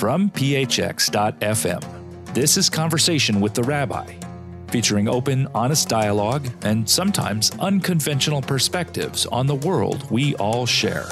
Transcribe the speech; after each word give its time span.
from 0.00 0.30
phx.fm. 0.30 1.84
This 2.32 2.56
is 2.56 2.70
Conversation 2.70 3.38
with 3.38 3.52
the 3.52 3.62
Rabbi, 3.62 4.14
featuring 4.70 5.08
open, 5.08 5.46
honest 5.54 5.90
dialogue 5.90 6.48
and 6.62 6.88
sometimes 6.88 7.50
unconventional 7.58 8.40
perspectives 8.40 9.26
on 9.26 9.46
the 9.46 9.56
world 9.56 10.10
we 10.10 10.34
all 10.36 10.64
share. 10.64 11.04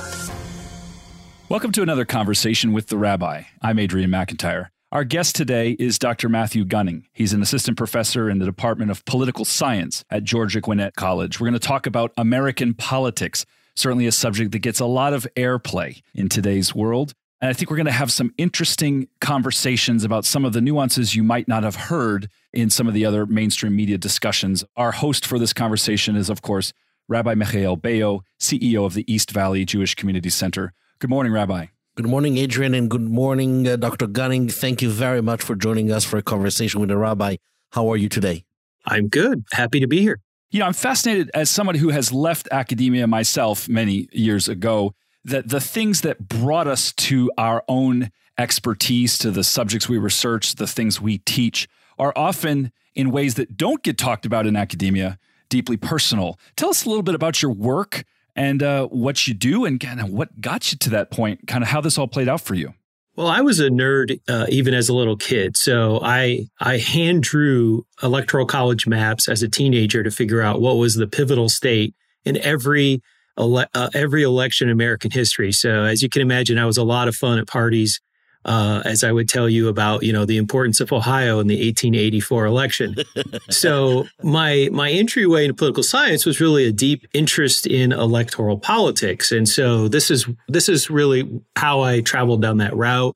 Welcome 1.51 1.71
to 1.73 1.83
another 1.83 2.07
Conversation 2.07 2.73
with 2.73 2.87
the 2.87 2.97
Rabbi. 2.97 3.43
I'm 3.61 3.79
Adrian 3.79 4.11
McIntyre. 4.11 4.69
Our 4.91 5.05
guest 5.05 5.37
today 5.37 5.73
is 5.73 5.99
Dr. 5.99 6.31
Matthew 6.31 6.65
Gunning. 6.65 7.09
He's 7.13 7.35
an 7.35 7.43
assistant 7.43 7.77
professor 7.77 8.31
in 8.31 8.39
the 8.39 8.47
Department 8.47 8.91
of 8.91 9.05
Political 9.05 9.45
Science 9.45 10.03
at 10.09 10.25
Georgia 10.25 10.63
Gwinnett 10.63 10.97
College. 10.97 11.39
We're 11.39 11.49
going 11.49 11.61
to 11.61 11.69
talk 11.69 11.87
about 11.87 12.15
American 12.17 12.73
politics, 12.73 13.45
certainly 13.75 14.07
a 14.07 14.13
subject 14.13 14.53
that 14.53 14.61
gets 14.61 14.81
a 14.81 14.87
lot 14.87 15.13
of 15.13 15.27
airplay 15.37 16.01
in 16.15 16.31
today's 16.31 16.75
world. 16.75 17.13
And 17.41 17.49
I 17.49 17.53
think 17.53 17.71
we're 17.71 17.77
going 17.77 17.87
to 17.87 17.93
have 17.93 18.11
some 18.11 18.33
interesting 18.37 19.09
conversations 19.21 20.03
about 20.03 20.25
some 20.25 20.45
of 20.45 20.53
the 20.53 20.61
nuances 20.61 21.15
you 21.15 21.23
might 21.23 21.47
not 21.47 21.63
have 21.63 21.77
heard 21.77 22.29
in 22.53 22.69
some 22.69 22.89
of 22.89 22.95
the 22.95 23.05
other 23.05 23.27
mainstream 23.27 23.77
media 23.77 23.97
discussions. 23.97 24.65
Our 24.77 24.91
host 24.91 25.25
for 25.25 25.39
this 25.39 25.53
conversation 25.53 26.17
is, 26.17 26.31
of 26.31 26.43
course, 26.43 26.73
Rabbi 27.07 27.35
Michael 27.35 27.77
Beyo, 27.77 28.23
CEO 28.41 28.85
of 28.85 28.95
the 28.95 29.11
East 29.13 29.31
Valley 29.31 29.65
Jewish 29.65 29.95
Community 29.95 30.31
Center. 30.31 30.73
Good 30.99 31.11
morning, 31.11 31.33
Rabbi. 31.33 31.67
Good 31.95 32.09
morning, 32.09 32.39
Adrian, 32.39 32.75
and 32.75 32.91
good 32.91 33.09
morning, 33.09 33.69
uh, 33.69 33.77
Dr. 33.77 34.09
Gunning. 34.09 34.49
Thank 34.49 34.83
you 34.83 34.91
very 34.91 35.23
much 35.23 35.41
for 35.41 35.55
joining 35.55 35.93
us 35.93 36.05
for 36.05 36.17
a 36.17 36.23
conversation 36.23 36.81
with 36.81 36.89
the 36.89 36.97
rabbi. 36.97 37.37
How 37.73 37.89
are 37.89 37.97
you 37.97 38.09
today? 38.09 38.45
I'm 38.85 39.09
good. 39.09 39.45
Happy 39.53 39.79
to 39.79 39.87
be 39.87 40.01
here. 40.01 40.21
You 40.51 40.59
know, 40.59 40.67
I'm 40.67 40.73
fascinated 40.73 41.31
as 41.35 41.51
someone 41.51 41.77
who 41.77 41.91
has 41.91 42.13
left 42.13 42.49
academia 42.51 43.07
myself 43.07 43.69
many 43.69 44.09
years 44.13 44.49
ago 44.49 44.95
that 45.29 45.49
the 45.49 45.61
things 45.61 46.01
that 46.03 46.29
brought 46.29 46.67
us 46.67 46.93
to 46.93 47.31
our 47.39 47.65
own 47.69 48.11
expertise, 48.37 49.19
to 49.19 49.31
the 49.31 49.45
subjects 49.45 49.89
we 49.89 49.99
research, 49.99 50.55
the 50.55 50.67
things 50.67 51.01
we 51.01 51.19
teach, 51.19 51.69
are 51.99 52.13
often 52.15 52.73
in 52.95 53.11
ways 53.11 53.35
that 53.35 53.57
don't 53.57 53.83
get 53.83 53.99
talked 53.99 54.27
about 54.27 54.47
in 54.47 54.57
academia, 54.57 55.19
deeply 55.49 55.77
personal. 55.77 56.39
Tell 56.57 56.71
us 56.71 56.85
a 56.85 56.89
little 56.89 57.03
bit 57.03 57.15
about 57.15 57.43
your 57.43 57.53
work 57.53 58.05
and 58.37 58.63
uh, 58.63 58.87
what 58.87 59.27
you 59.27 59.35
do 59.35 59.65
and 59.65 59.81
kind 59.81 60.01
of 60.01 60.11
what 60.11 60.41
got 60.41 60.71
you 60.73 60.79
to 60.79 60.91
that 60.91 61.11
point, 61.11 61.47
kind 61.47 61.63
of 61.63 61.69
how 61.69 61.81
this 61.81 61.99
all 61.99 62.09
played 62.09 62.29
out 62.29 62.41
for 62.41 62.55
you. 62.55 62.75
Well, 63.17 63.27
I 63.27 63.41
was 63.41 63.59
a 63.59 63.69
nerd 63.69 64.21
uh, 64.29 64.47
even 64.49 64.75
as 64.75 64.89
a 64.89 64.95
little 64.95 65.17
kid, 65.17 65.57
so 65.57 65.99
I 66.05 66.47
I 66.61 66.79
hand 66.79 67.25
drew 67.25 67.85
electoral 68.01 68.47
college 68.47 68.87
maps 68.87 69.29
as 69.29 69.43
a 69.43 69.49
teenager 69.49 70.05
to 70.05 70.11
figure 70.13 70.41
out 70.41 70.61
what 70.61 70.77
was 70.77 70.95
the 70.95 71.09
pivotal 71.09 71.49
state 71.49 71.97
in 72.25 72.37
every 72.37 73.03
ele- 73.39 73.67
uh, 73.75 73.89
every 73.95 74.23
election 74.23 74.69
in 74.69 74.73
American 74.73 75.11
history. 75.11 75.53
So, 75.53 75.85
as 75.85 76.03
you 76.03 76.09
can 76.09 76.23
imagine, 76.23 76.59
I 76.59 76.67
was 76.67 76.77
a 76.77 76.85
lot 76.85 77.09
of 77.09 77.15
fun 77.15 77.39
at 77.39 77.47
parties 77.47 78.01
uh, 78.45 78.83
as 78.85 79.05
I 79.05 79.13
would 79.13 79.29
tell 79.29 79.49
you 79.49 79.69
about, 79.69 80.03
you 80.03 80.13
know, 80.13 80.25
the 80.25 80.37
importance 80.37 80.81
of 80.81 80.93
Ohio 80.93 81.39
in 81.39 81.49
the 81.49 81.57
1884 81.57 82.47
election. 82.47 82.97
so 83.51 84.07
my 84.23 84.69
my 84.73 84.91
entryway 84.91 85.45
into 85.45 85.55
political 85.55 85.83
science 85.83 86.25
was 86.25 86.41
really 86.41 86.65
a 86.65 86.73
deep 86.73 87.07
interest 87.13 87.67
in 87.67 87.93
electoral 87.93 88.59
politics, 88.59 89.33
and 89.33 89.49
so 89.49 89.89
this 89.89 90.11
is 90.11 90.27
this 90.49 90.69
is 90.69 90.89
really 90.89 91.43
how 91.57 91.81
I 91.81 92.01
traveled 92.01 92.41
down 92.41 92.59
that 92.59 92.75
route. 92.75 93.15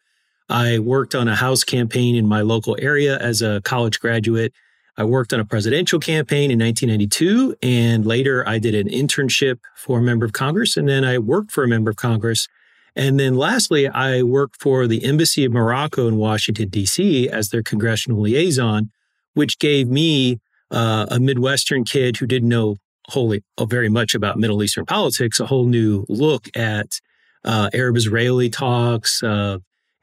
I 0.49 0.81
worked 0.81 1.15
on 1.15 1.29
a 1.29 1.35
House 1.35 1.65
campaign 1.65 2.15
in 2.15 2.27
my 2.27 2.43
local 2.43 2.77
area 2.79 3.17
as 3.19 3.41
a 3.41 3.63
college 3.63 4.01
graduate. 4.01 4.53
I 4.97 5.05
worked 5.05 5.33
on 5.33 5.41
a 5.41 5.45
presidential 5.45 5.99
campaign 5.99 6.51
in 6.51 6.59
1992, 6.59 7.57
and 7.63 8.05
later 8.05 8.47
I 8.47 8.59
did 8.59 8.75
an 8.75 8.89
internship 8.89 9.61
for 9.75 9.99
a 9.99 10.03
member 10.03 10.27
of 10.27 10.33
Congress, 10.33 10.77
and 10.77 10.89
then 10.89 11.05
I 11.05 11.19
worked 11.19 11.51
for 11.51 11.65
a 11.65 11.69
member 11.69 11.91
of 11.91 11.97
Congress 11.97 12.47
and 12.95 13.19
then 13.19 13.37
lastly, 13.37 13.89
I 13.89 14.23
worked 14.23 14.61
for 14.61 14.87
the 14.87 15.05
Embassy 15.05 15.45
of 15.45 15.53
Morocco 15.53 16.09
in 16.09 16.17
Washington, 16.17 16.69
D.C. 16.69 17.29
as 17.29 17.49
their 17.49 17.63
congressional 17.63 18.21
liaison, 18.21 18.91
which 19.35 19.59
gave 19.59 19.89
me 19.89 20.41
uh, 20.71 21.07
a 21.11 21.19
Midwestern 21.19 21.85
kid 21.85 22.19
who 22.19 22.27
didn't 22.27 22.49
know 22.49 22.77
wholly 23.09 23.43
uh, 23.57 23.65
very 23.65 23.89
much 23.89 24.15
about 24.15 24.39
Middle 24.39 24.63
Eastern 24.63 24.85
politics, 24.85 25.41
a 25.41 25.47
whole 25.47 25.67
new 25.67 26.05
look 26.09 26.49
at 26.55 27.01
uh, 27.45 27.71
Arab 27.73 27.97
Israeli 27.97 28.51
talks. 28.51 29.23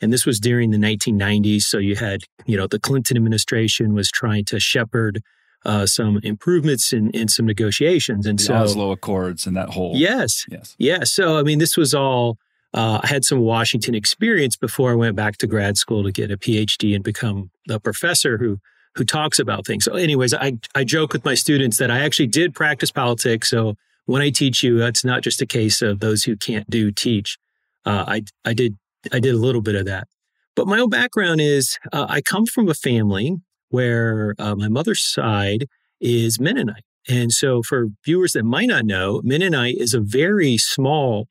And 0.01 0.13
this 0.13 0.25
was 0.25 0.39
during 0.39 0.71
the 0.71 0.77
1990s. 0.77 1.63
So 1.63 1.77
you 1.77 1.95
had, 1.95 2.21
you 2.45 2.57
know, 2.57 2.67
the 2.67 2.79
Clinton 2.79 3.17
administration 3.17 3.93
was 3.93 4.09
trying 4.09 4.45
to 4.45 4.59
shepherd 4.59 5.21
uh, 5.65 5.85
some 5.85 6.19
improvements 6.23 6.93
in, 6.93 7.11
in 7.11 7.27
some 7.27 7.45
negotiations. 7.45 8.25
And 8.25 8.39
the 8.39 8.43
so 8.43 8.55
Oslo 8.55 8.91
Accords 8.91 9.45
and 9.45 9.57
that 9.57 9.71
whole. 9.71 9.95
Yes. 9.95 10.45
Yes. 10.49 10.75
Yeah. 10.77 11.03
So, 11.03 11.37
I 11.37 11.43
mean, 11.43 11.59
this 11.59 11.75
was 11.75 11.93
all 11.93 12.37
uh, 12.73 12.99
I 13.03 13.07
had 13.07 13.25
some 13.25 13.39
Washington 13.39 13.95
experience 13.95 14.55
before 14.55 14.91
I 14.91 14.95
went 14.95 15.15
back 15.15 15.37
to 15.37 15.47
grad 15.47 15.77
school 15.77 16.03
to 16.03 16.11
get 16.11 16.31
a 16.31 16.37
PhD 16.37 16.93
and 16.93 17.03
become 17.03 17.49
the 17.65 17.79
professor 17.79 18.37
who 18.37 18.59
who 18.95 19.03
talks 19.05 19.39
about 19.39 19.65
things. 19.65 19.85
So, 19.85 19.93
anyways, 19.93 20.33
I 20.33 20.57
I 20.75 20.83
joke 20.83 21.13
with 21.13 21.25
my 21.25 21.33
students 21.33 21.77
that 21.77 21.89
I 21.89 21.99
actually 21.99 22.27
did 22.27 22.53
practice 22.53 22.91
politics. 22.91 23.49
So 23.49 23.75
when 24.05 24.21
I 24.21 24.29
teach 24.29 24.61
you, 24.61 24.83
it's 24.83 25.05
not 25.05 25.21
just 25.21 25.41
a 25.41 25.45
case 25.45 25.81
of 25.81 25.99
those 25.99 26.23
who 26.23 26.35
can't 26.35 26.69
do 26.69 26.91
teach. 26.91 27.37
Uh, 27.85 28.05
I 28.07 28.23
I 28.45 28.53
did 28.53 28.77
I 29.11 29.19
did 29.19 29.33
a 29.33 29.37
little 29.37 29.61
bit 29.61 29.75
of 29.75 29.85
that. 29.85 30.07
But 30.55 30.67
my 30.67 30.79
own 30.79 30.89
background 30.89 31.41
is 31.41 31.77
uh, 31.93 32.05
I 32.09 32.21
come 32.21 32.45
from 32.45 32.67
a 32.69 32.73
family 32.73 33.37
where 33.69 34.35
uh, 34.39 34.55
my 34.55 34.67
mother's 34.67 35.01
side 35.01 35.67
is 36.01 36.39
Mennonite. 36.39 36.83
And 37.07 37.31
so, 37.31 37.63
for 37.63 37.87
viewers 38.03 38.33
that 38.33 38.43
might 38.43 38.67
not 38.67 38.85
know, 38.85 39.21
Mennonite 39.23 39.77
is 39.77 39.93
a 39.93 40.01
very 40.01 40.57
small 40.57 41.27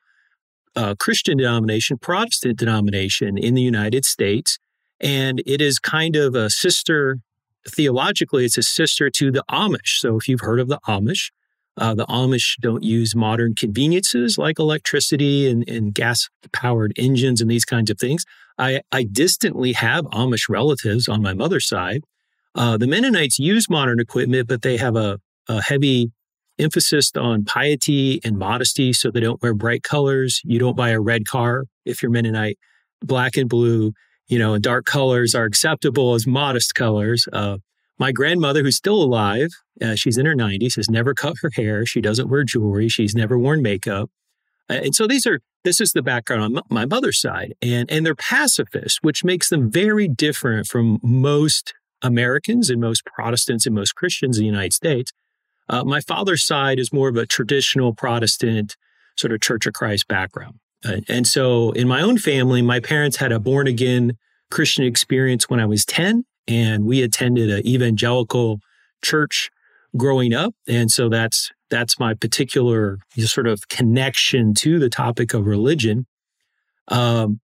uh, 0.74 0.94
Christian 0.98 1.36
denomination, 1.38 1.98
Protestant 1.98 2.58
denomination 2.58 3.36
in 3.36 3.54
the 3.54 3.62
United 3.62 4.04
States. 4.04 4.58
And 5.00 5.42
it 5.46 5.60
is 5.60 5.78
kind 5.78 6.16
of 6.16 6.34
a 6.34 6.50
sister, 6.50 7.18
theologically, 7.68 8.44
it's 8.44 8.58
a 8.58 8.62
sister 8.62 9.10
to 9.10 9.30
the 9.30 9.44
Amish. 9.50 9.98
So 9.98 10.16
if 10.16 10.26
you've 10.26 10.40
heard 10.40 10.60
of 10.60 10.68
the 10.68 10.80
Amish, 10.88 11.30
uh, 11.78 11.94
the 11.94 12.06
Amish 12.06 12.56
don't 12.60 12.82
use 12.82 13.14
modern 13.14 13.54
conveniences 13.54 14.38
like 14.38 14.58
electricity 14.58 15.48
and, 15.48 15.68
and 15.68 15.94
gas 15.94 16.28
powered 16.52 16.92
engines 16.96 17.40
and 17.40 17.50
these 17.50 17.64
kinds 17.64 17.90
of 17.90 17.98
things. 17.98 18.24
I, 18.58 18.82
I 18.92 19.04
distantly 19.04 19.72
have 19.72 20.04
Amish 20.06 20.48
relatives 20.48 21.08
on 21.08 21.22
my 21.22 21.32
mother's 21.32 21.68
side. 21.68 22.02
Uh, 22.54 22.76
the 22.76 22.86
Mennonites 22.86 23.38
use 23.38 23.70
modern 23.70 24.00
equipment, 24.00 24.48
but 24.48 24.62
they 24.62 24.76
have 24.76 24.96
a, 24.96 25.20
a 25.48 25.62
heavy 25.62 26.10
emphasis 26.58 27.12
on 27.16 27.44
piety 27.44 28.20
and 28.24 28.36
modesty 28.36 28.92
so 28.92 29.10
they 29.10 29.20
don't 29.20 29.40
wear 29.42 29.54
bright 29.54 29.82
colors. 29.82 30.40
You 30.44 30.58
don't 30.58 30.76
buy 30.76 30.90
a 30.90 31.00
red 31.00 31.26
car 31.26 31.64
if 31.84 32.02
you're 32.02 32.10
Mennonite. 32.10 32.58
Black 33.00 33.36
and 33.36 33.48
blue, 33.48 33.92
you 34.26 34.38
know, 34.38 34.58
dark 34.58 34.84
colors 34.84 35.34
are 35.34 35.44
acceptable 35.44 36.14
as 36.14 36.26
modest 36.26 36.74
colors. 36.74 37.28
Uh, 37.32 37.58
my 37.98 38.12
grandmother, 38.12 38.62
who's 38.62 38.76
still 38.76 39.02
alive, 39.02 39.50
uh, 39.82 39.94
she's 39.94 40.18
in 40.18 40.26
her 40.26 40.34
90s, 40.34 40.76
has 40.76 40.88
never 40.88 41.14
cut 41.14 41.36
her 41.42 41.50
hair. 41.54 41.84
She 41.84 42.00
doesn't 42.00 42.28
wear 42.28 42.44
jewelry. 42.44 42.88
She's 42.88 43.14
never 43.14 43.38
worn 43.38 43.62
makeup. 43.62 44.10
Uh, 44.70 44.80
and 44.84 44.94
so 44.94 45.06
these 45.06 45.26
are 45.26 45.40
this 45.64 45.80
is 45.80 45.92
the 45.92 46.02
background 46.02 46.42
on 46.42 46.62
my 46.70 46.84
mother's 46.84 47.20
side, 47.20 47.54
and 47.62 47.90
and 47.90 48.04
they're 48.04 48.14
pacifists, 48.14 48.98
which 49.02 49.24
makes 49.24 49.48
them 49.48 49.70
very 49.70 50.08
different 50.08 50.66
from 50.66 50.98
most 51.02 51.74
Americans 52.02 52.70
and 52.70 52.80
most 52.80 53.04
Protestants 53.04 53.66
and 53.66 53.74
most 53.74 53.94
Christians 53.94 54.38
in 54.38 54.42
the 54.42 54.46
United 54.46 54.72
States. 54.72 55.12
Uh, 55.68 55.84
my 55.84 56.00
father's 56.00 56.44
side 56.44 56.78
is 56.78 56.92
more 56.92 57.08
of 57.08 57.16
a 57.16 57.26
traditional 57.26 57.94
Protestant 57.94 58.76
sort 59.16 59.32
of 59.32 59.40
Church 59.40 59.66
of 59.66 59.74
Christ 59.74 60.06
background. 60.08 60.60
Uh, 60.84 60.98
and 61.08 61.26
so 61.26 61.72
in 61.72 61.88
my 61.88 62.00
own 62.00 62.18
family, 62.18 62.62
my 62.62 62.80
parents 62.80 63.16
had 63.16 63.32
a 63.32 63.40
born 63.40 63.66
again 63.66 64.16
Christian 64.50 64.84
experience 64.84 65.50
when 65.50 65.60
I 65.60 65.66
was 65.66 65.84
10, 65.84 66.24
and 66.48 66.84
we 66.84 67.02
attended 67.02 67.50
an 67.50 67.64
evangelical 67.66 68.60
church 69.02 69.50
growing 69.96 70.34
up. 70.34 70.54
And 70.66 70.90
so 70.90 71.08
that's 71.08 71.50
that's 71.70 72.00
my 72.00 72.14
particular 72.14 72.98
sort 73.18 73.46
of 73.46 73.68
connection 73.68 74.54
to 74.54 74.78
the 74.78 74.88
topic 74.88 75.34
of 75.34 75.46
religion. 75.46 76.06
Um, 76.88 77.40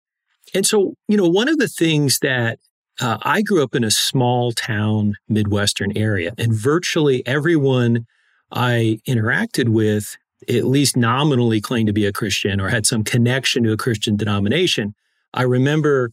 and 0.54 0.66
so, 0.66 0.96
you 1.10 1.18
know, 1.18 1.28
one 1.28 1.50
of 1.50 1.58
the 1.58 1.68
things 1.68 2.20
that 2.22 2.60
uh, 3.02 3.18
I 3.22 3.42
grew 3.42 3.62
up 3.64 3.76
in 3.76 3.84
a 3.84 3.92
small 3.92 4.54
town 4.54 5.16
Midwestern 5.28 5.98
area, 5.98 6.34
and 6.38 6.54
virtually 6.54 7.26
everyone 7.26 8.06
I 8.52 9.00
interacted 9.08 9.70
with 9.70 10.16
at 10.48 10.66
least 10.66 10.96
nominally 10.96 11.60
claimed 11.60 11.88
to 11.88 11.94
be 11.94 12.06
a 12.06 12.14
Christian 12.14 12.62
or 12.62 12.70
had 12.70 12.86
some 12.86 13.04
connection 13.04 13.64
to 13.64 13.72
a 13.72 13.78
Christian 13.78 14.16
denomination. 14.16 14.94
I 15.34 15.44
remember 15.44 16.12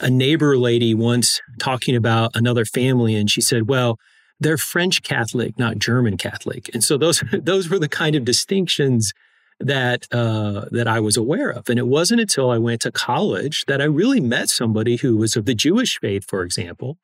a 0.00 0.10
neighbor 0.10 0.56
lady 0.56 0.94
once 0.94 1.40
talking 1.58 1.96
about 1.96 2.32
another 2.34 2.64
family, 2.64 3.14
and 3.14 3.30
she 3.30 3.40
said, 3.40 3.68
Well, 3.68 3.98
they're 4.40 4.58
French 4.58 5.02
Catholic, 5.02 5.58
not 5.58 5.78
German 5.78 6.16
Catholic. 6.16 6.70
And 6.72 6.82
so 6.82 6.96
those 6.96 7.22
those 7.32 7.68
were 7.68 7.78
the 7.78 7.88
kind 7.88 8.16
of 8.16 8.24
distinctions 8.24 9.12
that 9.60 10.06
uh, 10.12 10.66
that 10.70 10.86
I 10.86 11.00
was 11.00 11.16
aware 11.16 11.50
of. 11.50 11.68
And 11.68 11.78
it 11.78 11.86
wasn't 11.86 12.20
until 12.20 12.50
I 12.50 12.58
went 12.58 12.80
to 12.82 12.92
college 12.92 13.64
that 13.66 13.80
I 13.80 13.84
really 13.84 14.20
met 14.20 14.48
somebody 14.48 14.96
who 14.96 15.16
was 15.16 15.36
of 15.36 15.44
the 15.44 15.54
Jewish 15.54 15.98
faith, 15.98 16.24
for 16.28 16.42
example. 16.42 16.96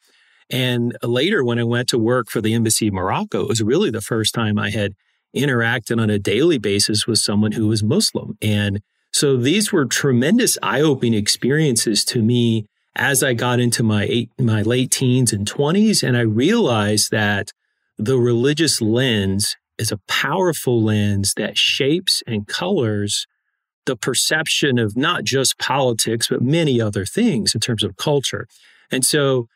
And 0.51 0.97
later, 1.03 1.43
when 1.43 1.59
I 1.59 1.65
went 1.65 1.89
to 1.89 1.99
work 1.99 2.29
for 2.29 2.41
the 2.41 2.55
Embassy 2.55 2.89
of 2.89 2.95
Morocco, 2.95 3.43
it 3.43 3.49
was 3.49 3.63
really 3.63 3.91
the 3.91 4.03
first 4.03 4.35
time 4.35 4.59
I 4.59 4.71
had 4.71 4.93
interacted 5.35 6.01
on 6.01 6.11
a 6.11 6.19
daily 6.19 6.59
basis 6.59 7.07
with 7.07 7.19
someone 7.19 7.53
who 7.53 7.67
was 7.67 7.83
Muslim. 7.83 8.37
And 8.41 8.81
so 9.13 9.37
these 9.37 9.73
were 9.73 9.85
tremendous 9.87 10.59
eye 10.63 10.81
opening 10.81 11.15
experiences 11.15 12.05
to 12.07 12.23
me 12.23 12.67
as 12.97 13.23
I 13.23 13.35
got 13.35 13.61
into 13.61 13.83
my 13.83 14.05
eight, 14.05 14.31
my 14.39 14.63
late 14.63 14.91
teens 14.91 15.33
and 15.33 15.51
20s, 15.51 16.03
and 16.07 16.17
I 16.17 16.21
realized 16.21 17.11
that 17.11 17.53
the 17.99 18.19
religious 18.19 18.81
lens 18.81 19.57
is 19.79 19.91
a 19.91 20.01
powerful 20.09 20.83
lens 20.83 21.35
that 21.37 21.59
shapes 21.59 22.23
and 22.27 22.47
colors 22.47 23.27
the 23.87 23.97
perception 23.97 24.79
of 24.79 24.97
not 24.97 25.25
just 25.25 25.59
politics, 25.59 26.29
but 26.29 26.41
many 26.41 26.81
other 26.81 27.05
things 27.05 27.55
in 27.55 27.61
terms 27.61 27.83
of 27.83 27.97
culture. 27.97 28.47
And 28.91 29.05
so 29.05 29.49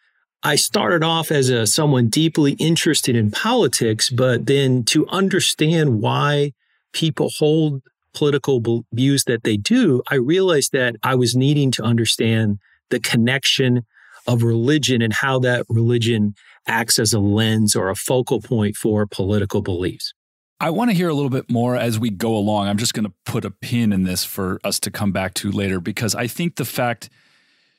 I 0.43 0.57
started 0.57 1.03
off 1.03 1.31
as 1.31 1.49
a 1.49 1.67
someone 1.67 2.09
deeply 2.09 2.53
interested 2.53 3.17
in 3.17 3.31
politics, 3.31 4.11
but 4.11 4.47
then 4.47 4.85
to 4.85 5.07
understand 5.09 6.01
why 6.01 6.53
people 6.93 7.31
hold 7.39 7.83
political 8.15 8.85
views 8.93 9.25
that 9.25 9.45
they 9.45 9.57
do, 9.57 10.03
I 10.11 10.17
realized 10.17 10.73
that 10.73 10.97
I 11.03 11.15
was 11.15 11.35
needing 11.35 11.71
to 11.73 11.83
understand 11.83 12.59
the 12.91 13.01
connection 13.01 13.85
of 14.27 14.43
religion 14.43 15.01
and 15.01 15.13
how 15.13 15.39
that 15.39 15.65
religion 15.69 16.35
acts 16.67 16.99
as 16.99 17.13
a 17.13 17.19
lens 17.19 17.75
or 17.75 17.89
a 17.89 17.97
focal 17.97 18.41
point 18.41 18.77
for 18.77 19.07
political 19.07 19.63
beliefs. 19.63 20.13
I 20.61 20.71
want 20.71 20.91
to 20.91 20.97
hear 20.97 21.09
a 21.09 21.15
little 21.15 21.31
bit 21.31 21.49
more 21.49 21.77
as 21.77 21.99
we 21.99 22.11
go 22.11 22.37
along. 22.37 22.69
I'm 22.69 22.79
just 22.79 22.93
going 22.93 23.07
to 23.07 23.13
put 23.25 23.45
a 23.45 23.51
pin 23.51 23.93
in 23.93 24.03
this 24.03 24.25
for 24.25 24.59
us 24.65 24.81
to 24.81 24.91
come 24.91 25.13
back 25.13 25.35
to 25.35 25.51
later 25.51 25.81
because 25.81 26.15
I 26.15 26.27
think 26.27 26.57
the 26.57 26.65
fact 26.65 27.09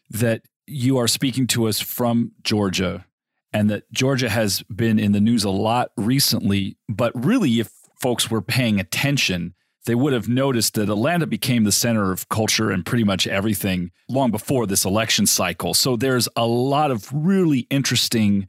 that 0.09 0.43
you 0.65 0.97
are 0.97 1.07
speaking 1.07 1.45
to 1.47 1.67
us 1.67 1.79
from 1.79 2.31
Georgia 2.41 3.05
and 3.51 3.69
that 3.69 3.91
Georgia 3.91 4.29
has 4.29 4.63
been 4.63 4.97
in 4.97 5.11
the 5.11 5.19
news 5.19 5.43
a 5.43 5.49
lot 5.49 5.91
recently, 5.97 6.77
but 6.87 7.11
really, 7.15 7.59
if 7.59 7.69
folks 7.99 8.31
were 8.31 8.41
paying 8.41 8.79
attention, 8.79 9.55
they 9.89 9.95
would 9.95 10.13
have 10.13 10.29
noticed 10.29 10.75
that 10.75 10.87
Atlanta 10.87 11.25
became 11.25 11.63
the 11.63 11.71
center 11.71 12.11
of 12.11 12.29
culture 12.29 12.69
and 12.69 12.85
pretty 12.85 13.03
much 13.03 13.25
everything 13.25 13.89
long 14.07 14.29
before 14.29 14.67
this 14.67 14.85
election 14.85 15.25
cycle. 15.25 15.73
So 15.73 15.95
there's 15.95 16.29
a 16.35 16.45
lot 16.45 16.91
of 16.91 17.09
really 17.11 17.65
interesting 17.71 18.47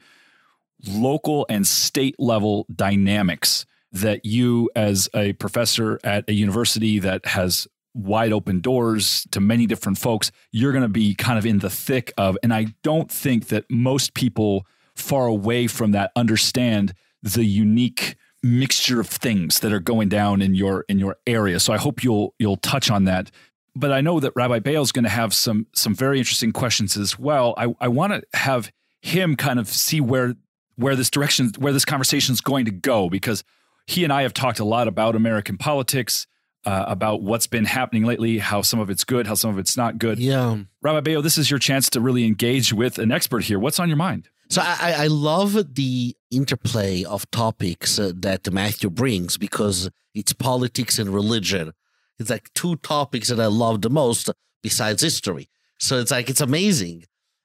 local 0.86 1.46
and 1.48 1.66
state 1.66 2.14
level 2.18 2.66
dynamics 2.70 3.64
that 3.90 4.26
you, 4.26 4.68
as 4.76 5.08
a 5.14 5.32
professor 5.32 5.98
at 6.04 6.28
a 6.28 6.34
university 6.34 6.98
that 6.98 7.24
has 7.24 7.66
wide 7.94 8.34
open 8.34 8.60
doors 8.60 9.26
to 9.30 9.40
many 9.40 9.64
different 9.64 9.96
folks, 9.96 10.30
you're 10.52 10.72
going 10.72 10.82
to 10.82 10.90
be 10.90 11.14
kind 11.14 11.38
of 11.38 11.46
in 11.46 11.60
the 11.60 11.70
thick 11.70 12.12
of. 12.18 12.36
And 12.42 12.52
I 12.52 12.66
don't 12.82 13.10
think 13.10 13.48
that 13.48 13.64
most 13.70 14.12
people 14.12 14.66
far 14.94 15.26
away 15.26 15.68
from 15.68 15.92
that 15.92 16.12
understand 16.14 16.92
the 17.22 17.46
unique 17.46 18.16
mixture 18.42 19.00
of 19.00 19.08
things 19.08 19.60
that 19.60 19.72
are 19.72 19.80
going 19.80 20.08
down 20.08 20.40
in 20.40 20.54
your 20.54 20.84
in 20.88 20.98
your 20.98 21.16
area. 21.26 21.60
So 21.60 21.72
I 21.72 21.78
hope 21.78 22.02
you'll 22.02 22.34
you'll 22.38 22.56
touch 22.56 22.90
on 22.90 23.04
that. 23.04 23.30
But 23.76 23.92
I 23.92 24.00
know 24.00 24.18
that 24.20 24.32
Rabbi 24.34 24.58
Beyo 24.60 24.82
is 24.82 24.92
going 24.92 25.04
to 25.04 25.10
have 25.10 25.32
some 25.32 25.66
some 25.72 25.94
very 25.94 26.18
interesting 26.18 26.52
questions 26.52 26.96
as 26.96 27.18
well. 27.18 27.54
I, 27.56 27.74
I 27.80 27.88
want 27.88 28.12
to 28.12 28.38
have 28.38 28.72
him 29.00 29.36
kind 29.36 29.58
of 29.58 29.68
see 29.68 30.00
where 30.00 30.34
where 30.76 30.96
this 30.96 31.10
direction 31.10 31.52
where 31.58 31.72
this 31.72 31.84
conversation 31.84 32.32
is 32.32 32.40
going 32.40 32.64
to 32.64 32.70
go 32.70 33.08
because 33.08 33.44
he 33.86 34.04
and 34.04 34.12
I 34.12 34.22
have 34.22 34.34
talked 34.34 34.58
a 34.58 34.64
lot 34.64 34.88
about 34.88 35.16
American 35.16 35.58
politics, 35.58 36.26
uh, 36.64 36.84
about 36.86 37.22
what's 37.22 37.46
been 37.46 37.64
happening 37.64 38.04
lately, 38.04 38.38
how 38.38 38.62
some 38.62 38.80
of 38.80 38.90
it's 38.90 39.04
good, 39.04 39.26
how 39.26 39.34
some 39.34 39.50
of 39.50 39.58
it's 39.58 39.76
not 39.76 39.98
good. 39.98 40.18
Yeah. 40.18 40.58
Rabbi 40.82 41.10
Beyo, 41.10 41.22
this 41.22 41.38
is 41.38 41.50
your 41.50 41.58
chance 41.58 41.90
to 41.90 42.00
really 42.00 42.24
engage 42.24 42.72
with 42.72 42.98
an 42.98 43.10
expert 43.10 43.44
here. 43.44 43.58
What's 43.58 43.80
on 43.80 43.88
your 43.88 43.96
mind? 43.96 44.28
So 44.50 44.62
I, 44.62 44.94
I 44.98 45.06
love 45.06 45.76
the 45.76 46.16
interplay 46.32 47.04
of 47.04 47.30
topics 47.30 48.00
uh, 48.00 48.10
that 48.16 48.52
Matthew 48.52 48.90
brings 48.90 49.38
because 49.38 49.88
it's 50.12 50.32
politics 50.32 50.98
and 50.98 51.10
religion. 51.10 51.72
It's 52.18 52.30
like 52.30 52.52
two 52.52 52.74
topics 52.76 53.28
that 53.28 53.38
I 53.38 53.46
love 53.46 53.80
the 53.80 53.90
most 53.90 54.28
besides 54.60 55.02
history. 55.02 55.48
So 55.78 56.00
it's 56.00 56.10
like 56.10 56.28
it's 56.28 56.40
amazing. 56.40 57.04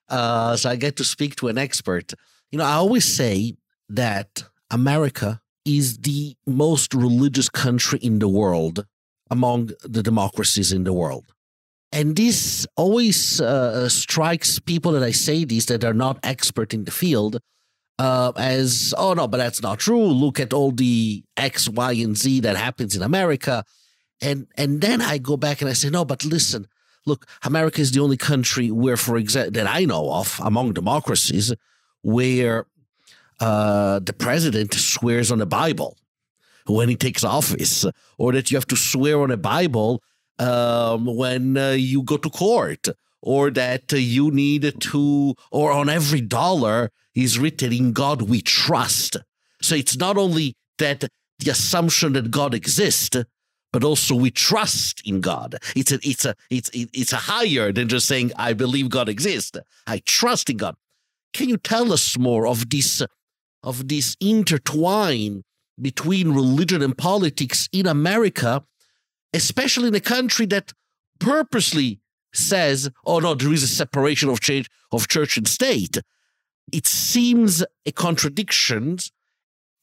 Uh, 0.10 0.56
so 0.56 0.72
I 0.72 0.78
get 0.78 0.96
to 0.98 1.04
speak 1.04 1.36
to 1.38 1.48
an 1.48 1.60
expert. 1.60 2.13
You 2.52 2.57
know, 2.57 2.66
I 2.66 2.74
always 2.74 3.06
say 3.06 3.56
that 3.88 4.44
America 4.72 5.42
is 5.63 6.00
the 6.00 6.36
most 6.48 6.96
religious 6.96 7.50
country 7.50 8.00
in 8.00 8.18
the 8.18 8.28
world 8.28 8.86
among 9.30 9.72
the 9.84 10.01
democracies 10.01 10.72
in 10.72 10.86
the 10.86 10.94
world. 10.94 11.35
And 11.92 12.16
this 12.16 12.68
always 12.76 13.40
uh, 13.40 13.88
strikes 13.90 14.60
people 14.60 14.92
that 14.94 15.04
I 15.04 15.12
say 15.12 15.46
this 15.46 15.66
that 15.68 15.84
are 15.84 15.94
not 15.94 16.20
expert 16.24 16.74
in 16.74 16.84
the 16.84 16.92
field 16.92 17.40
uh, 17.98 18.34
as, 18.36 18.94
oh 18.98 19.14
no, 19.14 19.28
but 19.28 19.38
that's 19.38 19.62
not 19.62 19.80
true. 19.80 20.06
Look 20.06 20.40
at 20.40 20.52
all 20.52 20.72
the 20.72 21.24
X, 21.38 21.70
Y, 21.70 21.94
and 21.94 22.18
Z 22.18 22.42
that 22.42 22.58
happens 22.58 22.96
in 22.96 23.02
America. 23.02 23.64
And, 24.22 24.48
and 24.58 24.82
then 24.82 25.02
I 25.02 25.18
go 25.18 25.38
back 25.38 25.62
and 25.62 25.70
I 25.70 25.74
say, 25.74 25.90
no, 25.90 26.04
but 26.04 26.26
listen, 26.26 26.68
look, 27.06 27.26
America 27.44 27.82
is 27.82 27.92
the 27.92 28.02
only 28.02 28.18
country 28.18 28.72
where, 28.72 28.98
for 28.98 29.18
example, 29.18 29.52
that 29.52 29.68
I 29.68 29.86
know 29.86 30.12
of 30.12 30.40
among 30.44 30.74
democracies, 30.74 31.54
where 32.02 32.66
uh, 33.40 34.00
the 34.00 34.14
president 34.14 34.74
swears 34.74 35.32
on 35.32 35.40
the 35.40 35.46
Bible 35.46 35.98
when 36.68 36.90
he 36.90 36.96
takes 36.96 37.24
office, 37.24 37.86
or 38.18 38.32
that 38.32 38.52
you 38.52 38.58
have 38.58 38.68
to 38.68 38.76
swear 38.76 39.22
on 39.22 39.32
a 39.32 39.38
Bible 39.38 40.02
um, 40.40 41.06
when 41.06 41.58
uh, 41.58 41.72
you 41.72 42.04
go 42.04 42.18
to 42.18 42.30
court, 42.30 42.88
or 43.22 43.50
that 43.52 43.94
uh, 43.94 43.98
you 43.98 44.32
need 44.32 44.80
to, 44.80 45.36
or 45.52 45.72
on 45.72 45.90
every 45.90 46.22
dollar 46.22 46.92
is 47.14 47.40
written, 47.40 47.74
In 47.74 47.94
God 47.94 48.24
we 48.24 48.42
trust. 48.42 49.18
So 49.62 49.76
it's 49.76 49.98
not 49.98 50.18
only 50.18 50.56
that 50.78 51.06
the 51.40 51.52
assumption 51.52 52.14
that 52.14 52.32
God 52.32 52.54
exists, 52.54 53.18
but 53.74 53.84
also 53.84 54.16
we 54.16 54.32
trust 54.32 55.02
in 55.06 55.22
God. 55.22 55.58
It's 55.76 55.92
a, 55.92 56.00
it's 56.04 56.24
a, 56.24 56.36
it's, 56.50 56.70
it's 56.74 57.14
a 57.14 57.18
higher 57.18 57.72
than 57.72 57.90
just 57.90 58.08
saying, 58.08 58.32
I 58.38 58.54
believe 58.54 58.90
God 58.90 59.10
exists. 59.10 59.58
I 59.86 60.02
trust 60.06 60.50
in 60.50 60.58
God. 60.58 60.76
Can 61.34 61.50
you 61.50 61.58
tell 61.58 61.92
us 61.92 62.18
more 62.18 62.48
of 62.48 62.70
this 62.70 63.02
of 63.64 63.88
this 63.88 64.16
intertwine 64.22 65.44
between 65.82 66.34
religion 66.34 66.82
and 66.82 66.98
politics 66.98 67.68
in 67.74 67.88
America, 67.88 68.64
especially 69.36 69.90
in 69.90 69.96
a 69.96 70.00
country 70.00 70.46
that 70.48 70.72
purposely 71.20 72.00
says, 72.34 72.90
oh 73.06 73.20
no, 73.20 73.34
there 73.36 73.54
is 73.54 73.64
a 73.64 73.68
separation 73.68 74.30
of 74.30 74.40
change 74.40 74.70
of 74.92 75.08
church 75.08 75.38
and 75.38 75.48
state. 75.48 75.98
It 76.72 76.88
seems 76.88 77.64
a 77.86 77.92
contradiction. 77.92 78.98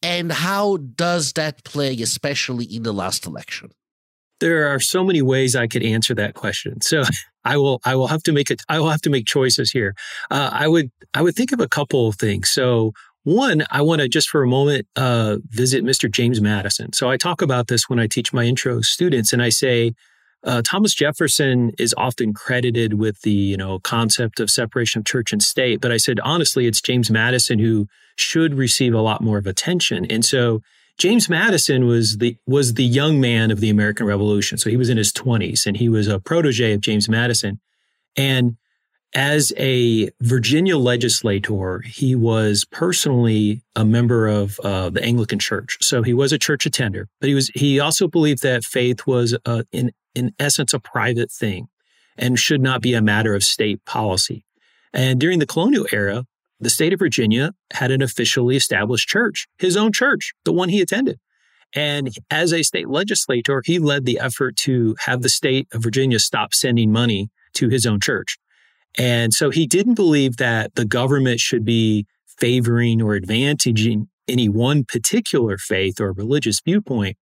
And 0.03 0.33
how 0.33 0.79
does 0.79 1.33
that 1.35 1.63
play, 1.65 1.95
especially 2.01 2.65
in 2.65 2.83
the 2.83 2.93
last 2.93 3.27
election? 3.27 3.71
There 4.41 4.67
are 4.67 4.81
so 4.81 5.05
many 5.05 5.23
ways 5.23 5.55
I 5.55 5.69
could 5.69 5.85
answer 5.85 6.15
that 6.17 6.35
question. 6.35 6.81
So 6.81 7.05
I 7.45 7.57
will 7.57 7.81
I 7.85 7.95
will 7.95 8.09
have 8.09 8.23
to 8.25 8.33
make 8.33 8.51
it 8.51 8.63
I 8.69 8.81
will 8.81 8.91
have 8.91 9.03
to 9.03 9.11
make 9.11 9.27
choices 9.27 9.71
here. 9.71 9.95
Uh, 10.31 10.51
I 10.53 10.67
would 10.67 10.91
I 11.15 11.23
would 11.23 11.37
think 11.37 11.53
of 11.53 11.61
a 11.61 11.69
couple 11.69 12.09
of 12.09 12.17
things. 12.17 12.51
So 12.51 12.93
one, 13.25 13.65
I 13.71 13.83
want 13.83 14.01
to 14.01 14.09
just 14.09 14.29
for 14.29 14.43
a 14.43 14.49
moment 14.49 14.87
uh, 14.97 15.37
visit 15.49 15.85
Mr. 15.85 16.11
James 16.11 16.41
Madison. 16.41 16.93
So 16.93 17.09
I 17.09 17.17
talk 17.17 17.41
about 17.43 17.69
this 17.69 17.89
when 17.89 17.99
I 17.99 18.07
teach 18.07 18.33
my 18.33 18.45
intro 18.45 18.81
students, 18.81 19.33
and 19.33 19.43
I 19.43 19.49
say 19.49 19.95
uh, 20.45 20.63
Thomas 20.63 20.93
Jefferson 20.93 21.71
is 21.79 21.95
often 21.97 22.35
credited 22.35 22.95
with 22.95 23.21
the 23.23 23.31
you 23.31 23.57
know 23.57 23.79
concept 23.79 24.41
of 24.41 24.51
separation 24.51 25.01
of 25.01 25.07
church 25.07 25.33
and 25.33 25.43
state, 25.43 25.81
but 25.81 25.93
I 25.93 25.97
said 25.99 26.19
honestly, 26.21 26.67
it's 26.67 26.81
James 26.81 27.11
Madison 27.11 27.59
who 27.59 27.87
should 28.17 28.55
receive 28.55 28.93
a 28.93 29.01
lot 29.01 29.23
more 29.23 29.39
of 29.39 29.47
attention. 29.47 30.05
And 30.11 30.25
so 30.25 30.61
James 30.99 31.29
Madison 31.29 31.87
was 31.87 32.19
the 32.19 32.37
was 32.47 32.75
the 32.75 32.85
young 32.85 33.21
man 33.21 33.51
of 33.51 33.61
the 33.61 33.71
American 33.71 34.07
Revolution. 34.07 34.59
So 34.59 34.69
he 34.69 34.77
was 34.77 34.89
in 34.89 34.97
his 34.97 35.13
20s, 35.13 35.67
and 35.67 35.77
he 35.77 35.89
was 35.89 36.09
a 36.09 36.19
protege 36.19 36.73
of 36.73 36.81
James 36.81 37.09
Madison, 37.09 37.61
and 38.17 38.57
as 39.15 39.53
a 39.59 40.11
Virginia 40.21 40.79
legislator, 40.79 41.81
he 41.81 42.15
was 42.15 42.65
personally 42.65 43.63
a 43.77 43.85
member 43.85 44.27
of 44.27 44.59
uh, 44.61 44.91
the 44.91 45.03
Anglican 45.03 45.39
Church. 45.39 45.79
So 45.81 46.03
he 46.03 46.15
was 46.15 46.33
a 46.33 46.39
church 46.39 46.65
attender, 46.65 47.09
but 47.21 47.29
he 47.29 47.35
was 47.35 47.49
he 47.55 47.79
also 47.79 48.09
believed 48.09 48.43
that 48.43 48.65
faith 48.65 49.07
was 49.07 49.37
uh, 49.45 49.65
in 49.73 49.93
in 50.15 50.35
essence 50.39 50.73
a 50.73 50.81
private 50.81 51.31
thing 51.31 51.69
and 52.17 52.39
should 52.39 52.63
not 52.63 52.83
be 52.83 52.95
a 52.95 53.03
matter 53.03 53.35
of 53.35 53.45
state 53.45 53.85
policy. 53.85 54.45
And 54.93 55.19
during 55.21 55.39
the 55.39 55.47
colonial 55.47 55.87
era, 55.93 56.27
the 56.61 56.71
state 56.71 56.93
of 56.93 56.99
Virginia 56.99 57.53
had 57.73 57.91
an 57.91 58.03
officially 58.03 58.57
established 58.57 59.09
church, 59.09 59.49
his 59.59 59.77
own 59.77 59.93
church, 59.93 60.33
the 60.45 60.53
one 60.53 60.69
he 60.69 60.81
attended. 60.81 61.19
And 61.75 62.11
as 62.31 62.53
a 62.53 62.63
state 62.63 62.89
legislator, 62.89 63.63
he 63.65 63.79
led 63.79 64.05
the 64.05 64.21
effort 64.21 64.57
to 64.59 64.95
have 65.07 65.23
the 65.23 65.31
state 65.31 65.69
of 65.73 65.83
Virginia 65.83 66.19
stop 66.19 66.53
sending 66.53 66.93
money 66.93 67.31
to 67.55 67.69
his 67.69 67.87
own 67.87 68.01
church. 68.01 68.39
And 68.99 69.33
so 69.33 69.51
he 69.51 69.67
didn't 69.67 69.95
believe 69.95 70.37
that 70.37 70.75
the 70.75 70.85
government 70.85 71.41
should 71.41 71.65
be 71.65 72.07
favoring 72.27 73.01
or 73.01 73.19
advantaging 73.19 74.09
any 74.29 74.49
one 74.49 74.85
particular 74.85 75.59
faith 75.59 76.01
or 76.01 76.13
religious 76.13 76.61
viewpoint. 76.61 77.17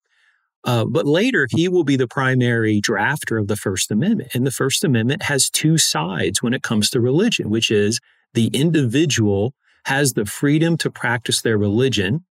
Uh, 0.64 0.84
but 0.84 1.06
later, 1.06 1.46
he 1.50 1.68
will 1.68 1.84
be 1.84 1.96
the 1.96 2.08
primary 2.08 2.80
drafter 2.80 3.40
of 3.40 3.46
the 3.46 3.56
First 3.56 3.90
Amendment. 3.90 4.30
And 4.34 4.46
the 4.46 4.50
First 4.50 4.82
Amendment 4.82 5.22
has 5.24 5.48
two 5.48 5.78
sides 5.78 6.42
when 6.42 6.52
it 6.52 6.62
comes 6.62 6.90
to 6.90 7.00
religion, 7.00 7.48
which 7.48 7.70
is 7.70 8.00
the 8.34 8.48
individual 8.48 9.54
has 9.84 10.12
the 10.12 10.26
freedom 10.26 10.76
to 10.78 10.90
practice 10.90 11.40
their 11.40 11.56
religion. 11.56 12.24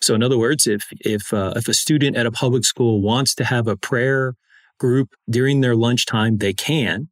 So, 0.00 0.14
in 0.14 0.22
other 0.22 0.38
words, 0.38 0.66
if 0.66 0.88
if 1.00 1.32
uh, 1.32 1.54
if 1.56 1.68
a 1.68 1.74
student 1.74 2.16
at 2.16 2.26
a 2.26 2.30
public 2.30 2.64
school 2.64 3.00
wants 3.00 3.34
to 3.36 3.44
have 3.44 3.66
a 3.66 3.76
prayer 3.76 4.34
group 4.78 5.14
during 5.28 5.60
their 5.60 5.74
lunchtime, 5.74 6.38
they 6.38 6.52
can. 6.52 7.08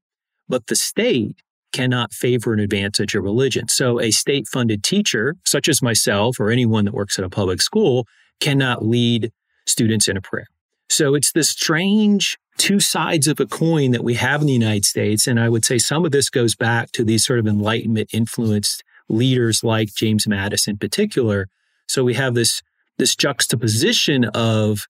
But 0.48 0.66
the 0.66 0.76
state 0.76 1.36
cannot 1.76 2.14
favor 2.14 2.54
an 2.54 2.60
advantage 2.60 3.14
of 3.14 3.22
religion. 3.22 3.68
So 3.68 4.00
a 4.00 4.10
state 4.10 4.48
funded 4.48 4.82
teacher, 4.82 5.36
such 5.44 5.68
as 5.68 5.82
myself 5.82 6.40
or 6.40 6.50
anyone 6.50 6.86
that 6.86 6.94
works 6.94 7.18
at 7.18 7.24
a 7.24 7.28
public 7.28 7.60
school, 7.60 8.06
cannot 8.40 8.86
lead 8.86 9.30
students 9.66 10.08
in 10.08 10.16
a 10.16 10.22
prayer. 10.22 10.46
So 10.88 11.14
it's 11.14 11.32
this 11.32 11.50
strange 11.50 12.38
two 12.56 12.80
sides 12.80 13.28
of 13.28 13.38
a 13.40 13.46
coin 13.46 13.90
that 13.90 14.02
we 14.02 14.14
have 14.14 14.40
in 14.40 14.46
the 14.46 14.54
United 14.54 14.86
States. 14.86 15.26
And 15.26 15.38
I 15.38 15.50
would 15.50 15.66
say 15.66 15.76
some 15.76 16.06
of 16.06 16.12
this 16.12 16.30
goes 16.30 16.54
back 16.54 16.92
to 16.92 17.04
these 17.04 17.26
sort 17.26 17.40
of 17.40 17.46
Enlightenment 17.46 18.08
influenced 18.14 18.82
leaders 19.10 19.62
like 19.62 19.94
James 19.94 20.26
Madison 20.26 20.72
in 20.72 20.78
particular. 20.78 21.46
So 21.88 22.04
we 22.04 22.14
have 22.14 22.34
this, 22.34 22.62
this 22.96 23.14
juxtaposition 23.14 24.24
of 24.24 24.86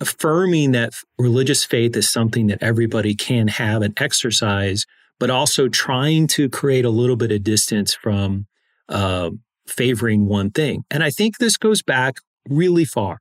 affirming 0.00 0.72
that 0.72 0.92
religious 1.18 1.64
faith 1.64 1.96
is 1.96 2.10
something 2.10 2.48
that 2.48 2.62
everybody 2.62 3.14
can 3.14 3.48
have 3.48 3.80
and 3.80 3.98
exercise, 3.98 4.84
but 5.18 5.30
also 5.30 5.68
trying 5.68 6.26
to 6.26 6.48
create 6.48 6.84
a 6.84 6.90
little 6.90 7.16
bit 7.16 7.32
of 7.32 7.42
distance 7.42 7.94
from 7.94 8.46
uh, 8.88 9.30
favoring 9.66 10.26
one 10.26 10.50
thing. 10.50 10.84
And 10.90 11.02
I 11.02 11.10
think 11.10 11.38
this 11.38 11.56
goes 11.56 11.82
back 11.82 12.16
really 12.48 12.84
far. 12.84 13.18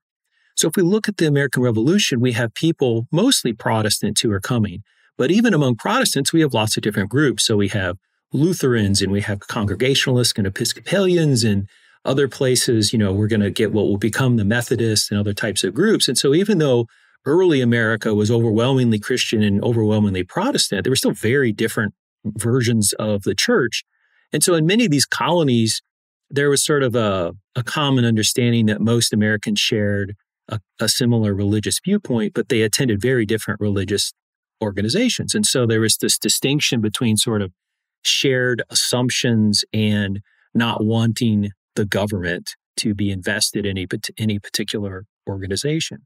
So 0.55 0.67
if 0.67 0.75
we 0.75 0.83
look 0.83 1.07
at 1.07 1.17
the 1.17 1.27
American 1.27 1.63
Revolution, 1.63 2.19
we 2.19 2.33
have 2.33 2.53
people, 2.53 3.07
mostly 3.11 3.53
Protestants, 3.53 4.21
who 4.21 4.31
are 4.31 4.39
coming. 4.39 4.83
But 5.17 5.31
even 5.31 5.53
among 5.53 5.75
Protestants, 5.75 6.33
we 6.33 6.41
have 6.41 6.53
lots 6.53 6.77
of 6.77 6.83
different 6.83 7.09
groups. 7.09 7.45
So 7.45 7.57
we 7.57 7.69
have 7.69 7.97
Lutherans 8.31 9.01
and 9.01 9.11
we 9.11 9.21
have 9.21 9.47
Congregationalists 9.47 10.37
and 10.37 10.47
Episcopalians 10.47 11.43
and 11.43 11.67
other 12.05 12.27
places, 12.27 12.91
you 12.91 12.99
know, 12.99 13.13
we're 13.13 13.27
going 13.27 13.41
to 13.41 13.51
get 13.51 13.71
what 13.71 13.85
will 13.85 13.97
become 13.97 14.35
the 14.35 14.43
Methodists 14.43 15.09
and 15.09 15.19
other 15.19 15.33
types 15.33 15.63
of 15.63 15.73
groups. 15.73 16.07
And 16.07 16.17
so 16.17 16.33
even 16.33 16.57
though 16.57 16.87
early 17.25 17.61
America 17.61 18.13
was 18.13 18.29
overwhelmingly 18.29 18.99
Christian 18.99 19.41
and 19.41 19.63
overwhelmingly 19.63 20.23
Protestant, 20.23 20.83
there 20.83 20.91
were 20.91 20.97
still 20.97 21.11
very 21.11 21.51
different 21.51 21.93
versions 22.25 22.93
of 22.93 23.23
the 23.23 23.35
church. 23.35 23.83
And 24.31 24.43
so 24.43 24.55
in 24.55 24.65
many 24.65 24.85
of 24.85 24.91
these 24.91 25.05
colonies, 25.05 25.81
there 26.29 26.49
was 26.49 26.65
sort 26.65 26.83
of 26.83 26.95
a, 26.95 27.33
a 27.55 27.63
common 27.63 28.05
understanding 28.05 28.65
that 28.65 28.81
most 28.81 29.13
Americans 29.13 29.59
shared 29.59 30.15
a, 30.47 30.59
a 30.79 30.89
similar 30.89 31.33
religious 31.33 31.79
viewpoint, 31.83 32.33
but 32.33 32.49
they 32.49 32.61
attended 32.61 33.01
very 33.01 33.25
different 33.25 33.59
religious 33.61 34.13
organizations. 34.61 35.35
And 35.35 35.45
so 35.45 35.65
there 35.65 35.81
was 35.81 35.97
this 35.97 36.17
distinction 36.17 36.81
between 36.81 37.17
sort 37.17 37.41
of 37.41 37.51
shared 38.03 38.63
assumptions 38.69 39.63
and 39.73 40.21
not 40.53 40.83
wanting 40.83 41.51
the 41.75 41.85
government 41.85 42.55
to 42.77 42.93
be 42.93 43.11
invested 43.11 43.65
in 43.65 43.77
any, 43.77 43.87
any 44.17 44.39
particular 44.39 45.05
organization. 45.27 45.99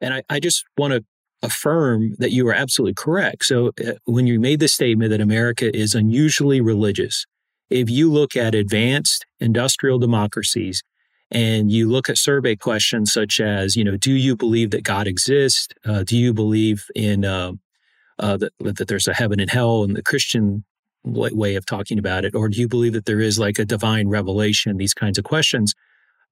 And 0.00 0.14
I, 0.14 0.22
I 0.28 0.40
just 0.40 0.64
want 0.76 0.92
to 0.94 1.04
affirm 1.42 2.14
that 2.18 2.32
you 2.32 2.46
are 2.48 2.54
absolutely 2.54 2.94
correct. 2.94 3.44
So 3.44 3.72
uh, 3.86 3.92
when 4.04 4.26
you 4.26 4.40
made 4.40 4.60
the 4.60 4.68
statement 4.68 5.10
that 5.10 5.20
America 5.20 5.74
is 5.76 5.94
unusually 5.94 6.60
religious, 6.60 7.26
if 7.70 7.90
you 7.90 8.10
look 8.10 8.36
at 8.36 8.54
advanced 8.54 9.26
industrial 9.40 9.98
democracies, 9.98 10.82
and 11.30 11.70
you 11.72 11.88
look 11.88 12.08
at 12.08 12.18
survey 12.18 12.54
questions 12.54 13.12
such 13.12 13.40
as, 13.40 13.76
you 13.76 13.84
know, 13.84 13.96
do 13.96 14.12
you 14.12 14.36
believe 14.36 14.70
that 14.70 14.84
God 14.84 15.06
exists? 15.06 15.68
Uh, 15.84 16.04
do 16.04 16.16
you 16.16 16.32
believe 16.32 16.86
in 16.94 17.24
uh, 17.24 17.52
uh, 18.18 18.36
that, 18.36 18.52
that 18.60 18.88
there's 18.88 19.08
a 19.08 19.14
heaven 19.14 19.40
and 19.40 19.50
hell 19.50 19.82
and 19.82 19.96
the 19.96 20.02
Christian 20.02 20.64
way 21.04 21.56
of 21.56 21.66
talking 21.66 21.98
about 21.98 22.24
it? 22.24 22.34
Or 22.34 22.48
do 22.48 22.60
you 22.60 22.68
believe 22.68 22.92
that 22.92 23.06
there 23.06 23.20
is 23.20 23.38
like 23.38 23.58
a 23.58 23.64
divine 23.64 24.08
revelation? 24.08 24.76
These 24.76 24.94
kinds 24.94 25.18
of 25.18 25.24
questions. 25.24 25.74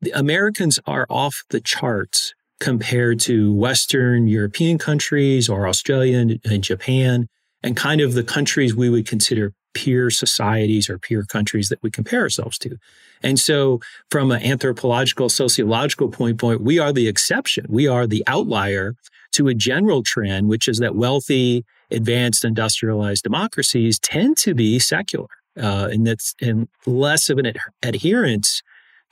The 0.01 0.13
Americans 0.13 0.79
are 0.87 1.07
off 1.11 1.43
the 1.51 1.61
charts 1.61 2.35
compared 2.65 3.21
to 3.21 3.53
Western 3.53 4.27
European 4.27 4.79
countries 4.79 5.51
or 5.51 5.69
Australia 5.69 6.19
and 6.47 6.65
Japan 6.65 7.29
and 7.63 7.77
kind 7.77 8.01
of 8.01 8.15
the 8.15 8.25
countries 8.25 8.75
we 8.75 8.89
would 8.89 9.07
consider 9.07 9.53
peer 9.75 10.09
societies 10.09 10.89
or 10.89 10.99
peer 10.99 11.25
countries 11.25 11.69
that 11.69 11.79
we 11.83 11.91
compare 11.91 12.23
ourselves 12.23 12.57
to. 12.57 12.79
And 13.23 13.39
so, 13.39 13.81
from 14.11 14.31
an 14.31 14.43
anthropological, 14.43 15.29
sociological 15.29 16.09
point, 16.09 16.39
point, 16.39 16.63
we 16.63 16.79
are 16.79 16.91
the 16.91 17.07
exception. 17.07 17.67
We 17.69 17.87
are 17.87 18.07
the 18.07 18.25
outlier 18.27 18.95
to 19.33 19.49
a 19.49 19.55
general 19.55 20.03
trend, 20.03 20.49
which 20.49 20.67
is 20.67 20.79
that 20.79 20.97
wealthy, 20.97 21.67
advanced, 21.91 22.47
industrialized 22.47 23.25
democracies 23.25 23.99
tend 23.99 24.39
to 24.39 24.55
be 24.55 24.79
secular, 24.79 25.27
uh, 25.61 25.89
and 25.93 26.07
that's 26.07 26.35
and 26.41 26.69
less 26.87 27.29
of 27.29 27.37
an 27.37 27.45
ad- 27.45 27.59
adherence 27.83 28.63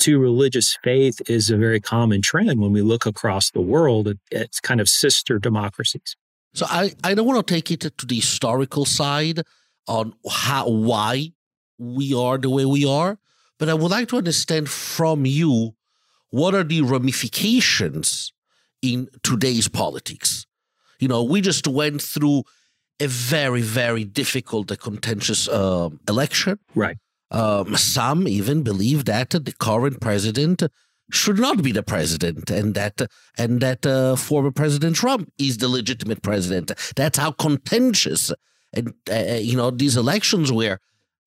to 0.02 0.18
religious 0.18 0.76
faith 0.82 1.20
is 1.28 1.48
a 1.48 1.56
very 1.56 1.80
common 1.80 2.22
trend 2.22 2.60
when 2.60 2.72
we 2.72 2.82
look 2.82 3.06
across 3.06 3.50
the 3.50 3.60
world 3.60 4.08
at, 4.08 4.16
at 4.32 4.50
kind 4.62 4.80
of 4.80 4.88
sister 4.88 5.38
democracies. 5.38 6.16
So 6.54 6.66
I, 6.68 6.92
I 7.04 7.14
don't 7.14 7.26
want 7.26 7.46
to 7.46 7.54
take 7.54 7.70
it 7.70 7.80
to 7.80 8.06
the 8.06 8.16
historical 8.16 8.84
side 8.84 9.42
on 9.86 10.14
how 10.28 10.68
why 10.68 11.32
we 11.78 12.14
are 12.14 12.36
the 12.36 12.50
way 12.50 12.64
we 12.64 12.84
are, 12.84 13.18
but 13.58 13.68
I 13.68 13.74
would 13.74 13.90
like 13.90 14.08
to 14.08 14.16
understand 14.16 14.68
from 14.68 15.24
you 15.24 15.74
what 16.30 16.54
are 16.54 16.64
the 16.64 16.82
ramifications 16.82 18.32
in 18.82 19.08
today's 19.22 19.68
politics. 19.68 20.46
You 20.98 21.08
know, 21.08 21.22
we 21.22 21.40
just 21.40 21.66
went 21.68 22.02
through 22.02 22.42
a 23.00 23.06
very, 23.06 23.62
very 23.62 24.04
difficult 24.04 24.70
and 24.70 24.80
contentious 24.80 25.48
uh, 25.48 25.90
election. 26.08 26.58
Right. 26.74 26.96
Um, 27.32 27.76
some 27.76 28.28
even 28.28 28.62
believe 28.62 29.06
that 29.06 29.30
the 29.30 29.54
current 29.58 30.00
president 30.00 30.62
should 31.10 31.38
not 31.38 31.62
be 31.62 31.72
the 31.72 31.82
president, 31.82 32.50
and 32.50 32.74
that 32.74 33.00
and 33.38 33.60
that 33.60 33.86
uh, 33.86 34.16
former 34.16 34.50
President 34.50 34.96
Trump 34.96 35.32
is 35.38 35.58
the 35.58 35.68
legitimate 35.68 36.22
president. 36.22 36.72
That's 36.94 37.18
how 37.18 37.32
contentious 37.32 38.32
and 38.72 38.94
uh, 39.10 39.14
uh, 39.14 39.40
you 39.40 39.56
know 39.56 39.70
these 39.70 39.96
elections 39.96 40.52
were. 40.52 40.78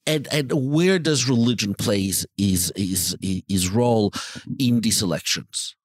And 0.08 0.28
and 0.32 0.52
where 0.54 1.00
does 1.00 1.28
religion 1.28 1.74
plays 1.74 2.26
is 2.38 2.72
is 2.76 3.18
is 3.22 3.70
role 3.70 4.14
in 4.60 4.82
these 4.82 5.02
elections? 5.02 5.76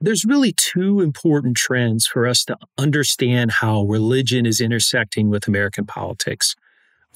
There's 0.00 0.24
really 0.24 0.52
two 0.52 1.00
important 1.00 1.56
trends 1.56 2.06
for 2.06 2.26
us 2.26 2.44
to 2.46 2.56
understand 2.78 3.50
how 3.50 3.82
religion 3.82 4.44
is 4.44 4.60
intersecting 4.60 5.30
with 5.30 5.48
american 5.48 5.86
politics 5.86 6.54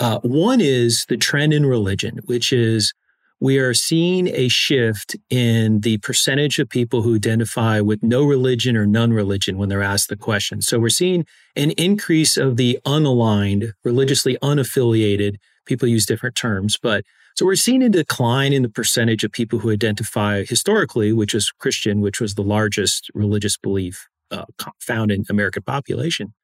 uh, 0.00 0.18
one 0.20 0.60
is 0.60 1.06
the 1.08 1.16
trend 1.16 1.52
in 1.52 1.64
religion 1.64 2.18
which 2.26 2.52
is 2.52 2.92
we 3.40 3.58
are 3.58 3.72
seeing 3.72 4.28
a 4.28 4.48
shift 4.48 5.16
in 5.30 5.80
the 5.80 5.96
percentage 5.98 6.58
of 6.58 6.68
people 6.68 7.00
who 7.00 7.16
identify 7.16 7.80
with 7.80 8.02
no 8.02 8.22
religion 8.22 8.76
or 8.76 8.86
none 8.86 9.14
religion 9.14 9.56
when 9.56 9.70
they're 9.70 9.82
asked 9.82 10.10
the 10.10 10.16
question. 10.16 10.60
So 10.60 10.78
we're 10.78 10.90
seeing 10.90 11.24
an 11.56 11.70
increase 11.72 12.36
of 12.36 12.58
the 12.58 12.78
unaligned, 12.84 13.72
religiously 13.82 14.36
unaffiliated. 14.42 15.36
People 15.64 15.88
use 15.88 16.04
different 16.04 16.36
terms, 16.36 16.76
but 16.80 17.02
so 17.34 17.46
we're 17.46 17.56
seeing 17.56 17.82
a 17.82 17.88
decline 17.88 18.52
in 18.52 18.62
the 18.62 18.68
percentage 18.68 19.24
of 19.24 19.32
people 19.32 19.60
who 19.60 19.70
identify 19.70 20.44
historically, 20.44 21.10
which 21.12 21.34
is 21.34 21.50
Christian, 21.58 22.02
which 22.02 22.20
was 22.20 22.34
the 22.34 22.42
largest 22.42 23.10
religious 23.14 23.56
belief 23.56 24.06
uh, 24.30 24.44
found 24.78 25.10
in 25.10 25.24
American 25.30 25.62
population. 25.62 26.34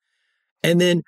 And 0.63 0.81
then 0.81 1.03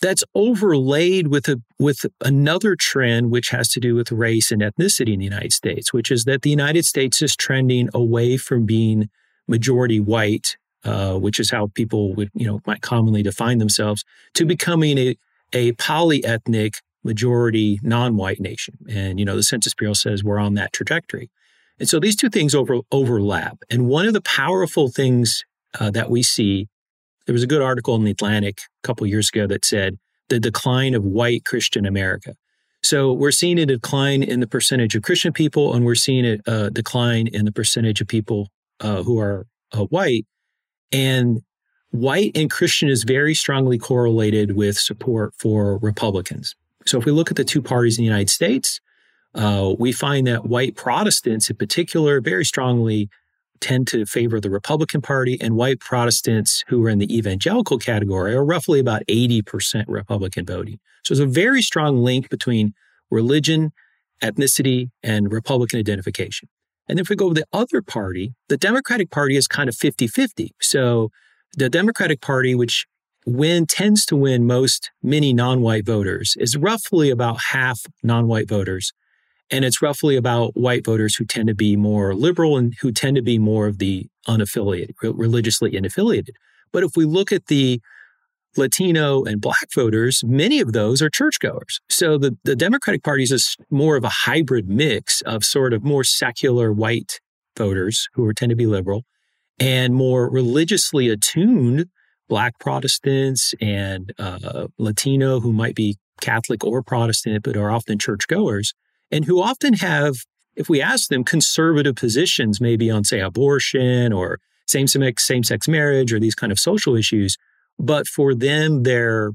that's 0.00 0.24
overlaid 0.34 1.28
with 1.28 1.48
a 1.48 1.60
with 1.78 2.06
another 2.22 2.74
trend 2.76 3.30
which 3.30 3.50
has 3.50 3.68
to 3.68 3.80
do 3.80 3.94
with 3.94 4.10
race 4.10 4.50
and 4.50 4.62
ethnicity 4.62 5.12
in 5.12 5.18
the 5.18 5.24
United 5.24 5.52
States, 5.52 5.92
which 5.92 6.10
is 6.10 6.24
that 6.24 6.42
the 6.42 6.50
United 6.50 6.84
States 6.84 7.22
is 7.22 7.36
trending 7.36 7.88
away 7.94 8.36
from 8.36 8.66
being 8.66 9.08
majority 9.46 10.00
white, 10.00 10.56
uh, 10.84 11.14
which 11.14 11.38
is 11.38 11.50
how 11.50 11.68
people 11.74 12.14
would 12.14 12.30
you 12.34 12.46
know 12.46 12.60
might 12.66 12.82
commonly 12.82 13.22
define 13.22 13.58
themselves, 13.58 14.04
to 14.34 14.44
becoming 14.44 14.98
a 14.98 15.16
a 15.52 15.72
polyethnic 15.72 16.76
majority 17.02 17.80
non-white 17.82 18.40
nation. 18.40 18.78
And 18.88 19.18
you 19.18 19.24
know 19.24 19.36
the 19.36 19.42
Census 19.42 19.74
Bureau 19.74 19.94
says 19.94 20.24
we're 20.24 20.38
on 20.38 20.54
that 20.54 20.72
trajectory. 20.72 21.30
And 21.78 21.88
so 21.88 21.98
these 21.98 22.14
two 22.14 22.28
things 22.28 22.54
over, 22.54 22.80
overlap. 22.92 23.56
And 23.70 23.88
one 23.88 24.06
of 24.06 24.12
the 24.12 24.20
powerful 24.20 24.90
things 24.90 25.44
uh, 25.80 25.90
that 25.92 26.10
we 26.10 26.22
see 26.22 26.68
there 27.26 27.32
was 27.32 27.42
a 27.42 27.46
good 27.46 27.62
article 27.62 27.94
in 27.94 28.04
the 28.04 28.10
Atlantic 28.10 28.60
a 28.82 28.86
couple 28.86 29.06
years 29.06 29.28
ago 29.28 29.46
that 29.46 29.64
said 29.64 29.98
the 30.28 30.40
decline 30.40 30.94
of 30.94 31.04
white 31.04 31.44
Christian 31.44 31.86
America. 31.86 32.34
So 32.82 33.12
we're 33.12 33.30
seeing 33.30 33.58
a 33.58 33.66
decline 33.66 34.22
in 34.22 34.40
the 34.40 34.46
percentage 34.46 34.94
of 34.94 35.02
Christian 35.02 35.32
people, 35.32 35.74
and 35.74 35.84
we're 35.84 35.94
seeing 35.94 36.24
a, 36.24 36.38
a 36.46 36.70
decline 36.70 37.26
in 37.26 37.44
the 37.44 37.52
percentage 37.52 38.00
of 38.00 38.08
people 38.08 38.48
uh, 38.80 39.02
who 39.02 39.18
are 39.18 39.46
uh, 39.72 39.84
white. 39.84 40.26
And 40.90 41.42
white 41.90 42.32
and 42.34 42.50
Christian 42.50 42.88
is 42.88 43.04
very 43.04 43.34
strongly 43.34 43.78
correlated 43.78 44.56
with 44.56 44.78
support 44.78 45.34
for 45.38 45.78
Republicans. 45.78 46.56
So 46.86 46.98
if 46.98 47.04
we 47.04 47.12
look 47.12 47.30
at 47.30 47.36
the 47.36 47.44
two 47.44 47.60
parties 47.60 47.98
in 47.98 48.02
the 48.02 48.06
United 48.06 48.30
States, 48.30 48.80
uh, 49.34 49.74
we 49.78 49.92
find 49.92 50.26
that 50.26 50.46
white 50.46 50.74
Protestants 50.74 51.50
in 51.50 51.56
particular 51.56 52.20
very 52.20 52.44
strongly 52.44 53.08
tend 53.60 53.86
to 53.88 54.06
favor 54.06 54.40
the 54.40 54.50
Republican 54.50 55.00
Party, 55.00 55.38
and 55.40 55.56
white 55.56 55.80
Protestants 55.80 56.64
who 56.68 56.84
are 56.84 56.88
in 56.88 56.98
the 56.98 57.16
evangelical 57.16 57.78
category 57.78 58.34
are 58.34 58.44
roughly 58.44 58.80
about 58.80 59.02
80% 59.06 59.84
Republican 59.88 60.44
voting. 60.44 60.78
So 61.04 61.14
there's 61.14 61.28
a 61.28 61.32
very 61.32 61.62
strong 61.62 61.98
link 61.98 62.28
between 62.28 62.74
religion, 63.10 63.72
ethnicity, 64.22 64.90
and 65.02 65.32
Republican 65.32 65.78
identification. 65.78 66.48
And 66.88 66.98
if 66.98 67.08
we 67.08 67.16
go 67.16 67.28
to 67.28 67.34
the 67.34 67.46
other 67.52 67.82
party, 67.82 68.34
the 68.48 68.56
Democratic 68.56 69.10
Party 69.10 69.36
is 69.36 69.46
kind 69.46 69.68
of 69.68 69.76
50 69.76 70.08
50. 70.08 70.52
So 70.60 71.10
the 71.56 71.68
Democratic 71.68 72.20
Party, 72.20 72.54
which 72.54 72.86
win 73.26 73.66
tends 73.66 74.06
to 74.06 74.16
win 74.16 74.46
most 74.46 74.90
many 75.02 75.32
non-white 75.32 75.86
voters 75.86 76.36
is 76.40 76.56
roughly 76.56 77.10
about 77.10 77.38
half 77.50 77.82
non-white 78.02 78.48
voters 78.48 78.92
and 79.50 79.64
it's 79.64 79.82
roughly 79.82 80.16
about 80.16 80.56
white 80.56 80.84
voters 80.84 81.16
who 81.16 81.24
tend 81.24 81.48
to 81.48 81.54
be 81.54 81.76
more 81.76 82.14
liberal 82.14 82.56
and 82.56 82.74
who 82.80 82.92
tend 82.92 83.16
to 83.16 83.22
be 83.22 83.38
more 83.38 83.66
of 83.66 83.78
the 83.78 84.06
unaffiliated 84.28 84.90
religiously 85.02 85.72
unaffiliated 85.72 86.30
but 86.72 86.82
if 86.82 86.96
we 86.96 87.04
look 87.04 87.32
at 87.32 87.46
the 87.46 87.80
Latino 88.56 89.24
and 89.24 89.40
black 89.40 89.68
voters, 89.74 90.24
many 90.24 90.60
of 90.60 90.72
those 90.72 91.00
are 91.00 91.08
churchgoers. 91.08 91.80
So 91.88 92.18
the, 92.18 92.36
the 92.44 92.56
Democratic 92.56 93.04
Party 93.04 93.22
is 93.22 93.56
more 93.70 93.96
of 93.96 94.04
a 94.04 94.08
hybrid 94.08 94.68
mix 94.68 95.20
of 95.22 95.44
sort 95.44 95.72
of 95.72 95.84
more 95.84 96.02
secular 96.02 96.72
white 96.72 97.20
voters 97.56 98.08
who 98.14 98.24
are, 98.24 98.34
tend 98.34 98.50
to 98.50 98.56
be 98.56 98.66
liberal 98.66 99.04
and 99.58 99.94
more 99.94 100.28
religiously 100.30 101.08
attuned 101.08 101.86
Black 102.28 102.58
Protestants 102.58 103.54
and 103.60 104.12
uh, 104.18 104.68
Latino 104.78 105.40
who 105.40 105.52
might 105.52 105.74
be 105.74 105.96
Catholic 106.20 106.64
or 106.64 106.82
Protestant, 106.82 107.42
but 107.42 107.56
are 107.56 107.70
often 107.70 107.98
churchgoers, 107.98 108.74
and 109.10 109.24
who 109.24 109.42
often 109.42 109.74
have, 109.74 110.16
if 110.56 110.68
we 110.68 110.80
ask 110.80 111.08
them, 111.08 111.24
conservative 111.24 111.96
positions, 111.96 112.60
maybe 112.60 112.90
on, 112.90 113.04
say, 113.04 113.20
abortion 113.20 114.12
or 114.12 114.38
same 114.66 114.86
sex 114.86 115.26
same 115.26 115.42
sex 115.42 115.68
marriage 115.68 116.12
or 116.12 116.20
these 116.20 116.34
kind 116.34 116.52
of 116.52 116.58
social 116.58 116.96
issues. 116.96 117.36
But 117.78 118.06
for 118.06 118.34
them, 118.34 118.82
their 118.82 119.32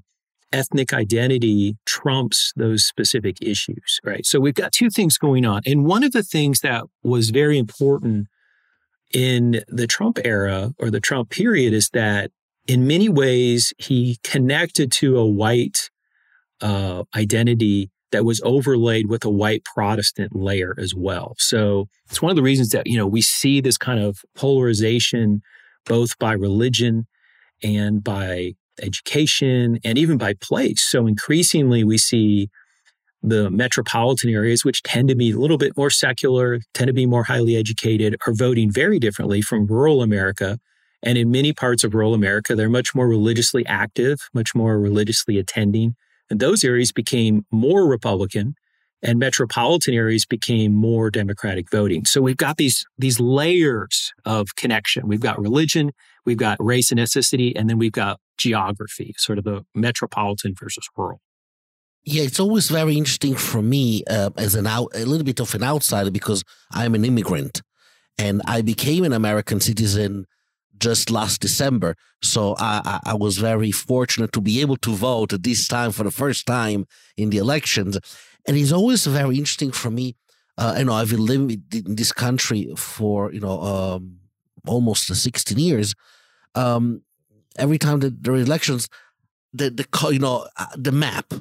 ethnic 0.51 0.93
identity 0.93 1.75
trumps 1.85 2.53
those 2.55 2.85
specific 2.85 3.37
issues, 3.41 3.99
right? 4.03 4.25
So 4.25 4.39
we've 4.39 4.53
got 4.53 4.71
two 4.71 4.89
things 4.89 5.17
going 5.17 5.45
on. 5.45 5.61
And 5.65 5.85
one 5.85 6.03
of 6.03 6.13
the 6.13 6.23
things 6.23 6.61
that 6.61 6.83
was 7.03 7.31
very 7.31 7.57
important 7.57 8.27
in 9.13 9.61
the 9.67 9.87
Trump 9.87 10.19
era 10.23 10.73
or 10.79 10.89
the 10.89 10.99
Trump 10.99 11.29
period 11.29 11.73
is 11.73 11.89
that 11.89 12.31
in 12.67 12.87
many 12.87 13.09
ways, 13.09 13.73
he 13.77 14.17
connected 14.23 14.91
to 14.93 15.17
a 15.17 15.25
white 15.25 15.89
uh, 16.61 17.03
identity 17.15 17.91
that 18.15 18.23
was 18.23 18.39
overlaid 18.45 19.09
with 19.09 19.25
a 19.25 19.29
white 19.29 19.65
Protestant 19.65 20.33
layer 20.33 20.73
as 20.77 20.95
well. 20.95 21.35
So 21.37 21.89
it's 22.09 22.21
one 22.21 22.29
of 22.29 22.37
the 22.37 22.41
reasons 22.41 22.69
that, 22.69 22.87
you 22.87 22.97
know, 22.97 23.05
we 23.05 23.21
see 23.21 23.59
this 23.59 23.77
kind 23.77 23.99
of 23.99 24.23
polarization 24.35 25.41
both 25.85 26.17
by 26.17 26.31
religion 26.31 27.07
and 27.61 28.01
by 28.01 28.53
education 28.81 29.79
and 29.83 29.97
even 29.97 30.17
by 30.17 30.33
place. 30.35 30.81
So 30.81 31.07
increasingly 31.07 31.83
we 31.83 31.97
see 31.97 32.49
the 33.21 33.51
metropolitan 33.51 34.29
areas, 34.29 34.63
which 34.63 34.81
tend 34.83 35.09
to 35.09 35.15
be 35.15 35.31
a 35.31 35.37
little 35.37 35.57
bit 35.57 35.75
more 35.75 35.89
secular, 35.89 36.61
tend 36.73 36.87
to 36.87 36.93
be 36.93 37.05
more 37.05 37.25
highly 37.25 37.57
educated, 37.57 38.15
are 38.25 38.33
voting 38.33 38.71
very 38.71 38.97
differently 38.97 39.41
from 39.41 39.67
rural 39.67 40.01
America, 40.01 40.57
and 41.03 41.17
in 41.17 41.31
many 41.31 41.51
parts 41.51 41.83
of 41.83 41.93
rural 41.93 42.13
America, 42.13 42.55
they're 42.55 42.69
much 42.69 42.95
more 42.95 43.09
religiously 43.09 43.65
active, 43.65 44.19
much 44.33 44.55
more 44.55 44.79
religiously 44.79 45.37
attending. 45.37 45.95
And 46.29 46.39
those 46.39 46.63
areas 46.63 46.91
became 46.91 47.45
more 47.51 47.87
Republican 47.87 48.55
and 49.01 49.19
metropolitan 49.19 49.93
areas 49.93 50.25
became 50.25 50.73
more 50.73 51.11
Democratic 51.11 51.69
voting. 51.69 52.05
So 52.05 52.21
we've 52.21 52.37
got 52.37 52.57
these, 52.57 52.85
these 52.97 53.19
layers 53.19 54.13
of 54.25 54.55
connection. 54.55 55.07
We've 55.07 55.19
got 55.19 55.39
religion, 55.39 55.91
we've 56.25 56.37
got 56.37 56.57
race 56.59 56.91
and 56.91 56.99
ethnicity, 56.99 57.53
and 57.55 57.69
then 57.69 57.77
we've 57.77 57.91
got 57.91 58.19
geography, 58.37 59.13
sort 59.17 59.37
of 59.37 59.43
the 59.43 59.63
metropolitan 59.75 60.55
versus 60.59 60.87
rural. 60.97 61.21
Yeah, 62.03 62.23
it's 62.23 62.39
always 62.39 62.69
very 62.69 62.97
interesting 62.97 63.35
for 63.35 63.61
me 63.61 64.03
uh, 64.09 64.29
as 64.37 64.55
an 64.55 64.67
out, 64.67 64.91
a 64.93 65.05
little 65.05 65.25
bit 65.25 65.39
of 65.39 65.53
an 65.55 65.63
outsider 65.63 66.11
because 66.11 66.43
I'm 66.71 66.95
an 66.95 67.05
immigrant 67.05 67.61
and 68.17 68.41
I 68.45 68.61
became 68.61 69.03
an 69.03 69.13
American 69.13 69.59
citizen 69.59 70.25
just 70.79 71.09
last 71.09 71.41
December. 71.41 71.95
So 72.21 72.55
I, 72.57 72.99
I, 73.05 73.13
was 73.13 73.37
very 73.37 73.71
fortunate 73.71 74.31
to 74.33 74.41
be 74.41 74.61
able 74.61 74.77
to 74.77 74.91
vote 74.91 75.33
at 75.33 75.43
this 75.43 75.67
time 75.67 75.91
for 75.91 76.03
the 76.03 76.11
first 76.11 76.45
time 76.45 76.85
in 77.17 77.29
the 77.29 77.37
elections. 77.37 77.97
And 78.47 78.57
it's 78.57 78.71
always 78.71 79.05
very 79.05 79.37
interesting 79.37 79.71
for 79.71 79.89
me. 79.89 80.15
Uh, 80.57 80.75
I 80.77 80.83
know 80.83 80.93
I've 80.93 81.09
been 81.09 81.25
living 81.25 81.63
in 81.71 81.95
this 81.95 82.11
country 82.11 82.71
for, 82.77 83.31
you 83.31 83.39
know, 83.39 83.61
um, 83.61 84.19
almost 84.65 85.13
16 85.13 85.57
years. 85.57 85.93
Um, 86.55 87.01
every 87.57 87.77
time 87.77 87.99
that 87.99 88.23
there 88.23 88.33
are 88.33 88.37
elections, 88.37 88.87
the, 89.53 89.69
the, 89.69 89.87
you 90.11 90.19
know, 90.19 90.47
uh, 90.57 90.67
the 90.75 90.91
map, 90.91 91.33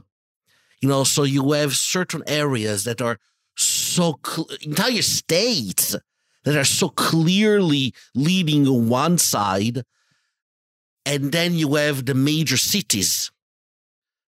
you 0.81 0.89
know, 0.89 1.05
so 1.05 1.23
you 1.23 1.53
have 1.53 1.77
certain 1.77 2.23
areas 2.27 2.85
that 2.85 3.01
are 3.01 3.19
so, 3.57 4.19
cl- 4.25 4.49
entire 4.63 5.03
states 5.03 5.97
that 6.45 6.57
are 6.57 6.65
so 6.65 6.89
clearly 6.89 7.95
leading 8.15 8.89
one 8.89 9.19
side. 9.19 9.83
And 11.07 11.33
then 11.33 11.55
you 11.55 11.75
have 11.75 12.07
the 12.07 12.15
major 12.15 12.57
cities, 12.57 13.31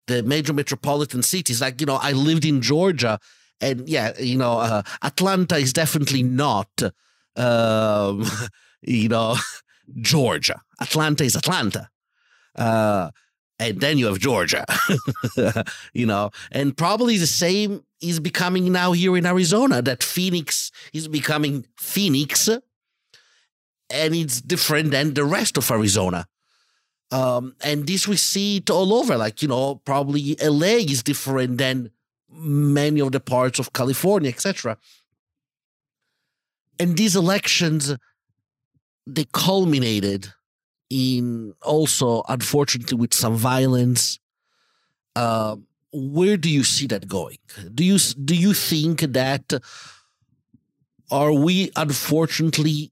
the 0.08 0.24
major 0.24 0.54
metropolitan 0.54 1.24
cities. 1.24 1.62
Like, 1.62 1.80
you 1.80 1.88
know, 1.88 2.00
I 2.02 2.12
lived 2.12 2.46
in 2.46 2.62
Georgia 2.62 3.20
and 3.62 3.88
yeah, 3.88 4.14
you 4.20 4.38
know, 4.38 4.60
uh, 4.60 4.82
Atlanta 5.02 5.56
is 5.56 5.74
definitely 5.74 6.24
not, 6.24 6.70
um, 7.36 8.26
you 8.82 9.10
know, 9.10 9.36
Georgia. 9.98 10.62
Atlanta 10.82 11.24
is 11.24 11.36
Atlanta. 11.36 11.90
Uh, 12.56 13.12
and 13.58 13.80
then 13.80 13.98
you 13.98 14.08
have 14.08 14.20
Georgia, 14.20 14.66
you 15.94 16.06
know, 16.06 16.32
and 16.52 16.76
probably 16.76 17.18
the 17.18 17.28
same 17.28 17.85
is 18.10 18.20
becoming 18.20 18.72
now 18.72 18.92
here 18.92 19.18
in 19.18 19.26
Arizona. 19.26 19.82
That 19.82 20.04
Phoenix 20.04 20.72
is 20.94 21.08
becoming 21.08 21.66
Phoenix, 21.78 22.48
and 22.48 24.16
it's 24.16 24.42
different 24.42 24.92
than 24.92 25.14
the 25.14 25.24
rest 25.26 25.58
of 25.58 25.70
Arizona. 25.72 26.28
Um, 27.12 27.56
and 27.62 27.88
this 27.88 28.08
we 28.08 28.18
see 28.18 28.58
it 28.58 28.70
all 28.70 28.94
over. 28.94 29.18
Like 29.18 29.42
you 29.42 29.48
know, 29.48 29.76
probably 29.86 30.36
LA 30.42 30.80
is 30.88 31.04
different 31.04 31.58
than 31.58 31.92
many 32.30 33.00
of 33.00 33.12
the 33.12 33.20
parts 33.20 33.60
of 33.60 33.74
California, 33.74 34.30
etc. 34.30 34.78
And 36.80 36.98
these 36.98 37.16
elections, 37.16 37.96
they 39.08 39.26
culminated 39.32 40.34
in 40.90 41.54
also, 41.62 42.24
unfortunately, 42.28 42.98
with 42.98 43.14
some 43.14 43.36
violence. 43.36 44.20
Uh, 45.16 45.56
where 45.96 46.38
do 46.38 46.50
you 46.50 46.64
see 46.64 46.88
that 46.88 47.08
going? 47.08 47.38
Do 47.74 47.84
you 47.84 47.98
do 47.98 48.36
you 48.36 48.54
think 48.54 49.02
that 49.02 49.54
are 51.12 51.32
we 51.32 51.72
unfortunately 51.76 52.92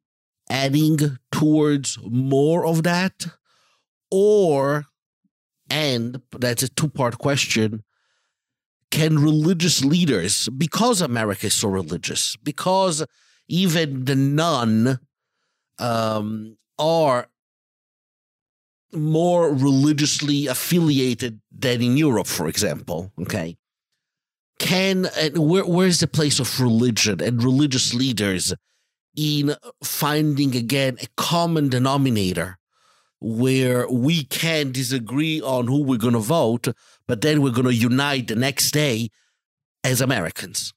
adding 0.50 1.18
towards 1.32 1.98
more 2.04 2.66
of 2.66 2.84
that, 2.84 3.28
or 4.12 4.86
and 5.70 6.22
that's 6.32 6.64
a 6.64 6.70
two 6.70 6.90
part 6.90 7.18
question. 7.18 7.84
Can 8.92 9.18
religious 9.18 9.84
leaders, 9.84 10.48
because 10.50 11.02
America 11.02 11.48
is 11.48 11.56
so 11.56 11.68
religious, 11.68 12.36
because 12.38 13.04
even 13.48 14.06
the 14.06 14.16
non 14.16 15.00
um, 15.80 16.58
are 16.78 17.28
more 18.94 19.54
religiously 19.54 20.48
affiliated 20.48 21.40
than 21.52 21.82
in 21.82 21.98
Europe, 21.98 22.28
for 22.28 22.48
example. 22.48 23.12
Okay. 23.22 23.58
Can 24.60 25.08
and 25.18 25.38
where 25.38 25.66
where's 25.66 26.00
the 26.00 26.08
place 26.08 26.40
of 26.40 26.60
religion 26.60 27.22
and 27.22 27.44
religious 27.44 27.94
leaders 27.94 28.54
in 29.16 29.56
finding 29.84 30.56
again 30.56 30.98
a 31.02 31.08
common 31.18 31.70
denominator 31.70 32.58
where 33.20 33.88
we 33.90 34.26
can 34.26 34.72
disagree 34.72 35.42
on 35.42 35.68
who 35.68 35.82
we're 35.82 35.98
going 35.98 36.14
to 36.14 36.20
vote, 36.20 36.68
but 37.08 37.22
then 37.22 37.42
we're 37.42 37.52
going 37.52 37.66
to 37.66 37.74
unite 37.74 38.28
the 38.28 38.36
next 38.36 38.72
day 38.72 39.10
as 39.84 40.02
Americans? 40.02 40.74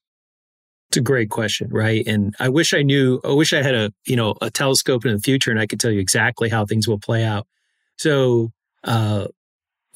It's 0.89 0.97
a 0.97 1.01
great 1.01 1.31
question, 1.31 1.69
right? 1.71 2.07
And 2.07 2.35
I 2.39 2.49
wish 2.49 2.73
I 2.73 2.83
knew, 2.83 3.21
I 3.25 3.33
wish 3.33 3.53
I 3.53 3.63
had 3.63 3.75
a, 3.75 3.93
you 4.07 4.15
know, 4.15 4.37
a 4.41 4.51
telescope 4.51 5.05
in 5.05 5.15
the 5.15 5.21
future 5.21 5.51
and 5.51 5.59
I 5.59 5.67
could 5.67 5.81
tell 5.81 5.91
you 5.91 5.99
exactly 5.99 6.49
how 6.49 6.65
things 6.65 6.87
will 6.87 7.01
play 7.01 7.25
out. 7.25 7.47
So, 7.97 8.53
uh, 8.85 9.29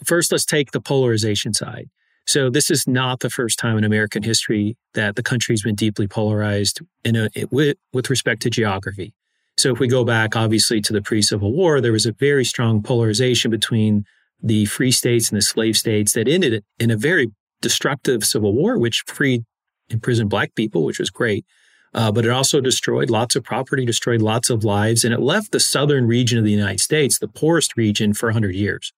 first, 0.04 0.32
let's 0.32 0.44
take 0.44 0.72
the 0.72 0.80
polarization 0.80 1.54
side. 1.54 1.88
So, 2.26 2.50
this 2.50 2.70
is 2.70 2.86
not 2.86 3.20
the 3.20 3.30
first 3.30 3.58
time 3.58 3.76
in 3.78 3.84
American 3.84 4.22
history 4.22 4.76
that 4.94 5.16
the 5.16 5.22
country's 5.22 5.62
been 5.62 5.74
deeply 5.74 6.06
polarized 6.06 6.80
in 7.04 7.16
a, 7.16 7.28
with, 7.50 7.76
with 7.92 8.10
respect 8.10 8.42
to 8.42 8.50
geography. 8.50 9.12
So, 9.58 9.72
if 9.72 9.78
we 9.78 9.88
go 9.88 10.04
back, 10.04 10.36
obviously, 10.36 10.80
to 10.82 10.92
the 10.92 11.02
pre 11.02 11.22
Civil 11.22 11.52
War, 11.52 11.80
there 11.80 11.92
was 11.92 12.06
a 12.06 12.12
very 12.12 12.44
strong 12.44 12.82
polarization 12.82 13.50
between 13.50 14.04
the 14.42 14.64
free 14.66 14.90
states 14.90 15.30
and 15.30 15.36
the 15.36 15.42
slave 15.42 15.76
states 15.76 16.12
that 16.14 16.28
ended 16.28 16.64
in 16.78 16.90
a 16.90 16.96
very 16.96 17.30
destructive 17.60 18.24
civil 18.24 18.54
war, 18.54 18.78
which 18.78 19.04
freed 19.06 19.44
imprisoned 19.90 20.30
black 20.30 20.54
people, 20.54 20.84
which 20.84 20.98
was 20.98 21.10
great. 21.10 21.44
Uh, 21.92 22.12
but 22.12 22.24
it 22.24 22.30
also 22.30 22.60
destroyed 22.60 23.10
lots 23.10 23.34
of 23.34 23.42
property, 23.42 23.84
destroyed 23.84 24.22
lots 24.22 24.48
of 24.48 24.64
lives, 24.64 25.02
and 25.02 25.12
it 25.12 25.20
left 25.20 25.50
the 25.50 25.58
southern 25.60 26.06
region 26.06 26.38
of 26.38 26.44
the 26.44 26.52
United 26.52 26.80
States, 26.80 27.18
the 27.18 27.26
poorest 27.26 27.76
region, 27.76 28.14
for 28.14 28.28
100 28.28 28.54
years. 28.54 28.92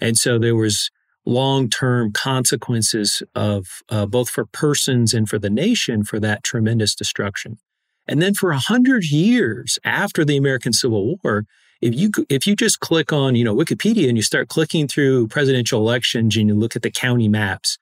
And 0.00 0.16
so 0.16 0.38
there 0.38 0.56
was 0.56 0.90
long-term 1.26 2.12
consequences 2.12 3.22
of 3.34 3.82
uh, 3.90 4.06
both 4.06 4.30
for 4.30 4.46
persons 4.46 5.12
and 5.12 5.28
for 5.28 5.38
the 5.38 5.50
nation 5.50 6.02
for 6.04 6.18
that 6.18 6.42
tremendous 6.42 6.94
destruction. 6.94 7.58
And 8.06 8.22
then 8.22 8.32
for 8.32 8.50
100 8.50 9.04
years 9.04 9.78
after 9.84 10.24
the 10.24 10.38
American 10.38 10.72
Civil 10.72 11.16
War, 11.22 11.44
if 11.80 11.94
you 11.94 12.10
if 12.28 12.46
you 12.46 12.56
just 12.56 12.80
click 12.80 13.12
on 13.12 13.36
you 13.36 13.44
know 13.44 13.54
Wikipedia 13.54 14.08
and 14.08 14.16
you 14.16 14.22
start 14.22 14.48
clicking 14.48 14.88
through 14.88 15.28
presidential 15.28 15.80
elections 15.80 16.36
and 16.36 16.48
you 16.48 16.54
look 16.54 16.74
at 16.74 16.82
the 16.82 16.90
county 16.90 17.28
maps, 17.28 17.78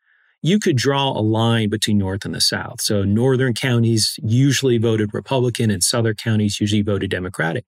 you 0.46 0.61
could 0.61 0.76
draw 0.76 1.11
a 1.11 1.20
line 1.20 1.68
between 1.68 1.98
North 1.98 2.24
and 2.24 2.35
the 2.35 2.40
South. 2.40 2.80
So 2.80 3.02
northern 3.02 3.52
counties 3.52 4.18
usually 4.22 4.78
voted 4.78 5.12
Republican 5.12 5.72
and 5.72 5.82
southern 5.82 6.14
counties 6.14 6.61
usually 6.61 6.82
voted 6.82 7.11
Democratic. 7.11 7.64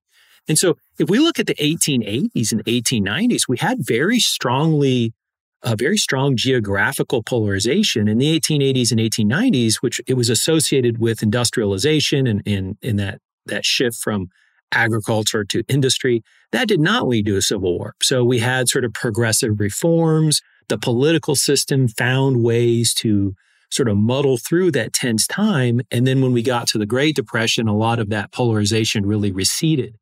And 0.47 0.57
so 0.57 0.77
if 0.97 1.09
we 1.09 1.19
look 1.19 1.39
at 1.39 1.47
the 1.47 1.55
1880s 1.55 2.51
and 2.53 2.63
1890s, 2.63 3.47
we 3.49 3.57
had 3.57 3.79
very 3.81 4.19
strongly 4.19 5.13
a 5.61 5.75
very 5.75 5.97
strong 5.97 6.37
geographical 6.37 7.21
polarization 7.21 8.07
in 8.07 8.17
the 8.17 8.39
1880s 8.39 8.91
and 8.91 8.99
1890s, 9.01 9.75
which 9.81 9.99
it 10.07 10.13
was 10.13 10.29
associated 10.29 10.99
with 10.99 11.21
industrialization 11.21 12.27
and 12.27 12.41
in, 12.45 12.77
in 12.81 12.95
that 12.95 13.19
that 13.45 13.65
shift 13.65 13.97
from 13.97 14.29
agriculture 14.71 15.43
to 15.43 15.63
industry. 15.67 16.23
That 16.53 16.69
did 16.69 16.79
not 16.79 17.07
lead 17.07 17.25
to 17.25 17.35
a 17.35 17.41
civil 17.41 17.77
war. 17.77 17.95
So 18.01 18.23
we 18.23 18.39
had 18.39 18.69
sort 18.69 18.85
of 18.85 18.93
progressive 18.93 19.59
reforms. 19.59 20.41
The 20.69 20.77
political 20.77 21.35
system 21.35 21.87
found 21.87 22.43
ways 22.43 22.93
to 22.95 23.35
sort 23.71 23.89
of 23.89 23.97
muddle 23.97 24.37
through 24.37 24.71
that 24.71 24.93
tense 24.93 25.27
time. 25.27 25.81
And 25.91 26.07
then 26.07 26.21
when 26.21 26.31
we 26.31 26.41
got 26.41 26.67
to 26.69 26.77
the 26.77 26.85
Great 26.85 27.15
Depression, 27.15 27.67
a 27.67 27.75
lot 27.75 27.99
of 27.99 28.09
that 28.09 28.31
polarization 28.31 29.05
really 29.05 29.31
receded. 29.31 29.95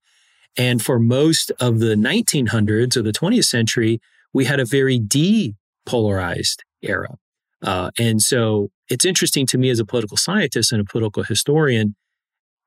And 0.57 0.81
for 0.81 0.99
most 0.99 1.51
of 1.59 1.79
the 1.79 1.95
1900s 1.95 2.95
or 2.95 3.01
the 3.01 3.11
20th 3.11 3.45
century, 3.45 3.99
we 4.33 4.45
had 4.45 4.59
a 4.59 4.65
very 4.65 4.99
depolarized 4.99 6.59
era. 6.81 7.17
Uh, 7.61 7.91
and 7.97 8.21
so 8.21 8.69
it's 8.89 9.05
interesting 9.05 9.45
to 9.47 9.57
me 9.57 9.69
as 9.69 9.79
a 9.79 9.85
political 9.85 10.17
scientist 10.17 10.71
and 10.71 10.81
a 10.81 10.85
political 10.85 11.23
historian 11.23 11.95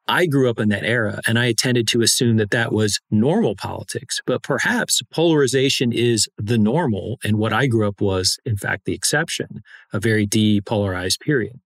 I 0.09 0.27
grew 0.27 0.51
up 0.51 0.59
in 0.59 0.69
that 0.71 0.85
era 0.85 1.21
and 1.27 1.39
I 1.39 1.53
tended 1.53 1.87
to 1.89 2.03
assume 2.03 2.37
that 2.39 2.51
that 2.51 2.73
was 2.73 3.01
normal 3.11 3.55
politics, 3.55 4.21
but 4.27 4.43
perhaps 4.43 5.03
polarization 5.13 5.93
is 5.93 6.29
the 6.37 6.59
normal. 6.59 7.19
And 7.23 7.39
what 7.39 7.53
I 7.53 7.67
grew 7.67 7.87
up 7.87 8.01
was, 8.01 8.39
in 8.45 8.57
fact, 8.57 8.87
the 8.87 8.95
exception, 8.95 9.63
a 9.93 10.01
very 10.01 10.27
depolarized 10.27 11.21
period. 11.21 11.61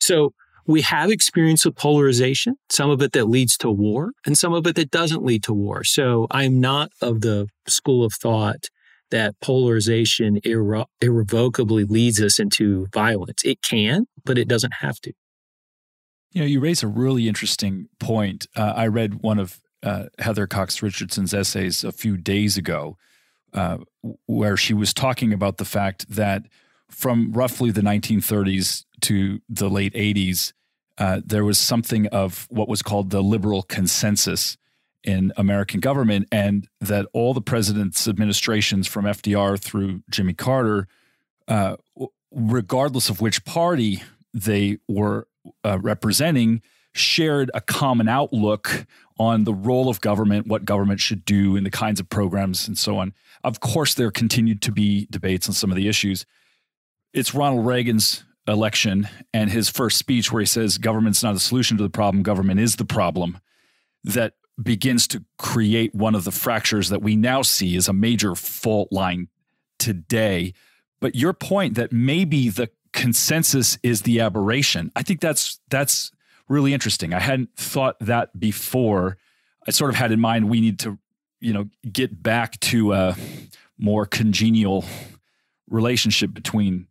So 0.00 0.32
we 0.66 0.80
have 0.80 1.10
experience 1.10 1.64
with 1.64 1.76
polarization, 1.76 2.56
some 2.70 2.90
of 2.90 3.02
it 3.02 3.12
that 3.12 3.28
leads 3.28 3.58
to 3.58 3.70
war 3.70 4.12
and 4.24 4.36
some 4.36 4.54
of 4.54 4.66
it 4.66 4.76
that 4.76 4.90
doesn't 4.90 5.24
lead 5.24 5.42
to 5.44 5.52
war. 5.52 5.84
So 5.84 6.26
I'm 6.30 6.60
not 6.60 6.90
of 7.02 7.20
the 7.20 7.48
school 7.66 8.04
of 8.04 8.14
thought 8.14 8.68
that 9.10 9.38
polarization 9.40 10.40
irre- 10.40 10.86
irrevocably 11.00 11.84
leads 11.84 12.20
us 12.22 12.38
into 12.38 12.86
violence. 12.92 13.44
It 13.44 13.60
can, 13.62 14.06
but 14.24 14.38
it 14.38 14.48
doesn't 14.48 14.74
have 14.80 14.98
to. 15.00 15.12
You 16.34 16.40
know, 16.40 16.46
you 16.46 16.58
raise 16.58 16.82
a 16.82 16.88
really 16.88 17.28
interesting 17.28 17.88
point. 18.00 18.48
Uh, 18.56 18.72
I 18.74 18.88
read 18.88 19.22
one 19.22 19.38
of 19.38 19.60
uh, 19.84 20.06
Heather 20.18 20.48
Cox 20.48 20.82
Richardson's 20.82 21.32
essays 21.32 21.84
a 21.84 21.92
few 21.92 22.16
days 22.16 22.56
ago, 22.56 22.98
uh, 23.52 23.78
where 24.26 24.56
she 24.56 24.74
was 24.74 24.92
talking 24.92 25.32
about 25.32 25.58
the 25.58 25.64
fact 25.64 26.10
that 26.10 26.46
from 26.90 27.32
roughly 27.32 27.70
the 27.70 27.82
1930s 27.82 28.84
to 29.02 29.40
the 29.48 29.70
late 29.70 29.94
80s, 29.94 30.52
uh, 30.98 31.20
there 31.24 31.44
was 31.44 31.56
something 31.56 32.08
of 32.08 32.48
what 32.50 32.68
was 32.68 32.82
called 32.82 33.10
the 33.10 33.22
liberal 33.22 33.62
consensus 33.62 34.56
in 35.04 35.32
American 35.36 35.78
government, 35.78 36.26
and 36.32 36.66
that 36.80 37.06
all 37.12 37.32
the 37.32 37.40
president's 37.40 38.08
administrations 38.08 38.88
from 38.88 39.04
FDR 39.04 39.60
through 39.60 40.02
Jimmy 40.10 40.34
Carter, 40.34 40.88
uh, 41.46 41.76
regardless 42.32 43.08
of 43.08 43.20
which 43.20 43.44
party 43.44 44.02
they 44.32 44.78
were 44.88 45.28
uh, 45.64 45.78
representing 45.80 46.62
shared 46.92 47.50
a 47.54 47.60
common 47.60 48.08
outlook 48.08 48.86
on 49.18 49.44
the 49.44 49.54
role 49.54 49.88
of 49.88 50.00
government, 50.00 50.46
what 50.46 50.64
government 50.64 51.00
should 51.00 51.24
do, 51.24 51.56
and 51.56 51.66
the 51.66 51.70
kinds 51.70 52.00
of 52.00 52.08
programs 52.08 52.66
and 52.66 52.78
so 52.78 52.98
on. 52.98 53.12
Of 53.42 53.60
course, 53.60 53.94
there 53.94 54.10
continued 54.10 54.62
to 54.62 54.72
be 54.72 55.06
debates 55.10 55.48
on 55.48 55.54
some 55.54 55.70
of 55.70 55.76
the 55.76 55.88
issues. 55.88 56.24
It's 57.12 57.34
Ronald 57.34 57.66
Reagan's 57.66 58.24
election 58.46 59.08
and 59.32 59.50
his 59.50 59.68
first 59.68 59.96
speech 59.96 60.32
where 60.32 60.40
he 60.40 60.46
says 60.46 60.78
government's 60.78 61.22
not 61.22 61.34
a 61.34 61.40
solution 61.40 61.76
to 61.76 61.82
the 61.82 61.90
problem, 61.90 62.22
government 62.22 62.60
is 62.60 62.76
the 62.76 62.84
problem, 62.84 63.38
that 64.04 64.34
begins 64.62 65.08
to 65.08 65.24
create 65.38 65.94
one 65.94 66.14
of 66.14 66.24
the 66.24 66.30
fractures 66.30 66.88
that 66.88 67.02
we 67.02 67.16
now 67.16 67.42
see 67.42 67.76
as 67.76 67.88
a 67.88 67.92
major 67.92 68.34
fault 68.34 68.88
line 68.92 69.28
today. 69.78 70.52
But 71.00 71.14
your 71.14 71.32
point 71.32 71.74
that 71.74 71.92
maybe 71.92 72.48
the 72.48 72.70
consensus 72.94 73.76
is 73.82 74.02
the 74.02 74.20
aberration. 74.20 74.90
I 74.96 75.02
think 75.02 75.20
that's 75.20 75.60
that's 75.68 76.10
really 76.48 76.72
interesting. 76.72 77.12
I 77.12 77.20
hadn't 77.20 77.50
thought 77.56 77.96
that 78.00 78.38
before. 78.38 79.18
I 79.66 79.72
sort 79.72 79.90
of 79.90 79.96
had 79.96 80.12
in 80.12 80.20
mind 80.20 80.48
we 80.48 80.60
need 80.60 80.78
to, 80.80 80.98
you 81.40 81.52
know, 81.52 81.68
get 81.90 82.22
back 82.22 82.58
to 82.60 82.92
a 82.92 83.16
more 83.76 84.06
congenial 84.06 84.84
relationship 85.68 86.32
between 86.32 86.86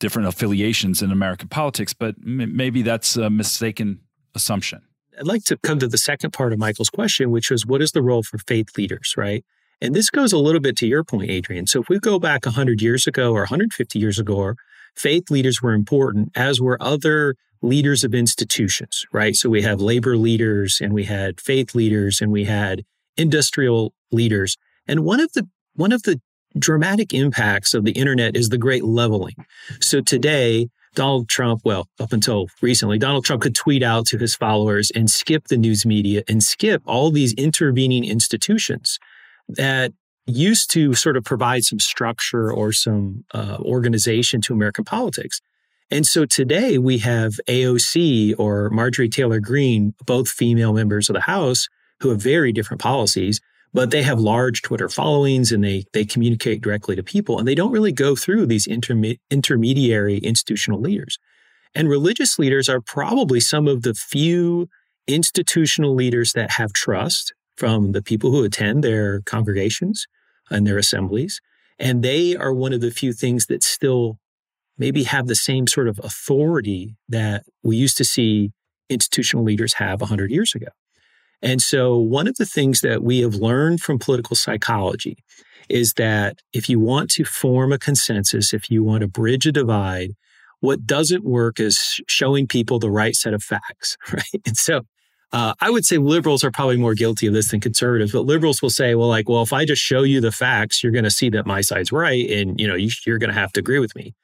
different 0.00 0.28
affiliations 0.28 1.02
in 1.02 1.12
American 1.12 1.48
politics, 1.48 1.92
but 1.92 2.14
m- 2.24 2.56
maybe 2.56 2.82
that's 2.82 3.16
a 3.16 3.28
mistaken 3.28 4.00
assumption. 4.34 4.80
I'd 5.18 5.26
like 5.26 5.44
to 5.44 5.56
come 5.58 5.80
to 5.80 5.88
the 5.88 5.98
second 5.98 6.32
part 6.32 6.52
of 6.52 6.58
Michael's 6.58 6.90
question, 6.90 7.30
which 7.30 7.50
was 7.50 7.66
what 7.66 7.82
is 7.82 7.92
the 7.92 8.02
role 8.02 8.22
for 8.22 8.38
faith 8.38 8.78
leaders, 8.78 9.14
right? 9.16 9.44
And 9.80 9.94
this 9.94 10.08
goes 10.10 10.32
a 10.32 10.38
little 10.38 10.60
bit 10.60 10.76
to 10.78 10.86
your 10.86 11.04
point, 11.04 11.30
Adrian. 11.30 11.66
So 11.66 11.80
if 11.80 11.88
we 11.88 11.98
go 11.98 12.18
back 12.18 12.46
100 12.46 12.80
years 12.80 13.06
ago 13.06 13.32
or 13.32 13.40
150 13.40 13.98
years 13.98 14.18
ago, 14.18 14.54
faith 14.98 15.30
leaders 15.30 15.62
were 15.62 15.72
important, 15.72 16.30
as 16.34 16.60
were 16.60 16.76
other 16.80 17.36
leaders 17.62 18.04
of 18.04 18.14
institutions, 18.14 19.04
right? 19.12 19.34
So 19.34 19.48
we 19.48 19.62
have 19.62 19.80
labor 19.80 20.16
leaders 20.16 20.80
and 20.80 20.92
we 20.92 21.04
had 21.04 21.40
faith 21.40 21.74
leaders 21.74 22.20
and 22.20 22.30
we 22.30 22.44
had 22.44 22.84
industrial 23.16 23.92
leaders. 24.12 24.56
And 24.86 25.00
one 25.00 25.20
of 25.20 25.32
the 25.32 25.48
one 25.74 25.92
of 25.92 26.02
the 26.02 26.20
dramatic 26.58 27.12
impacts 27.12 27.74
of 27.74 27.84
the 27.84 27.92
internet 27.92 28.36
is 28.36 28.48
the 28.48 28.58
great 28.58 28.84
leveling. 28.84 29.34
So 29.80 30.00
today, 30.00 30.68
Donald 30.94 31.28
Trump, 31.28 31.60
well, 31.64 31.88
up 32.00 32.12
until 32.12 32.48
recently, 32.62 32.98
Donald 32.98 33.24
Trump 33.24 33.42
could 33.42 33.54
tweet 33.54 33.82
out 33.82 34.06
to 34.06 34.18
his 34.18 34.34
followers 34.34 34.90
and 34.90 35.10
skip 35.10 35.48
the 35.48 35.58
news 35.58 35.84
media 35.84 36.22
and 36.28 36.42
skip 36.42 36.82
all 36.86 37.10
these 37.10 37.32
intervening 37.34 38.04
institutions 38.04 38.98
that 39.48 39.92
used 40.28 40.70
to 40.72 40.94
sort 40.94 41.16
of 41.16 41.24
provide 41.24 41.64
some 41.64 41.80
structure 41.80 42.52
or 42.52 42.72
some 42.72 43.24
uh, 43.34 43.56
organization 43.60 44.40
to 44.42 44.52
American 44.52 44.84
politics. 44.84 45.40
And 45.90 46.06
so 46.06 46.26
today 46.26 46.76
we 46.76 46.98
have 46.98 47.40
AOC 47.48 48.34
or 48.38 48.68
Marjorie 48.70 49.08
Taylor 49.08 49.40
Greene, 49.40 49.94
both 50.04 50.28
female 50.28 50.74
members 50.74 51.08
of 51.08 51.14
the 51.14 51.22
House 51.22 51.68
who 52.00 52.10
have 52.10 52.20
very 52.20 52.52
different 52.52 52.80
policies, 52.82 53.40
but 53.72 53.90
they 53.90 54.02
have 54.02 54.20
large 54.20 54.62
Twitter 54.62 54.88
followings 54.88 55.50
and 55.50 55.64
they 55.64 55.84
they 55.92 56.04
communicate 56.04 56.60
directly 56.60 56.94
to 56.94 57.02
people 57.02 57.38
and 57.38 57.48
they 57.48 57.54
don't 57.54 57.72
really 57.72 57.92
go 57.92 58.14
through 58.14 58.46
these 58.46 58.66
interme- 58.66 59.18
intermediary 59.30 60.18
institutional 60.18 60.80
leaders. 60.80 61.18
And 61.74 61.88
religious 61.88 62.38
leaders 62.38 62.68
are 62.68 62.80
probably 62.80 63.40
some 63.40 63.66
of 63.66 63.82
the 63.82 63.94
few 63.94 64.68
institutional 65.06 65.94
leaders 65.94 66.32
that 66.34 66.52
have 66.52 66.72
trust 66.72 67.32
from 67.56 67.92
the 67.92 68.02
people 68.02 68.30
who 68.30 68.44
attend 68.44 68.84
their 68.84 69.22
congregations 69.22 70.06
and 70.50 70.66
their 70.66 70.78
assemblies. 70.78 71.40
And 71.78 72.02
they 72.02 72.36
are 72.36 72.52
one 72.52 72.72
of 72.72 72.80
the 72.80 72.90
few 72.90 73.12
things 73.12 73.46
that 73.46 73.62
still 73.62 74.18
maybe 74.76 75.04
have 75.04 75.26
the 75.26 75.34
same 75.34 75.66
sort 75.66 75.88
of 75.88 76.00
authority 76.02 76.96
that 77.08 77.44
we 77.62 77.76
used 77.76 77.96
to 77.98 78.04
see 78.04 78.52
institutional 78.88 79.44
leaders 79.44 79.74
have 79.74 80.00
100 80.00 80.30
years 80.30 80.54
ago. 80.54 80.68
And 81.40 81.62
so, 81.62 81.96
one 81.96 82.26
of 82.26 82.36
the 82.36 82.46
things 82.46 82.80
that 82.80 83.02
we 83.02 83.20
have 83.20 83.36
learned 83.36 83.80
from 83.80 83.98
political 83.98 84.34
psychology 84.34 85.18
is 85.68 85.94
that 85.94 86.38
if 86.52 86.68
you 86.68 86.80
want 86.80 87.10
to 87.10 87.24
form 87.24 87.72
a 87.72 87.78
consensus, 87.78 88.52
if 88.52 88.70
you 88.70 88.82
want 88.82 89.02
to 89.02 89.08
bridge 89.08 89.46
a 89.46 89.52
divide, 89.52 90.12
what 90.60 90.86
doesn't 90.86 91.24
work 91.24 91.60
is 91.60 92.00
showing 92.08 92.48
people 92.48 92.78
the 92.78 92.90
right 92.90 93.14
set 93.14 93.34
of 93.34 93.42
facts, 93.42 93.96
right? 94.12 94.42
And 94.46 94.56
so, 94.56 94.82
uh, 95.32 95.54
I 95.60 95.70
would 95.70 95.84
say 95.84 95.98
liberals 95.98 96.42
are 96.42 96.50
probably 96.50 96.78
more 96.78 96.94
guilty 96.94 97.26
of 97.26 97.34
this 97.34 97.50
than 97.50 97.60
conservatives, 97.60 98.12
but 98.12 98.22
liberals 98.22 98.62
will 98.62 98.70
say, 98.70 98.94
well, 98.94 99.08
like, 99.08 99.28
well, 99.28 99.42
if 99.42 99.52
I 99.52 99.66
just 99.66 99.82
show 99.82 100.02
you 100.02 100.20
the 100.20 100.32
facts, 100.32 100.82
you're 100.82 100.92
going 100.92 101.04
to 101.04 101.10
see 101.10 101.28
that 101.30 101.46
my 101.46 101.60
side's 101.60 101.92
right, 101.92 102.28
and 102.30 102.58
you 102.58 102.66
know, 102.66 102.74
you, 102.74 102.90
are 103.08 103.18
going 103.18 103.32
to 103.32 103.38
have 103.38 103.52
to 103.52 103.60
agree 103.60 103.78
with 103.78 103.94
me. 103.94 104.14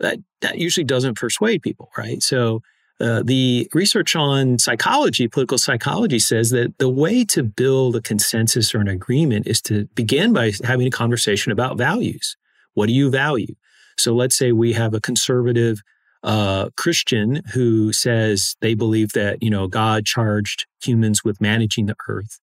That 0.00 0.18
that 0.40 0.58
usually 0.58 0.84
doesn't 0.84 1.16
persuade 1.16 1.62
people, 1.62 1.90
right? 1.96 2.22
So. 2.22 2.62
Uh, 3.00 3.22
the 3.22 3.70
research 3.74 4.16
on 4.16 4.58
psychology, 4.58 5.28
political 5.28 5.56
psychology, 5.56 6.18
says 6.18 6.50
that 6.50 6.76
the 6.78 6.88
way 6.88 7.24
to 7.24 7.44
build 7.44 7.94
a 7.94 8.00
consensus 8.00 8.74
or 8.74 8.80
an 8.80 8.88
agreement 8.88 9.46
is 9.46 9.62
to 9.62 9.84
begin 9.94 10.32
by 10.32 10.50
having 10.64 10.88
a 10.88 10.90
conversation 10.90 11.52
about 11.52 11.78
values. 11.78 12.36
What 12.74 12.86
do 12.86 12.92
you 12.92 13.08
value? 13.08 13.54
So 13.98 14.16
let's 14.16 14.36
say 14.36 14.50
we 14.50 14.72
have 14.72 14.94
a 14.94 15.00
conservative 15.00 15.80
a 16.22 16.70
Christian 16.76 17.42
who 17.52 17.92
says 17.92 18.56
they 18.60 18.74
believe 18.74 19.12
that, 19.12 19.42
you 19.42 19.50
know, 19.50 19.68
God 19.68 20.04
charged 20.04 20.66
humans 20.82 21.24
with 21.24 21.40
managing 21.40 21.86
the 21.86 21.96
earth. 22.08 22.40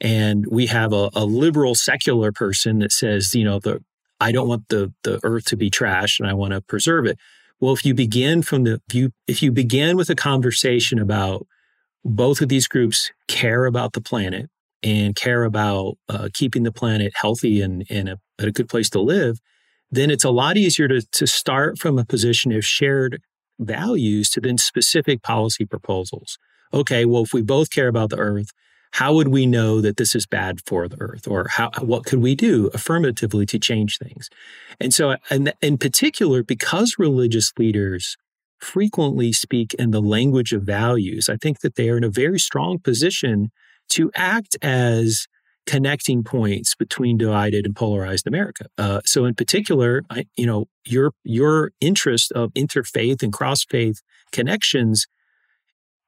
And 0.00 0.46
we 0.50 0.66
have 0.66 0.92
a, 0.92 1.10
a 1.14 1.24
liberal 1.24 1.74
secular 1.74 2.32
person 2.32 2.78
that 2.80 2.92
says, 2.92 3.34
you 3.34 3.44
know, 3.44 3.58
the 3.58 3.82
I 4.20 4.32
don't 4.32 4.48
want 4.48 4.68
the 4.68 4.92
the 5.02 5.20
earth 5.22 5.46
to 5.46 5.56
be 5.56 5.70
trashed 5.70 6.20
and 6.20 6.28
I 6.28 6.32
want 6.34 6.52
to 6.52 6.60
preserve 6.60 7.06
it. 7.06 7.18
Well, 7.60 7.72
if 7.72 7.84
you 7.84 7.94
begin 7.94 8.42
from 8.42 8.64
the 8.64 8.80
if 8.88 8.94
you 8.94 9.10
if 9.26 9.42
you 9.42 9.52
begin 9.52 9.96
with 9.96 10.10
a 10.10 10.14
conversation 10.14 10.98
about 10.98 11.46
both 12.04 12.40
of 12.40 12.48
these 12.48 12.68
groups 12.68 13.10
care 13.26 13.66
about 13.66 13.92
the 13.92 14.00
planet 14.00 14.48
and 14.82 15.16
care 15.16 15.44
about 15.44 15.96
uh, 16.08 16.28
keeping 16.32 16.62
the 16.62 16.72
planet 16.72 17.12
healthy 17.16 17.60
and, 17.60 17.84
and 17.90 18.08
a, 18.08 18.18
a 18.38 18.52
good 18.52 18.68
place 18.68 18.88
to 18.90 19.00
live, 19.00 19.40
then 19.90 20.10
it's 20.10 20.24
a 20.24 20.30
lot 20.30 20.56
easier 20.56 20.88
to, 20.88 21.02
to 21.12 21.26
start 21.26 21.78
from 21.78 21.98
a 21.98 22.04
position 22.04 22.52
of 22.52 22.64
shared 22.64 23.20
values 23.58 24.30
to 24.30 24.40
then 24.40 24.58
specific 24.58 25.22
policy 25.22 25.64
proposals. 25.64 26.38
Okay, 26.74 27.04
well, 27.04 27.22
if 27.22 27.32
we 27.32 27.42
both 27.42 27.70
care 27.70 27.88
about 27.88 28.10
the 28.10 28.18
earth, 28.18 28.50
how 28.92 29.12
would 29.12 29.28
we 29.28 29.46
know 29.46 29.82
that 29.82 29.98
this 29.98 30.14
is 30.14 30.26
bad 30.26 30.60
for 30.64 30.88
the 30.88 30.96
earth 31.00 31.28
or 31.28 31.48
how, 31.48 31.70
what 31.80 32.06
could 32.06 32.20
we 32.20 32.34
do 32.34 32.70
affirmatively 32.72 33.44
to 33.46 33.58
change 33.58 33.98
things 33.98 34.30
and 34.80 34.94
so 34.94 35.16
and 35.30 35.52
in 35.60 35.76
particular 35.76 36.42
because 36.42 36.96
religious 36.98 37.52
leaders 37.58 38.16
frequently 38.58 39.32
speak 39.32 39.74
in 39.74 39.90
the 39.90 40.00
language 40.00 40.52
of 40.52 40.62
values 40.62 41.28
i 41.28 41.36
think 41.36 41.60
that 41.60 41.74
they 41.74 41.90
are 41.90 41.96
in 41.96 42.04
a 42.04 42.10
very 42.10 42.38
strong 42.38 42.78
position 42.78 43.50
to 43.88 44.10
act 44.14 44.56
as 44.62 45.26
connecting 45.66 46.22
points 46.22 46.74
between 46.74 47.18
divided 47.18 47.66
and 47.66 47.74
polarized 47.74 48.26
America. 48.26 48.66
Uh, 48.78 49.00
so, 49.04 49.24
in 49.24 49.34
particular, 49.34 50.02
I, 50.10 50.26
you 50.36 50.46
know, 50.46 50.66
your 50.84 51.12
your 51.24 51.72
interest 51.80 52.32
of 52.32 52.52
interfaith 52.54 53.22
and 53.22 53.32
cross 53.32 53.64
faith 53.64 54.00
connections, 54.32 55.06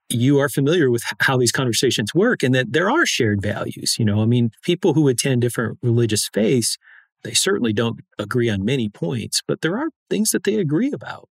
you 0.09 0.39
are 0.39 0.49
familiar 0.49 0.91
with 0.91 1.03
how 1.21 1.37
these 1.37 1.53
conversations 1.53 2.15
work, 2.15 2.43
and 2.43 2.55
that 2.55 2.73
there 2.73 2.91
are 2.91 3.05
shared 3.05 3.43
values. 3.43 3.97
You 3.99 4.05
know, 4.05 4.23
I 4.23 4.27
mean, 4.27 4.51
people 4.63 4.95
who 4.95 5.09
attend 5.09 5.43
different 5.43 5.79
religious 5.83 6.29
faiths, 6.33 6.79
they 7.25 7.35
certainly 7.35 7.73
don't 7.73 8.01
agree 8.19 8.49
on 8.49 8.65
many 8.65 8.89
points, 8.89 9.43
but 9.47 9.61
there 9.61 9.77
are 9.77 9.91
things 10.09 10.31
that 10.31 10.45
they 10.45 10.57
agree 10.57 10.93
about. 10.93 11.29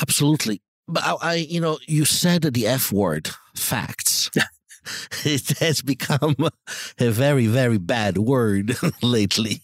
Absolutely. 0.00 0.60
But 0.88 1.04
I, 1.04 1.14
I 1.22 1.34
you 1.34 1.60
know, 1.60 1.78
you 1.86 2.04
said 2.04 2.42
the 2.42 2.66
F 2.66 2.90
word, 2.90 3.30
facts. 3.54 4.28
it 5.24 5.58
has 5.58 5.82
become 5.82 6.36
a 6.98 7.10
very, 7.10 7.46
very 7.46 7.78
bad 7.78 8.18
word 8.18 8.76
lately. 9.02 9.62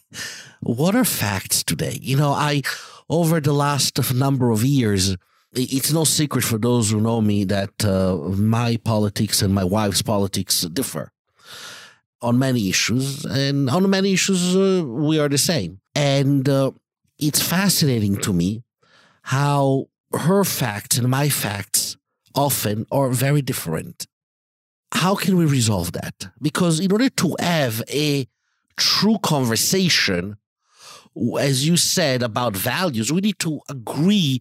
What 0.61 0.95
are 0.95 1.05
facts 1.05 1.63
today? 1.63 1.99
You 2.01 2.17
know, 2.17 2.33
I, 2.33 2.63
over 3.09 3.41
the 3.41 3.53
last 3.53 4.13
number 4.15 4.51
of 4.51 4.65
years, 4.65 5.17
it's 5.53 5.93
no 5.93 6.05
secret 6.05 6.45
for 6.45 6.59
those 6.59 6.91
who 6.91 7.01
know 7.01 7.21
me 7.21 7.45
that 7.45 7.85
uh, 7.85 8.17
my 8.37 8.77
politics 8.77 9.43
and 9.43 9.55
my 9.55 9.65
wife's 9.65 10.03
politics 10.03 10.63
differ 10.63 11.13
on 12.23 12.39
many 12.39 12.69
issues, 12.69 13.25
and 13.25 13.69
on 13.71 13.89
many 13.91 14.13
issues 14.13 14.57
uh, 14.57 14.85
we 14.85 15.19
are 15.19 15.29
the 15.29 15.39
same. 15.39 15.81
And 15.95 16.49
uh, 16.49 16.73
it's 17.19 17.43
fascinating 17.43 18.17
to 18.19 18.33
me 18.33 18.63
how 19.23 19.89
her 20.13 20.45
facts 20.45 20.99
and 20.99 21.09
my 21.09 21.29
facts 21.29 21.97
often 22.35 22.87
are 22.91 23.11
very 23.11 23.43
different 23.43 24.07
how 24.93 25.15
can 25.15 25.37
we 25.37 25.45
resolve 25.45 25.93
that? 25.93 26.29
Because 26.41 26.81
in 26.81 26.93
order 26.93 27.09
to 27.09 27.37
have 27.41 27.83
a 27.91 28.27
true 28.77 29.19
conversation, 29.23 30.37
as 31.41 31.67
you 31.67 31.77
said 31.77 32.23
about 32.23 32.57
values, 32.57 33.13
we 33.13 33.21
need 33.21 33.39
to 33.41 33.61
agree 33.69 34.41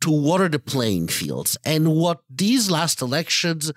to 0.00 0.10
what 0.10 0.40
are 0.40 0.48
the 0.48 0.58
playing 0.58 1.08
fields 1.08 1.56
and 1.64 1.94
what 1.94 2.20
these 2.28 2.70
last 2.70 3.02
elections 3.02 3.72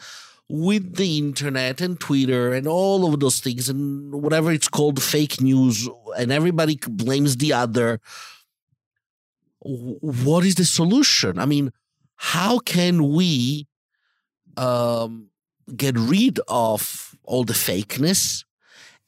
with 0.50 0.96
the 0.96 1.18
internet 1.18 1.82
and 1.82 2.00
Twitter 2.00 2.54
and 2.54 2.68
all 2.68 3.12
of 3.12 3.20
those 3.20 3.40
things 3.40 3.70
and 3.70 4.14
whatever 4.14 4.52
it's 4.52 4.68
called 4.68 5.02
fake 5.02 5.42
news 5.42 5.90
and 6.18 6.32
everybody 6.32 6.80
blames 6.88 7.38
the 7.38 7.54
other. 7.54 8.00
What 9.60 10.46
is 10.46 10.56
the 10.56 10.66
solution? 10.66 11.40
I 11.40 11.46
mean, 11.46 11.72
how 12.16 12.60
can 12.60 13.14
we 13.14 13.68
um, 14.58 15.30
get 15.76 15.98
rid 15.98 16.40
of 16.48 17.16
all 17.24 17.44
the 17.44 17.54
fakeness 17.54 18.44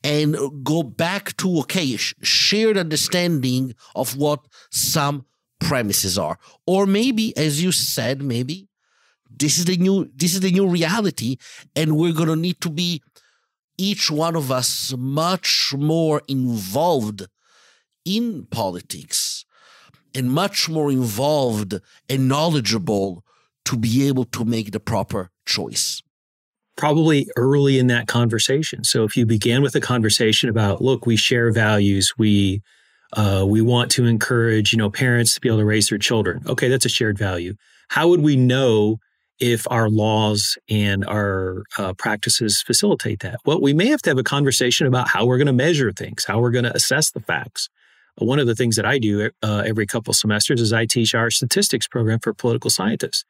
and 0.03 0.37
go 0.63 0.83
back 0.83 1.35
to 1.37 1.59
okay 1.59 1.97
shared 1.97 2.77
understanding 2.77 3.73
of 3.95 4.15
what 4.15 4.45
some 4.69 5.25
premises 5.59 6.17
are. 6.17 6.37
Or 6.67 6.85
maybe 6.85 7.35
as 7.37 7.61
you 7.63 7.71
said 7.71 8.21
maybe 8.21 8.67
this 9.37 9.57
is 9.57 9.65
the 9.65 9.77
new 9.77 10.09
this 10.15 10.33
is 10.33 10.41
the 10.41 10.51
new 10.51 10.67
reality 10.67 11.37
and 11.75 11.97
we're 11.97 12.13
going 12.13 12.29
to 12.29 12.35
need 12.35 12.61
to 12.61 12.69
be 12.69 13.01
each 13.77 14.09
one 14.09 14.35
of 14.35 14.51
us 14.51 14.93
much 14.97 15.73
more 15.77 16.21
involved 16.27 17.27
in 18.05 18.45
politics 18.45 19.43
and 20.13 20.31
much 20.31 20.69
more 20.69 20.91
involved 20.91 21.73
and 22.07 22.27
knowledgeable 22.27 23.25
to 23.65 23.75
be 23.75 24.07
able 24.07 24.23
to 24.23 24.45
make 24.45 24.71
the 24.71 24.79
proper 24.79 25.31
choice 25.45 26.01
probably 26.75 27.27
early 27.35 27.79
in 27.79 27.87
that 27.87 28.07
conversation. 28.07 28.83
So 28.83 29.03
if 29.03 29.15
you 29.15 29.25
began 29.25 29.61
with 29.61 29.75
a 29.75 29.81
conversation 29.81 30.49
about, 30.49 30.81
look, 30.81 31.05
we 31.05 31.15
share 31.15 31.51
values, 31.51 32.13
we 32.17 32.61
uh, 33.13 33.45
we 33.47 33.61
want 33.61 33.91
to 33.91 34.05
encourage, 34.05 34.73
you 34.73 34.77
know, 34.77 34.89
parents 34.89 35.35
to 35.35 35.41
be 35.41 35.47
able 35.47 35.59
to 35.59 35.65
raise 35.65 35.87
their 35.87 35.97
children. 35.97 36.43
Okay, 36.47 36.67
that's 36.67 36.85
a 36.85 36.89
shared 36.89 37.17
value. 37.17 37.55
How 37.87 38.09
would 38.09 38.21
we 38.21 38.35
know 38.35 38.99
if 39.39 39.65
our 39.69 39.89
laws 39.89 40.57
and 40.69 41.05
our 41.05 41.63
uh, 41.77 41.93
practices 41.93 42.61
facilitate 42.61 43.21
that? 43.21 43.39
Well, 43.45 43.61
we 43.61 43.73
may 43.73 43.87
have 43.87 44.01
to 44.03 44.09
have 44.09 44.17
a 44.17 44.23
conversation 44.23 44.87
about 44.87 45.07
how 45.07 45.25
we're 45.25 45.37
going 45.37 45.47
to 45.47 45.53
measure 45.53 45.91
things, 45.91 46.25
how 46.25 46.39
we're 46.39 46.51
going 46.51 46.65
to 46.65 46.75
assess 46.75 47.11
the 47.11 47.19
facts. 47.21 47.69
One 48.17 48.39
of 48.39 48.47
the 48.47 48.55
things 48.55 48.75
that 48.77 48.85
I 48.85 48.97
do 48.97 49.29
uh, 49.43 49.63
every 49.65 49.85
couple 49.85 50.13
semesters 50.13 50.61
is 50.61 50.71
I 50.71 50.85
teach 50.85 51.13
our 51.13 51.29
statistics 51.29 51.87
program 51.87 52.19
for 52.19 52.33
political 52.33 52.69
scientists. 52.69 53.25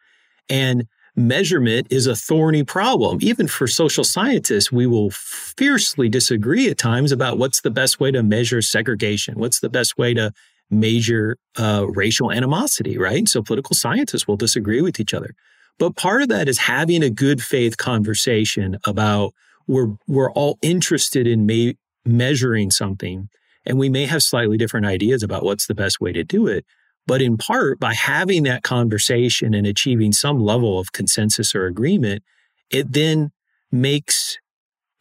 And 0.48 0.88
measurement 1.16 1.88
is 1.90 2.08
a 2.08 2.16
thorny 2.16 2.64
problem. 2.64 3.20
Even 3.22 3.48
for 3.48 3.68
social 3.68 4.04
scientists, 4.04 4.72
we 4.72 4.86
will 4.86 5.12
fiercely 5.12 6.10
disagree 6.10 6.70
at 6.70 6.78
times 6.78 7.12
about 7.12 7.38
what's 7.38 7.62
the 7.62 7.72
best 7.72 8.00
way 8.00 8.12
to 8.12 8.24
measure 8.24 8.62
segregation, 8.62 9.40
what's 9.40 9.60
the 9.60 9.70
best 9.70 9.98
way 9.98 10.14
to 10.14 10.32
measure 10.70 11.38
uh, 11.58 11.86
racial 11.90 12.32
animosity, 12.32 12.98
right? 12.98 13.28
So 13.28 13.42
political 13.42 13.76
scientists 13.76 14.28
will 14.28 14.38
disagree 14.38 14.82
with 14.82 15.00
each 15.00 15.14
other. 15.14 15.36
But 15.78 15.96
part 15.96 16.22
of 16.22 16.30
that 16.30 16.48
is 16.48 16.58
having 16.58 17.04
a 17.04 17.10
good 17.10 17.42
faith 17.42 17.78
conversation 17.78 18.78
about 18.86 19.34
we're 19.68 19.96
we're 20.08 20.32
all 20.32 20.58
interested 20.62 21.28
in 21.28 21.46
ma- 21.46 21.74
measuring 22.06 22.72
something, 22.72 23.30
and 23.66 23.78
we 23.78 23.90
may 23.90 24.06
have 24.06 24.24
slightly 24.24 24.58
different 24.58 24.86
ideas 24.86 25.24
about 25.24 25.44
what's 25.44 25.68
the 25.68 25.76
best 25.76 26.00
way 26.00 26.14
to 26.14 26.24
do 26.24 26.48
it. 26.48 26.66
But 27.08 27.22
in 27.22 27.38
part, 27.38 27.80
by 27.80 27.94
having 27.94 28.44
that 28.44 28.64
conversation 28.64 29.54
and 29.54 29.68
achieving 29.68 30.12
some 30.12 30.40
level 30.40 30.80
of 30.80 30.92
consensus 30.92 31.54
or 31.54 31.68
agreement, 31.68 32.24
it 32.72 32.94
then 32.94 33.32
makes 33.72 34.38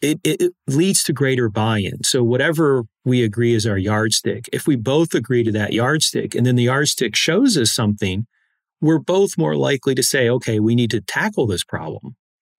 it, 0.01 0.21
it, 0.23 0.53
leads 0.67 1.03
to 1.05 1.15
greater 1.15 1.49
buy-in. 1.49 2.05
So 2.05 2.23
whatever 2.23 2.85
we 3.07 3.23
agree 3.23 3.55
is 3.55 3.67
our 3.67 3.79
yardstick, 3.79 4.51
if 4.53 4.67
we 4.67 4.77
both 4.77 5.15
agree 5.15 5.43
to 5.45 5.53
that 5.53 5.73
yardstick 5.73 6.35
and 6.35 6.45
then 6.45 6.57
the 6.57 6.65
yardstick 6.65 7.17
shows 7.17 7.57
us 7.57 7.73
something, 7.73 8.27
we're 8.83 8.99
both 8.99 9.39
more 9.39 9.57
likely 9.57 9.95
to 9.95 10.03
say, 10.03 10.29
okay, 10.29 10.61
we 10.61 10.75
need 10.75 10.91
to 10.91 11.01
tackle 11.01 11.47
this 11.47 11.65
problem. 11.65 12.17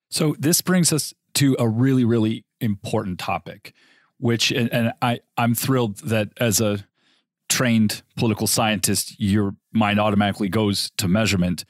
So 0.10 0.36
this 0.40 0.62
brings 0.62 0.92
us 0.92 1.14
to 1.36 1.56
a 1.60 1.68
really, 1.68 2.04
really 2.04 2.46
important 2.62 3.20
topic, 3.20 3.74
which 4.18 4.52
and, 4.52 4.74
and 4.74 4.94
I, 5.02 5.20
I'm 5.38 5.54
thrilled 5.54 5.98
that 6.00 6.30
as 6.38 6.60
a 6.60 6.86
trained 7.50 8.02
political 8.18 8.48
scientist, 8.48 9.16
your 9.20 9.56
mind 9.72 10.00
automatically 10.00 10.50
goes 10.50 10.92
to 10.98 11.08
measurement. 11.08 11.66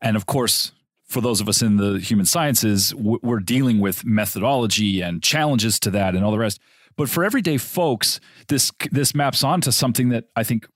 And 0.00 0.16
of 0.16 0.26
course, 0.26 0.72
for 1.04 1.20
those 1.20 1.40
of 1.40 1.48
us 1.48 1.62
in 1.62 1.76
the 1.76 1.98
human 1.98 2.26
sciences, 2.26 2.94
we're 2.94 3.40
dealing 3.40 3.80
with 3.80 4.04
methodology 4.04 5.00
and 5.00 5.22
challenges 5.22 5.80
to 5.80 5.90
that 5.90 6.14
and 6.14 6.24
all 6.24 6.30
the 6.30 6.38
rest. 6.38 6.60
But 6.96 7.08
for 7.08 7.24
everyday 7.24 7.56
folks, 7.56 8.20
this 8.48 8.72
this 8.90 9.14
maps 9.14 9.44
onto 9.44 9.70
something 9.70 10.10
that 10.10 10.24
I 10.36 10.42
think 10.42 10.66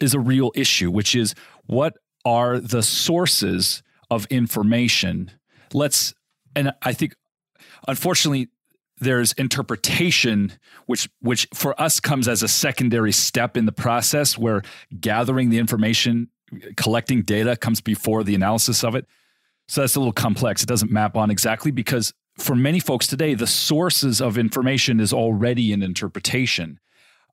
is 0.00 0.14
a 0.14 0.20
real 0.20 0.52
issue, 0.54 0.90
which 0.90 1.14
is 1.14 1.34
what 1.66 1.94
are 2.24 2.58
the 2.58 2.82
sources 2.82 3.82
of 4.10 4.26
information? 4.26 5.32
Let's 5.74 6.14
and 6.54 6.72
I 6.82 6.92
think 6.92 7.14
unfortunately 7.86 8.48
there's 9.00 9.32
interpretation 9.32 10.52
which 10.86 11.08
which 11.20 11.46
for 11.54 11.80
us 11.80 12.00
comes 12.00 12.28
as 12.28 12.42
a 12.42 12.48
secondary 12.48 13.12
step 13.12 13.56
in 13.56 13.66
the 13.66 13.72
process 13.72 14.36
where 14.36 14.62
gathering 15.00 15.50
the 15.50 15.58
information 15.58 16.28
collecting 16.76 17.22
data 17.22 17.56
comes 17.56 17.80
before 17.80 18.24
the 18.24 18.34
analysis 18.34 18.82
of 18.82 18.94
it. 18.94 19.06
So 19.68 19.82
that's 19.82 19.96
a 19.96 20.00
little 20.00 20.12
complex. 20.12 20.62
It 20.62 20.68
doesn't 20.68 20.90
map 20.90 21.16
on 21.16 21.30
exactly 21.30 21.70
because 21.70 22.12
for 22.38 22.54
many 22.54 22.80
folks 22.80 23.06
today 23.06 23.34
the 23.34 23.46
sources 23.46 24.20
of 24.20 24.38
information 24.38 25.00
is 25.00 25.12
already 25.12 25.72
an 25.72 25.82
interpretation. 25.82 26.78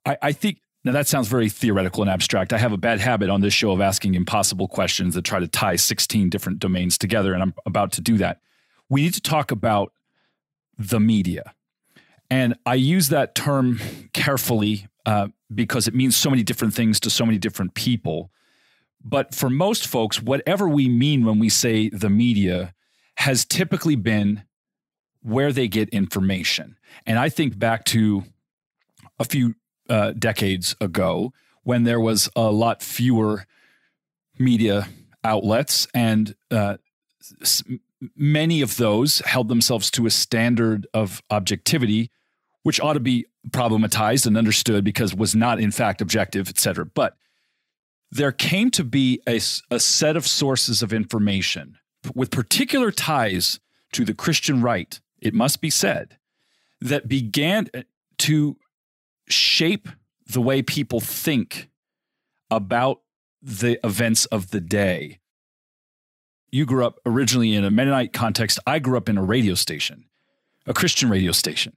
I, 0.04 0.18
I 0.22 0.32
think 0.32 0.60
now 0.84 0.92
that 0.92 1.08
sounds 1.08 1.28
very 1.28 1.48
theoretical 1.48 2.02
and 2.02 2.10
abstract. 2.10 2.52
I 2.52 2.58
have 2.58 2.72
a 2.72 2.76
bad 2.76 3.00
habit 3.00 3.30
on 3.30 3.40
this 3.40 3.54
show 3.54 3.72
of 3.72 3.80
asking 3.80 4.14
impossible 4.14 4.68
questions 4.68 5.14
that 5.14 5.22
try 5.22 5.40
to 5.40 5.48
tie 5.48 5.76
16 5.76 6.28
different 6.28 6.58
domains 6.58 6.96
together 6.98 7.32
and 7.34 7.42
i'm 7.42 7.54
about 7.64 7.92
to 7.92 8.00
do 8.00 8.18
that. 8.18 8.40
We 8.88 9.02
need 9.02 9.14
to 9.14 9.20
talk 9.20 9.50
about 9.50 9.92
the 10.78 11.00
media 11.00 11.54
and 12.30 12.56
I 12.64 12.74
use 12.74 13.08
that 13.08 13.34
term 13.34 13.80
carefully 14.12 14.88
uh, 15.04 15.28
because 15.54 15.86
it 15.86 15.94
means 15.94 16.16
so 16.16 16.30
many 16.30 16.42
different 16.42 16.74
things 16.74 16.98
to 17.00 17.10
so 17.10 17.24
many 17.24 17.38
different 17.38 17.74
people. 17.74 18.30
But 19.04 19.34
for 19.34 19.48
most 19.48 19.86
folks, 19.86 20.20
whatever 20.20 20.68
we 20.68 20.88
mean 20.88 21.24
when 21.24 21.38
we 21.38 21.48
say 21.48 21.88
the 21.90 22.10
media 22.10 22.74
has 23.18 23.44
typically 23.44 23.94
been 23.94 24.42
where 25.22 25.52
they 25.52 25.68
get 25.68 25.88
information. 25.90 26.76
And 27.06 27.18
I 27.18 27.28
think 27.28 27.58
back 27.58 27.84
to 27.86 28.24
a 29.18 29.24
few 29.24 29.54
uh, 29.88 30.12
decades 30.12 30.74
ago 30.80 31.32
when 31.62 31.84
there 31.84 32.00
was 32.00 32.28
a 32.36 32.50
lot 32.50 32.82
fewer 32.82 33.46
media 34.38 34.88
outlets 35.24 35.88
and 35.94 36.34
uh, 36.50 36.76
many 38.14 38.60
of 38.60 38.76
those 38.76 39.20
held 39.20 39.48
themselves 39.48 39.90
to 39.92 40.06
a 40.06 40.10
standard 40.10 40.86
of 40.92 41.22
objectivity 41.30 42.10
which 42.66 42.80
ought 42.80 42.94
to 42.94 43.00
be 43.00 43.24
problematized 43.50 44.26
and 44.26 44.36
understood 44.36 44.82
because 44.82 45.14
was 45.14 45.36
not 45.36 45.60
in 45.60 45.70
fact 45.70 46.00
objective, 46.00 46.48
et 46.48 46.58
cetera. 46.58 46.84
But 46.84 47.16
there 48.10 48.32
came 48.32 48.72
to 48.72 48.82
be 48.82 49.20
a, 49.24 49.36
a 49.70 49.78
set 49.78 50.16
of 50.16 50.26
sources 50.26 50.82
of 50.82 50.92
information 50.92 51.78
with 52.12 52.32
particular 52.32 52.90
ties 52.90 53.60
to 53.92 54.04
the 54.04 54.14
Christian 54.14 54.62
right, 54.62 54.98
it 55.20 55.32
must 55.32 55.60
be 55.60 55.70
said, 55.70 56.18
that 56.80 57.06
began 57.06 57.68
uh, 57.72 57.82
to 58.18 58.56
shape 59.28 59.88
the 60.26 60.40
way 60.40 60.60
people 60.60 60.98
think 60.98 61.70
about 62.50 63.00
the 63.40 63.78
events 63.86 64.26
of 64.26 64.50
the 64.50 64.60
day. 64.60 65.20
You 66.50 66.66
grew 66.66 66.84
up 66.84 66.98
originally 67.06 67.54
in 67.54 67.64
a 67.64 67.70
Mennonite 67.70 68.12
context. 68.12 68.58
I 68.66 68.80
grew 68.80 68.96
up 68.96 69.08
in 69.08 69.18
a 69.18 69.22
radio 69.22 69.54
station, 69.54 70.06
a 70.66 70.74
Christian 70.74 71.08
radio 71.08 71.30
station. 71.30 71.76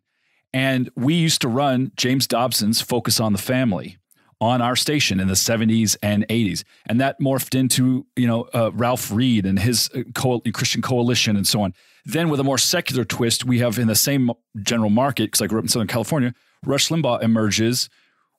And 0.54 0.90
we 0.96 1.14
used 1.14 1.42
to 1.42 1.48
run 1.48 1.92
James 1.96 2.28
Dobson's 2.28 2.82
Focus 2.82 3.20
on 3.20 3.34
the 3.34 3.40
Family 3.40 3.98
on 4.42 4.62
our 4.62 4.76
station 4.76 5.20
in 5.20 5.28
the 5.28 5.34
70s 5.34 5.98
and 6.02 6.26
80s. 6.30 6.64
And 6.86 7.00
that 7.02 7.20
morphed 7.20 7.60
into, 7.60 8.06
you 8.16 8.26
know, 8.26 8.44
uh, 8.54 8.72
Ralph 8.74 9.12
Reed 9.12 9.46
and 9.46 9.60
his 9.60 9.90
uh, 9.94 10.04
co- 10.16 10.40
Christian 10.54 10.82
Coalition 10.82 11.36
and 11.36 11.46
so 11.46 11.62
on. 11.62 11.74
Then 12.06 12.30
with 12.30 12.40
a 12.40 12.44
more 12.44 12.58
secular 12.58 13.04
twist, 13.04 13.46
we 13.46 13.60
have 13.60 13.78
in 13.78 13.88
the 13.88 13.96
same 13.96 14.32
general 14.62 14.90
market, 14.90 15.26
because 15.26 15.42
I 15.42 15.48
grew 15.48 15.60
up 15.60 15.66
in 15.66 15.70
Southern 15.70 15.88
California, 15.88 16.34
Rush 16.66 16.88
Limbaugh 16.88 17.22
emerges 17.22 17.90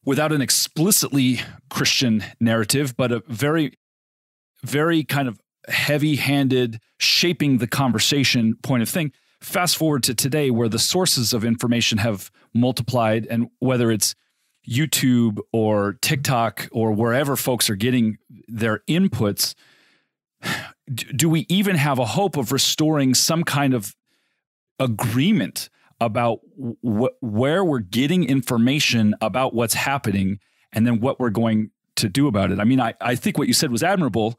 without 0.05 0.33
an 0.33 0.40
explicitly 0.40 1.40
Christian 1.68 2.25
narrative, 2.40 2.96
but 2.96 3.12
a 3.12 3.23
very, 3.29 3.75
very 4.64 5.05
kind 5.05 5.29
of 5.29 5.38
heavy 5.68 6.16
handed, 6.16 6.81
shaping 6.99 7.59
the 7.59 7.66
conversation 7.66 8.57
point 8.62 8.83
of 8.83 8.88
thing 8.88 9.12
fast 9.40 9.76
forward 9.76 10.03
to 10.05 10.14
today 10.14 10.50
where 10.50 10.68
the 10.68 10.79
sources 10.79 11.33
of 11.33 11.44
information 11.44 11.98
have 11.98 12.31
multiplied 12.55 13.26
and 13.26 13.48
whether 13.59 13.90
it's 13.90 14.14
YouTube 14.68 15.38
or 15.53 15.94
TikTok 16.03 16.68
or 16.72 16.92
wherever 16.92 17.37
folks 17.37 17.70
are 17.70 17.76
getting 17.76 18.18
their 18.46 18.83
inputs, 18.88 19.55
do 20.94 21.29
we 21.29 21.46
even 21.48 21.76
have 21.76 21.98
a 21.98 22.05
hope 22.05 22.37
of 22.37 22.53
restoring 22.53 23.14
some 23.14 23.44
kind 23.44 23.74
of 23.74 23.96
agreement 24.79 25.70
about 26.00 26.40
wh- 26.83 27.22
where 27.22 27.64
we're 27.64 27.79
getting 27.79 28.24
information 28.24 29.14
about 29.20 29.55
what's 29.55 29.74
happening 29.74 30.38
and 30.72 30.87
then 30.87 31.00
what 31.00 31.18
we're 31.18 31.31
going 31.31 31.70
to 31.96 32.09
do 32.09 32.26
about 32.26 32.50
it? 32.50 32.59
I 32.59 32.64
mean, 32.64 32.81
I, 32.81 32.94
I 33.00 33.14
think 33.14 33.38
what 33.38 33.48
you 33.48 33.55
said 33.55 33.70
was 33.70 33.83
admirable. 33.83 34.38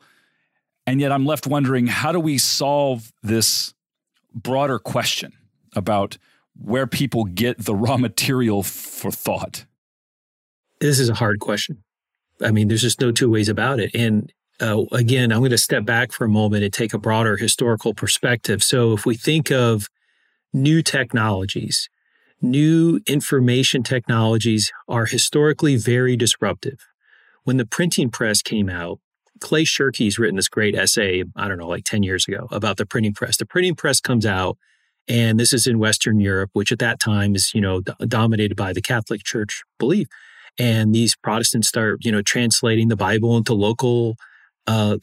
And 0.87 0.99
yet 0.99 1.11
I'm 1.11 1.25
left 1.25 1.45
wondering 1.45 1.87
how 1.87 2.11
do 2.11 2.19
we 2.19 2.37
solve 2.39 3.11
this 3.21 3.73
broader 4.33 4.79
question 4.79 5.33
about 5.75 6.17
where 6.55 6.87
people 6.87 7.25
get 7.25 7.65
the 7.65 7.75
raw 7.75 7.97
material 7.97 8.63
for 8.63 9.11
thought? 9.11 9.65
This 10.79 10.99
is 10.99 11.09
a 11.09 11.15
hard 11.15 11.39
question. 11.39 11.83
I 12.41 12.51
mean, 12.51 12.67
there's 12.67 12.81
just 12.81 13.01
no 13.01 13.11
two 13.11 13.29
ways 13.29 13.49
about 13.49 13.79
it. 13.79 13.91
And 13.93 14.31
uh, 14.59 14.83
again, 14.91 15.31
I'm 15.31 15.39
going 15.39 15.51
to 15.51 15.57
step 15.57 15.85
back 15.85 16.11
for 16.11 16.25
a 16.25 16.29
moment 16.29 16.63
and 16.63 16.73
take 16.73 16.93
a 16.93 16.99
broader 16.99 17.37
historical 17.37 17.93
perspective. 17.93 18.63
So, 18.63 18.93
if 18.93 19.05
we 19.05 19.15
think 19.15 19.51
of 19.51 19.87
new 20.53 20.81
technologies, 20.81 21.89
new 22.41 22.99
information 23.07 23.83
technologies 23.83 24.71
are 24.87 25.05
historically 25.05 25.77
very 25.77 26.15
disruptive. 26.15 26.79
When 27.43 27.57
the 27.57 27.65
printing 27.65 28.09
press 28.09 28.41
came 28.41 28.69
out, 28.69 28.99
Clay 29.41 29.63
Shirky's 29.63 30.17
written 30.17 30.37
this 30.37 30.47
great 30.47 30.75
essay, 30.75 31.23
I 31.35 31.47
don't 31.47 31.57
know, 31.57 31.67
like 31.67 31.83
10 31.83 32.03
years 32.03 32.27
ago 32.27 32.47
about 32.51 32.77
the 32.77 32.85
printing 32.85 33.13
press. 33.13 33.37
The 33.37 33.45
printing 33.45 33.75
press 33.75 33.99
comes 33.99 34.25
out, 34.25 34.57
and 35.07 35.39
this 35.39 35.51
is 35.51 35.67
in 35.67 35.79
Western 35.79 36.19
Europe, 36.19 36.51
which 36.53 36.71
at 36.71 36.79
that 36.79 36.99
time 36.99 37.35
is, 37.35 37.53
you 37.53 37.61
know, 37.61 37.81
dominated 37.81 38.55
by 38.55 38.71
the 38.71 38.81
Catholic 38.81 39.23
Church 39.23 39.63
belief. 39.77 40.07
And 40.57 40.93
these 40.93 41.15
Protestants 41.15 41.67
start, 41.67 42.05
you 42.05 42.11
know, 42.11 42.21
translating 42.21 42.87
the 42.87 42.95
Bible 42.95 43.35
into 43.35 43.53
local 43.53 44.15
uh, 44.67 44.97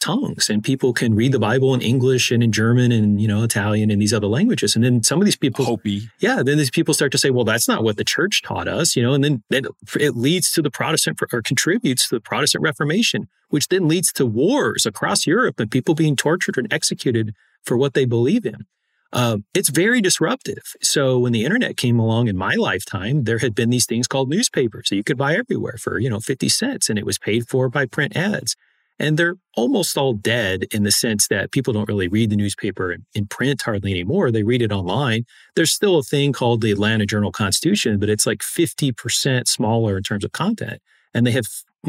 tongues, 0.00 0.48
and 0.48 0.64
people 0.64 0.92
can 0.92 1.14
read 1.14 1.32
the 1.32 1.38
Bible 1.38 1.74
in 1.74 1.80
English 1.80 2.30
and 2.30 2.42
in 2.42 2.50
German 2.50 2.90
and 2.92 3.20
you 3.20 3.28
know 3.28 3.42
Italian 3.42 3.90
and 3.90 4.00
these 4.00 4.12
other 4.12 4.26
languages. 4.26 4.74
And 4.74 4.84
then 4.84 5.02
some 5.02 5.20
of 5.20 5.24
these 5.24 5.36
people, 5.36 5.64
Hopi, 5.64 6.08
yeah, 6.18 6.42
then 6.42 6.58
these 6.58 6.70
people 6.70 6.94
start 6.94 7.12
to 7.12 7.18
say, 7.18 7.30
well, 7.30 7.44
that's 7.44 7.68
not 7.68 7.84
what 7.84 7.96
the 7.96 8.04
church 8.04 8.42
taught 8.42 8.68
us, 8.68 8.96
you 8.96 9.02
know. 9.02 9.12
And 9.12 9.22
then, 9.22 9.42
then 9.50 9.64
it 10.00 10.16
leads 10.16 10.52
to 10.52 10.62
the 10.62 10.70
Protestant 10.70 11.20
or 11.32 11.42
contributes 11.42 12.08
to 12.08 12.16
the 12.16 12.20
Protestant 12.20 12.62
Reformation, 12.62 13.28
which 13.48 13.68
then 13.68 13.88
leads 13.88 14.12
to 14.14 14.26
wars 14.26 14.86
across 14.86 15.26
Europe 15.26 15.60
and 15.60 15.70
people 15.70 15.94
being 15.94 16.16
tortured 16.16 16.56
and 16.56 16.72
executed 16.72 17.34
for 17.64 17.76
what 17.76 17.94
they 17.94 18.04
believe 18.04 18.46
in. 18.46 18.66
Uh, 19.12 19.38
it's 19.52 19.68
very 19.68 20.00
disruptive. 20.00 20.72
So 20.80 21.18
when 21.18 21.32
the 21.32 21.44
internet 21.44 21.76
came 21.76 21.98
along 21.98 22.28
in 22.28 22.36
my 22.36 22.54
lifetime, 22.54 23.24
there 23.24 23.38
had 23.38 23.54
been 23.54 23.68
these 23.68 23.84
things 23.84 24.08
called 24.08 24.30
newspapers 24.30 24.88
that 24.88 24.96
you 24.96 25.04
could 25.04 25.18
buy 25.18 25.36
everywhere 25.36 25.76
for, 25.78 25.98
you 25.98 26.08
know, 26.08 26.18
50 26.18 26.48
cents 26.48 26.88
and 26.88 26.98
it 26.98 27.04
was 27.04 27.18
paid 27.18 27.46
for 27.46 27.68
by 27.68 27.84
print 27.84 28.16
ads. 28.16 28.56
And 28.98 29.18
they're 29.18 29.36
almost 29.56 29.96
all 29.96 30.12
dead 30.14 30.64
in 30.72 30.82
the 30.84 30.90
sense 30.90 31.28
that 31.28 31.50
people 31.50 31.72
don't 31.72 31.88
really 31.88 32.08
read 32.08 32.30
the 32.30 32.36
newspaper 32.36 32.92
in, 32.92 33.04
in, 33.14 33.26
print 33.26 33.62
hardly 33.62 33.90
anymore. 33.90 34.30
They 34.30 34.42
read 34.42 34.62
it 34.62 34.72
online. 34.72 35.24
There's 35.56 35.72
still 35.72 35.98
a 35.98 36.02
thing 36.02 36.32
called 36.32 36.60
the 36.60 36.70
Atlanta 36.70 37.06
Journal 37.06 37.32
Constitution, 37.32 37.98
but 37.98 38.08
it's 38.08 38.26
like 38.26 38.40
50% 38.40 39.48
smaller 39.48 39.96
in 39.96 40.02
terms 40.02 40.24
of 40.24 40.32
content. 40.32 40.80
And 41.14 41.26
they 41.26 41.32
have, 41.32 41.46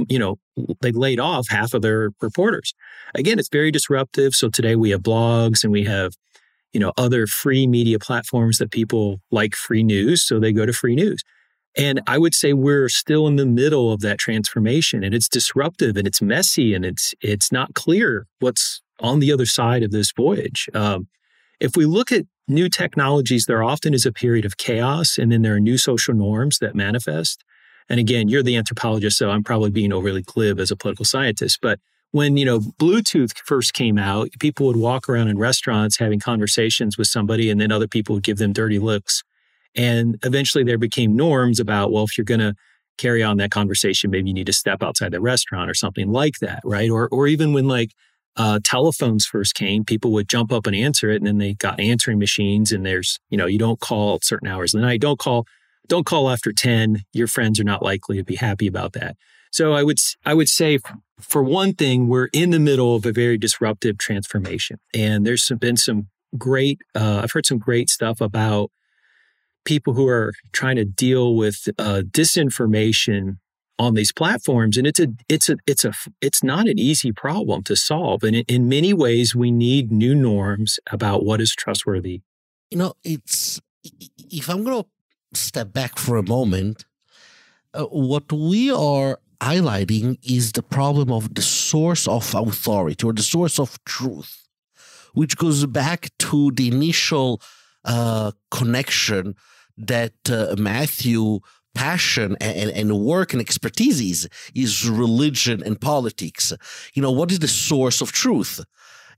you 0.07 0.17
know, 0.17 0.37
they 0.81 0.91
laid 0.91 1.19
off 1.19 1.47
half 1.49 1.73
of 1.73 1.81
their 1.81 2.11
reporters. 2.21 2.73
Again, 3.15 3.39
it's 3.39 3.49
very 3.49 3.71
disruptive. 3.71 4.33
So 4.33 4.49
today 4.49 4.75
we 4.75 4.89
have 4.89 5.01
blogs 5.01 5.63
and 5.63 5.71
we 5.71 5.83
have, 5.83 6.13
you 6.73 6.79
know, 6.79 6.93
other 6.97 7.27
free 7.27 7.67
media 7.67 7.99
platforms 7.99 8.57
that 8.57 8.71
people 8.71 9.21
like 9.31 9.55
free 9.55 9.83
news. 9.83 10.23
So 10.23 10.39
they 10.39 10.51
go 10.51 10.65
to 10.65 10.73
free 10.73 10.95
news. 10.95 11.21
And 11.75 12.01
I 12.05 12.17
would 12.17 12.35
say 12.35 12.53
we're 12.53 12.89
still 12.89 13.27
in 13.27 13.35
the 13.35 13.45
middle 13.45 13.91
of 13.91 14.01
that 14.01 14.19
transformation 14.19 15.03
and 15.03 15.13
it's 15.13 15.27
disruptive 15.27 15.97
and 15.97 16.05
it's 16.05 16.21
messy 16.21 16.73
and 16.73 16.85
it's 16.85 17.15
it's 17.21 17.51
not 17.51 17.73
clear 17.73 18.27
what's 18.39 18.81
on 18.99 19.19
the 19.19 19.31
other 19.31 19.45
side 19.45 19.83
of 19.83 19.91
this 19.91 20.11
voyage. 20.11 20.69
Um, 20.73 21.07
if 21.59 21.75
we 21.75 21.85
look 21.85 22.11
at 22.11 22.25
new 22.47 22.69
technologies, 22.69 23.45
there 23.45 23.63
often 23.63 23.93
is 23.93 24.05
a 24.05 24.11
period 24.11 24.45
of 24.45 24.57
chaos 24.57 25.17
and 25.17 25.31
then 25.31 25.41
there 25.41 25.55
are 25.55 25.59
new 25.59 25.77
social 25.77 26.13
norms 26.13 26.59
that 26.59 26.75
manifest. 26.75 27.43
And 27.89 27.99
again, 27.99 28.27
you're 28.29 28.43
the 28.43 28.55
anthropologist, 28.55 29.17
so 29.17 29.29
I'm 29.29 29.43
probably 29.43 29.71
being 29.71 29.91
overly 29.91 30.21
glib 30.21 30.59
as 30.59 30.71
a 30.71 30.75
political 30.75 31.05
scientist. 31.05 31.59
But 31.61 31.79
when 32.11 32.37
you 32.37 32.45
know 32.45 32.59
Bluetooth 32.59 33.35
first 33.45 33.73
came 33.73 33.97
out, 33.97 34.29
people 34.39 34.67
would 34.67 34.77
walk 34.77 35.09
around 35.09 35.27
in 35.27 35.37
restaurants 35.39 35.97
having 35.97 36.19
conversations 36.19 36.97
with 36.97 37.07
somebody, 37.07 37.49
and 37.49 37.59
then 37.59 37.71
other 37.71 37.87
people 37.87 38.13
would 38.15 38.23
give 38.23 38.37
them 38.37 38.53
dirty 38.53 38.77
looks 38.77 39.23
and 39.75 40.17
eventually 40.23 40.63
there 40.63 40.77
became 40.77 41.15
norms 41.15 41.59
about, 41.59 41.91
well, 41.91 42.03
if 42.03 42.17
you're 42.17 42.25
going 42.25 42.39
to 42.39 42.53
carry 42.97 43.23
on 43.23 43.37
that 43.37 43.51
conversation, 43.51 44.11
maybe 44.11 44.29
you 44.29 44.33
need 44.33 44.45
to 44.45 44.53
step 44.53 44.83
outside 44.83 45.11
the 45.11 45.19
restaurant 45.19 45.69
or 45.69 45.73
something 45.73 46.11
like 46.11 46.39
that, 46.41 46.61
right? 46.63 46.89
Or, 46.89 47.09
or 47.09 47.27
even 47.27 47.53
when 47.53 47.67
like 47.67 47.91
uh, 48.35 48.59
telephones 48.63 49.25
first 49.25 49.55
came, 49.55 49.83
people 49.83 50.11
would 50.11 50.29
jump 50.29 50.51
up 50.51 50.67
and 50.67 50.75
answer 50.75 51.09
it, 51.09 51.17
and 51.17 51.27
then 51.27 51.37
they 51.37 51.53
got 51.53 51.79
answering 51.79 52.19
machines. 52.19 52.71
And 52.71 52.85
there's, 52.85 53.19
you 53.29 53.37
know, 53.37 53.47
you 53.47 53.59
don't 53.59 53.79
call 53.79 54.19
certain 54.21 54.47
hours 54.47 54.73
of 54.73 54.81
the 54.81 54.87
night. 54.87 55.01
Don't 55.01 55.19
call, 55.19 55.45
don't 55.87 56.05
call 56.05 56.29
after 56.29 56.51
ten. 56.51 57.03
Your 57.13 57.27
friends 57.27 57.59
are 57.59 57.63
not 57.63 57.83
likely 57.83 58.17
to 58.17 58.23
be 58.23 58.35
happy 58.35 58.67
about 58.67 58.93
that. 58.93 59.15
So 59.51 59.73
I 59.73 59.83
would, 59.83 59.99
I 60.25 60.33
would 60.33 60.49
say, 60.49 60.79
for 61.19 61.43
one 61.43 61.73
thing, 61.73 62.07
we're 62.07 62.29
in 62.33 62.49
the 62.49 62.59
middle 62.59 62.95
of 62.95 63.05
a 63.05 63.11
very 63.11 63.37
disruptive 63.37 63.97
transformation, 63.99 64.79
and 64.93 65.25
there's 65.25 65.51
been 65.59 65.77
some 65.77 66.07
great. 66.35 66.79
Uh, 66.95 67.21
I've 67.23 67.31
heard 67.31 67.45
some 67.45 67.59
great 67.59 67.89
stuff 67.89 68.19
about 68.19 68.71
people 69.65 69.93
who 69.93 70.07
are 70.07 70.33
trying 70.51 70.75
to 70.75 70.85
deal 70.85 71.35
with 71.35 71.67
uh, 71.77 72.01
disinformation 72.09 73.37
on 73.79 73.95
these 73.95 74.11
platforms 74.11 74.77
and 74.77 74.85
it's 74.85 74.99
a 74.99 75.07
it's 75.27 75.49
a 75.49 75.57
it's 75.65 75.83
a 75.83 75.91
it's 76.21 76.43
not 76.43 76.67
an 76.67 76.77
easy 76.77 77.11
problem 77.11 77.63
to 77.63 77.75
solve 77.75 78.23
and 78.23 78.35
in, 78.35 78.69
many 78.69 78.93
ways 78.93 79.35
we 79.35 79.49
need 79.49 79.91
new 79.91 80.13
norms 80.13 80.79
about 80.91 81.25
what 81.25 81.41
is 81.41 81.55
trustworthy. 81.55 82.21
You 82.69 82.77
know 82.77 82.93
it's 83.03 83.59
if 83.83 84.49
i'm 84.49 84.63
going 84.63 84.83
to 84.83 85.37
step 85.37 85.73
back 85.73 85.97
for 85.97 86.17
a 86.17 86.23
moment 86.23 86.85
uh, 87.73 87.83
what 87.85 88.31
we 88.31 88.71
are 88.71 89.19
highlighting 89.41 90.17
is 90.23 90.51
the 90.53 90.63
problem 90.63 91.11
of 91.11 91.33
the 91.33 91.41
source 91.41 92.07
of 92.07 92.33
authority 92.35 93.05
or 93.05 93.13
the 93.13 93.23
source 93.23 93.59
of 93.59 93.83
truth 93.85 94.47
which 95.13 95.37
goes 95.37 95.65
back 95.65 96.09
to 96.17 96.51
the 96.51 96.67
initial 96.67 97.41
uh, 97.85 98.31
connection 98.51 99.35
that 99.77 100.13
uh, 100.29 100.55
Matthew 100.57 101.39
passion 101.75 102.37
and, 102.39 102.69
and 102.69 102.99
work 102.99 103.33
and 103.33 103.41
expertise 103.41 103.99
is, 103.99 104.29
is 104.53 104.87
religion 104.87 105.63
and 105.63 105.79
politics. 105.81 106.53
You 106.93 107.01
know, 107.01 107.11
what 107.11 107.31
is 107.31 107.39
the 107.39 107.47
source 107.47 108.01
of 108.01 108.11
truth? 108.11 108.63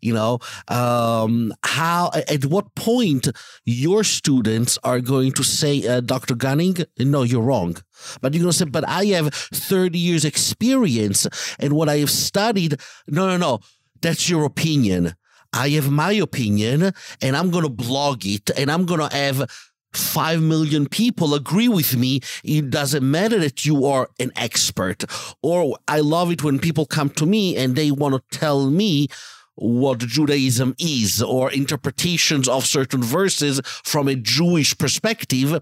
you 0.01 0.13
know 0.13 0.39
um, 0.67 1.53
how 1.63 2.11
at 2.13 2.45
what 2.45 2.73
point 2.75 3.27
your 3.65 4.03
students 4.03 4.77
are 4.83 4.99
going 4.99 5.31
to 5.31 5.43
say 5.43 5.85
uh, 5.87 6.01
dr 6.01 6.35
gunning 6.35 6.75
no 6.99 7.23
you're 7.23 7.41
wrong 7.41 7.75
but 8.21 8.33
you're 8.33 8.41
going 8.43 8.51
to 8.51 8.57
say 8.57 8.65
but 8.65 8.87
i 8.87 9.05
have 9.05 9.33
30 9.33 9.97
years 9.97 10.25
experience 10.25 11.27
and 11.59 11.73
what 11.73 11.89
i 11.89 11.97
have 11.97 12.11
studied 12.11 12.79
no 13.07 13.27
no 13.27 13.37
no 13.37 13.59
that's 14.01 14.29
your 14.29 14.43
opinion 14.45 15.15
i 15.53 15.69
have 15.69 15.89
my 15.89 16.11
opinion 16.11 16.91
and 17.21 17.37
i'm 17.37 17.49
going 17.49 17.63
to 17.63 17.69
blog 17.69 18.25
it 18.25 18.49
and 18.57 18.69
i'm 18.71 18.85
going 18.85 18.99
to 18.99 19.15
have 19.15 19.49
5 19.95 20.41
million 20.41 20.87
people 20.87 21.33
agree 21.33 21.67
with 21.67 21.95
me. 21.95 22.21
It 22.43 22.69
doesn't 22.69 23.09
matter 23.09 23.39
that 23.39 23.65
you 23.65 23.85
are 23.85 24.09
an 24.19 24.31
expert. 24.35 25.05
Or 25.41 25.77
I 25.87 25.99
love 25.99 26.31
it 26.31 26.43
when 26.43 26.59
people 26.59 26.85
come 26.85 27.09
to 27.11 27.25
me 27.25 27.55
and 27.57 27.75
they 27.75 27.91
want 27.91 28.15
to 28.15 28.37
tell 28.37 28.69
me 28.69 29.07
what 29.55 29.99
Judaism 29.99 30.75
is 30.79 31.21
or 31.21 31.51
interpretations 31.51 32.47
of 32.47 32.65
certain 32.65 33.01
verses 33.01 33.61
from 33.65 34.07
a 34.07 34.15
Jewish 34.15 34.77
perspective. 34.77 35.57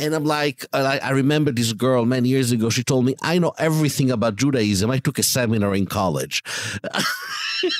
And 0.00 0.14
I'm 0.14 0.24
like, 0.24 0.64
I, 0.72 1.10
remember 1.10 1.50
this 1.50 1.72
girl 1.72 2.04
many 2.04 2.28
years 2.28 2.52
ago. 2.52 2.70
She 2.70 2.84
told 2.84 3.04
me, 3.04 3.16
I 3.20 3.40
know 3.40 3.52
everything 3.58 4.12
about 4.12 4.36
Judaism. 4.36 4.90
I 4.92 4.98
took 4.98 5.18
a 5.18 5.24
seminar 5.24 5.74
in 5.74 5.86
college. 5.86 6.44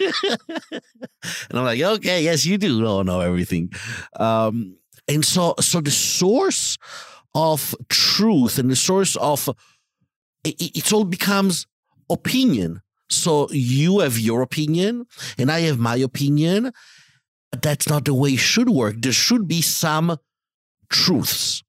and 0.01 0.83
I'm 1.53 1.65
like, 1.65 1.81
okay, 1.81 2.25
yes, 2.25 2.45
you 2.45 2.59
do 2.59 2.81
know, 2.81 3.03
know 3.03 3.21
everything. 3.21 3.73
Um, 4.17 4.78
and 5.09 5.25
so, 5.25 5.55
so 5.61 5.81
the 5.81 5.91
source 5.91 6.77
of 7.35 7.75
truth 7.89 8.59
and 8.59 8.71
the 8.71 8.77
source 8.77 9.17
of 9.17 9.49
it, 10.45 10.77
it 10.77 10.93
all 10.93 11.05
becomes 11.05 11.67
opinion. 12.11 12.83
So 13.09 13.49
you 13.51 14.01
have 14.01 14.19
your 14.19 14.43
opinion 14.43 15.07
and 15.39 15.51
I 15.51 15.61
have 15.61 15.79
my 15.79 15.97
opinion. 15.97 16.73
But 17.51 17.63
That's 17.63 17.89
not 17.89 18.05
the 18.05 18.15
way 18.15 18.31
it 18.31 18.41
should 18.41 18.69
work. 18.69 18.97
There 18.99 19.13
should 19.13 19.49
be 19.49 19.63
some 19.63 20.19
truths. 20.91 21.63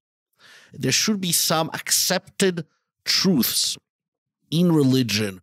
There 0.72 0.92
should 0.92 1.20
be 1.20 1.32
some 1.32 1.70
accepted 1.72 2.66
truths 3.04 3.78
in 4.50 4.72
religion, 4.72 5.40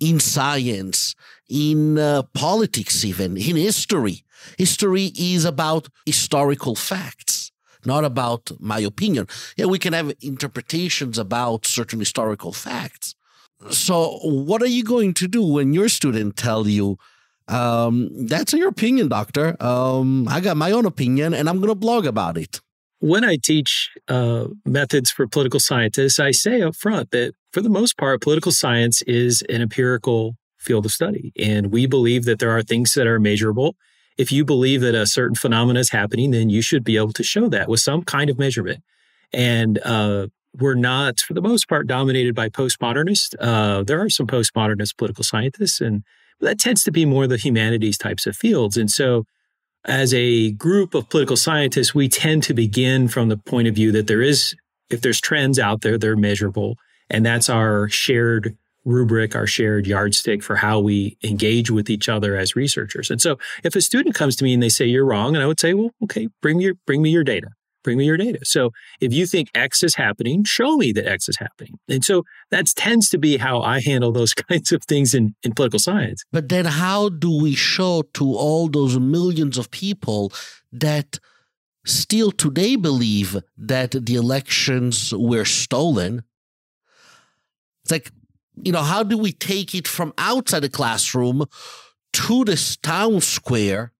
in 0.00 0.18
science, 0.18 1.14
in 1.48 1.98
uh, 1.98 2.22
politics, 2.34 3.04
even 3.04 3.36
in 3.36 3.56
history. 3.56 4.24
History 4.56 5.12
is 5.16 5.44
about 5.44 5.88
historical 6.06 6.74
facts, 6.74 7.52
not 7.84 8.04
about 8.04 8.50
my 8.58 8.80
opinion. 8.80 9.28
Yeah, 9.56 9.66
we 9.66 9.78
can 9.78 9.92
have 9.92 10.12
interpretations 10.22 11.18
about 11.18 11.66
certain 11.66 11.98
historical 11.98 12.52
facts. 12.52 13.14
So, 13.70 14.18
what 14.22 14.62
are 14.62 14.66
you 14.66 14.82
going 14.82 15.12
to 15.14 15.28
do 15.28 15.42
when 15.42 15.74
your 15.74 15.90
student 15.90 16.36
tell 16.36 16.66
you, 16.66 16.96
um, 17.46 18.08
"That's 18.26 18.54
your 18.54 18.68
opinion, 18.68 19.08
doctor. 19.08 19.62
Um, 19.62 20.26
I 20.28 20.40
got 20.40 20.56
my 20.56 20.72
own 20.72 20.86
opinion, 20.86 21.34
and 21.34 21.46
I'm 21.48 21.58
going 21.58 21.68
to 21.68 21.74
blog 21.74 22.06
about 22.06 22.38
it." 22.38 22.60
When 23.00 23.24
I 23.24 23.36
teach 23.36 23.90
uh, 24.08 24.48
methods 24.64 25.10
for 25.10 25.26
political 25.26 25.58
scientists, 25.58 26.20
I 26.20 26.30
say 26.32 26.60
up 26.60 26.76
front 26.76 27.10
that 27.10 27.32
for 27.52 27.62
the 27.62 27.70
most 27.70 27.96
part, 27.96 28.20
political 28.20 28.52
science 28.52 29.00
is 29.02 29.42
an 29.48 29.62
empirical 29.62 30.36
field 30.58 30.84
of 30.84 30.92
study. 30.92 31.32
And 31.38 31.72
we 31.72 31.86
believe 31.86 32.24
that 32.26 32.38
there 32.38 32.50
are 32.50 32.62
things 32.62 32.92
that 32.94 33.06
are 33.06 33.18
measurable. 33.18 33.74
If 34.18 34.30
you 34.30 34.44
believe 34.44 34.82
that 34.82 34.94
a 34.94 35.06
certain 35.06 35.34
phenomenon 35.34 35.80
is 35.80 35.90
happening, 35.90 36.30
then 36.30 36.50
you 36.50 36.60
should 36.60 36.84
be 36.84 36.98
able 36.98 37.14
to 37.14 37.22
show 37.22 37.48
that 37.48 37.68
with 37.70 37.80
some 37.80 38.02
kind 38.02 38.28
of 38.28 38.38
measurement. 38.38 38.82
And 39.32 39.78
uh, 39.78 40.26
we're 40.54 40.74
not, 40.74 41.20
for 41.20 41.32
the 41.32 41.40
most 41.40 41.68
part, 41.68 41.86
dominated 41.86 42.34
by 42.34 42.50
postmodernists. 42.50 43.34
Uh, 43.40 43.82
there 43.82 44.00
are 44.00 44.10
some 44.10 44.26
postmodernist 44.26 44.98
political 44.98 45.24
scientists, 45.24 45.80
and 45.80 46.02
that 46.40 46.58
tends 46.58 46.84
to 46.84 46.92
be 46.92 47.06
more 47.06 47.26
the 47.26 47.38
humanities 47.38 47.96
types 47.96 48.26
of 48.26 48.36
fields. 48.36 48.76
And 48.76 48.90
so, 48.90 49.24
as 49.84 50.12
a 50.12 50.52
group 50.52 50.94
of 50.94 51.08
political 51.08 51.36
scientists, 51.36 51.94
we 51.94 52.08
tend 52.08 52.42
to 52.44 52.54
begin 52.54 53.08
from 53.08 53.28
the 53.28 53.36
point 53.36 53.68
of 53.68 53.74
view 53.74 53.92
that 53.92 54.06
there 54.06 54.22
is, 54.22 54.54
if 54.90 55.00
there's 55.00 55.20
trends 55.20 55.58
out 55.58 55.80
there, 55.80 55.98
they're 55.98 56.16
measurable. 56.16 56.76
And 57.08 57.24
that's 57.24 57.48
our 57.48 57.88
shared 57.88 58.56
rubric, 58.84 59.34
our 59.34 59.46
shared 59.46 59.86
yardstick 59.86 60.42
for 60.42 60.56
how 60.56 60.80
we 60.80 61.16
engage 61.22 61.70
with 61.70 61.90
each 61.90 62.08
other 62.08 62.36
as 62.36 62.56
researchers. 62.56 63.10
And 63.10 63.20
so 63.20 63.38
if 63.62 63.74
a 63.74 63.80
student 63.80 64.14
comes 64.14 64.36
to 64.36 64.44
me 64.44 64.54
and 64.54 64.62
they 64.62 64.68
say 64.68 64.86
you're 64.86 65.04
wrong, 65.04 65.34
and 65.34 65.42
I 65.42 65.46
would 65.46 65.60
say, 65.60 65.74
well, 65.74 65.90
okay, 66.04 66.28
bring 66.40 66.58
me 66.58 66.64
your 66.64 66.74
bring 66.86 67.02
me 67.02 67.10
your 67.10 67.24
data. 67.24 67.48
Bring 67.82 67.98
me 67.98 68.04
your 68.04 68.16
data. 68.16 68.40
So 68.44 68.70
if 69.00 69.12
you 69.12 69.26
think 69.26 69.50
X 69.54 69.82
is 69.82 69.94
happening, 69.94 70.44
show 70.44 70.76
me 70.76 70.92
that 70.92 71.06
X 71.06 71.28
is 71.28 71.36
happening. 71.38 71.78
And 71.88 72.04
so 72.04 72.24
that 72.50 72.66
tends 72.76 73.08
to 73.10 73.18
be 73.18 73.36
how 73.38 73.60
I 73.60 73.80
handle 73.80 74.12
those 74.12 74.34
kinds 74.48 74.72
of 74.72 74.82
things 74.84 75.14
in, 75.14 75.34
in 75.42 75.52
political 75.52 75.78
science. 75.78 76.24
But 76.32 76.48
then 76.48 76.66
how 76.66 77.08
do 77.08 77.40
we 77.40 77.54
show 77.54 78.02
to 78.14 78.34
all 78.34 78.68
those 78.68 78.98
millions 78.98 79.56
of 79.58 79.70
people 79.70 80.32
that 80.72 81.18
still 81.86 82.30
today 82.30 82.76
believe 82.76 83.36
that 83.56 83.92
the 83.92 84.14
elections 84.14 85.14
were 85.14 85.44
stolen? 85.44 86.22
It's 87.82 87.90
like 87.90 88.12
you 88.62 88.72
know, 88.72 88.82
how 88.82 89.02
do 89.02 89.16
we 89.16 89.32
take 89.32 89.74
it 89.74 89.88
from 89.88 90.12
outside 90.18 90.60
the 90.60 90.68
classroom 90.68 91.44
to 92.12 92.44
this 92.44 92.76
town 92.76 93.20
square 93.20 93.92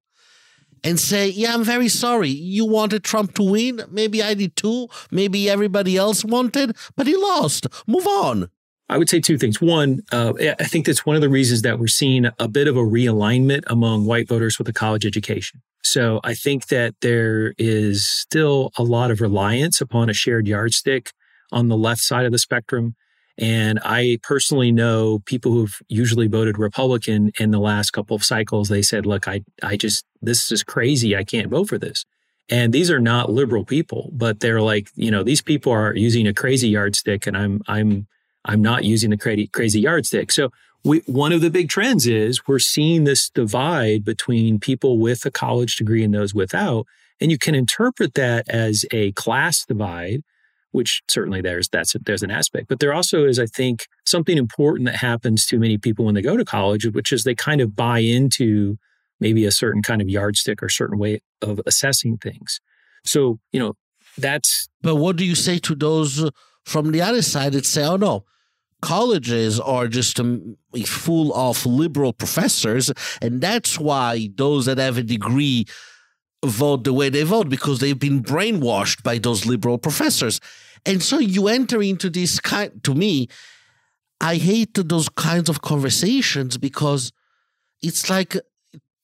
and 0.84 0.98
say, 0.98 1.28
yeah, 1.28 1.54
I'm 1.54 1.64
very 1.64 1.88
sorry. 1.88 2.30
You 2.30 2.66
wanted 2.66 3.04
Trump 3.04 3.34
to 3.34 3.42
win. 3.42 3.82
Maybe 3.90 4.22
I 4.22 4.34
did 4.34 4.56
too. 4.56 4.88
Maybe 5.10 5.48
everybody 5.48 5.96
else 5.96 6.24
wanted, 6.24 6.76
but 6.96 7.06
he 7.06 7.16
lost. 7.16 7.66
Move 7.86 8.06
on. 8.06 8.50
I 8.88 8.98
would 8.98 9.08
say 9.08 9.20
two 9.20 9.38
things. 9.38 9.60
One, 9.60 10.00
uh, 10.10 10.32
I 10.58 10.64
think 10.64 10.86
that's 10.86 11.06
one 11.06 11.14
of 11.14 11.22
the 11.22 11.28
reasons 11.28 11.62
that 11.62 11.78
we're 11.78 11.86
seeing 11.86 12.26
a 12.40 12.48
bit 12.48 12.66
of 12.66 12.76
a 12.76 12.80
realignment 12.80 13.62
among 13.68 14.04
white 14.04 14.26
voters 14.26 14.58
with 14.58 14.68
a 14.68 14.72
college 14.72 15.06
education. 15.06 15.62
So 15.84 16.20
I 16.24 16.34
think 16.34 16.66
that 16.68 16.94
there 17.00 17.54
is 17.56 18.06
still 18.06 18.72
a 18.76 18.82
lot 18.82 19.12
of 19.12 19.20
reliance 19.20 19.80
upon 19.80 20.10
a 20.10 20.12
shared 20.12 20.48
yardstick 20.48 21.12
on 21.52 21.68
the 21.68 21.76
left 21.76 22.00
side 22.00 22.26
of 22.26 22.32
the 22.32 22.38
spectrum 22.38 22.96
and 23.40 23.80
I 23.82 24.18
personally 24.22 24.70
know 24.70 25.20
people 25.20 25.50
who've 25.52 25.80
usually 25.88 26.28
voted 26.28 26.58
Republican 26.58 27.32
in 27.40 27.52
the 27.52 27.58
last 27.58 27.92
couple 27.92 28.14
of 28.14 28.22
cycles. 28.22 28.68
They 28.68 28.82
said, 28.82 29.06
look, 29.06 29.26
I, 29.26 29.42
I 29.62 29.76
just, 29.76 30.04
this 30.20 30.52
is 30.52 30.62
crazy. 30.62 31.16
I 31.16 31.24
can't 31.24 31.48
vote 31.48 31.70
for 31.70 31.78
this. 31.78 32.04
And 32.50 32.72
these 32.72 32.90
are 32.90 33.00
not 33.00 33.32
liberal 33.32 33.64
people, 33.64 34.10
but 34.12 34.40
they're 34.40 34.60
like, 34.60 34.90
you 34.94 35.10
know, 35.10 35.22
these 35.22 35.40
people 35.40 35.72
are 35.72 35.96
using 35.96 36.26
a 36.26 36.34
crazy 36.34 36.68
yardstick 36.68 37.26
and 37.26 37.34
I'm, 37.34 37.62
I'm, 37.66 38.06
I'm 38.44 38.60
not 38.60 38.84
using 38.84 39.08
the 39.08 39.16
crazy, 39.16 39.46
crazy 39.46 39.80
yardstick. 39.80 40.32
So 40.32 40.50
we, 40.84 40.98
one 41.06 41.32
of 41.32 41.40
the 41.40 41.50
big 41.50 41.70
trends 41.70 42.06
is 42.06 42.46
we're 42.46 42.58
seeing 42.58 43.04
this 43.04 43.30
divide 43.30 44.04
between 44.04 44.58
people 44.60 44.98
with 44.98 45.24
a 45.24 45.30
college 45.30 45.76
degree 45.76 46.04
and 46.04 46.12
those 46.12 46.34
without. 46.34 46.86
And 47.22 47.30
you 47.30 47.38
can 47.38 47.54
interpret 47.54 48.14
that 48.14 48.48
as 48.50 48.84
a 48.90 49.12
class 49.12 49.64
divide 49.64 50.24
which 50.72 51.02
certainly 51.08 51.40
there's 51.40 51.68
that's 51.68 51.94
there's 52.04 52.22
an 52.22 52.30
aspect. 52.30 52.68
But 52.68 52.80
there 52.80 52.92
also 52.92 53.24
is 53.24 53.38
i 53.38 53.46
think 53.46 53.86
something 54.06 54.38
important 54.38 54.86
that 54.86 54.96
happens 54.96 55.46
to 55.46 55.58
many 55.58 55.78
people 55.78 56.04
when 56.04 56.14
they 56.14 56.22
go 56.22 56.36
to 56.36 56.44
college 56.44 56.86
which 56.86 57.12
is 57.12 57.24
they 57.24 57.34
kind 57.34 57.60
of 57.60 57.76
buy 57.76 57.98
into 57.98 58.78
maybe 59.20 59.44
a 59.44 59.50
certain 59.50 59.82
kind 59.82 60.00
of 60.00 60.08
yardstick 60.08 60.62
or 60.62 60.68
certain 60.68 60.98
way 60.98 61.20
of 61.42 61.60
assessing 61.66 62.16
things. 62.16 62.60
So 63.04 63.38
you 63.52 63.60
know 63.60 63.74
that's 64.18 64.68
but 64.82 64.96
what 64.96 65.16
do 65.16 65.24
you 65.24 65.34
say 65.34 65.58
to 65.58 65.74
those 65.74 66.30
from 66.64 66.92
the 66.92 67.02
other 67.02 67.22
side 67.22 67.52
that 67.52 67.66
say 67.66 67.84
oh 67.84 67.96
no 67.96 68.24
colleges 68.82 69.60
are 69.60 69.88
just 69.88 70.18
um, 70.18 70.56
full 70.84 71.34
of 71.34 71.66
liberal 71.66 72.12
professors 72.12 72.90
and 73.20 73.40
that's 73.40 73.78
why 73.78 74.30
those 74.36 74.64
that 74.66 74.78
have 74.78 74.96
a 74.96 75.02
degree 75.02 75.66
vote 76.44 76.84
the 76.84 76.92
way 76.92 77.08
they 77.08 77.22
vote 77.22 77.48
because 77.48 77.80
they've 77.80 77.98
been 77.98 78.22
brainwashed 78.22 79.02
by 79.02 79.18
those 79.18 79.46
liberal 79.46 79.78
professors. 79.78 80.40
And 80.86 81.02
so 81.02 81.18
you 81.18 81.48
enter 81.48 81.82
into 81.82 82.08
this 82.08 82.40
kind, 82.40 82.82
to 82.84 82.94
me, 82.94 83.28
I 84.20 84.36
hate 84.36 84.74
those 84.74 85.08
kinds 85.08 85.48
of 85.48 85.62
conversations 85.62 86.56
because 86.56 87.12
it's 87.82 88.08
like 88.08 88.36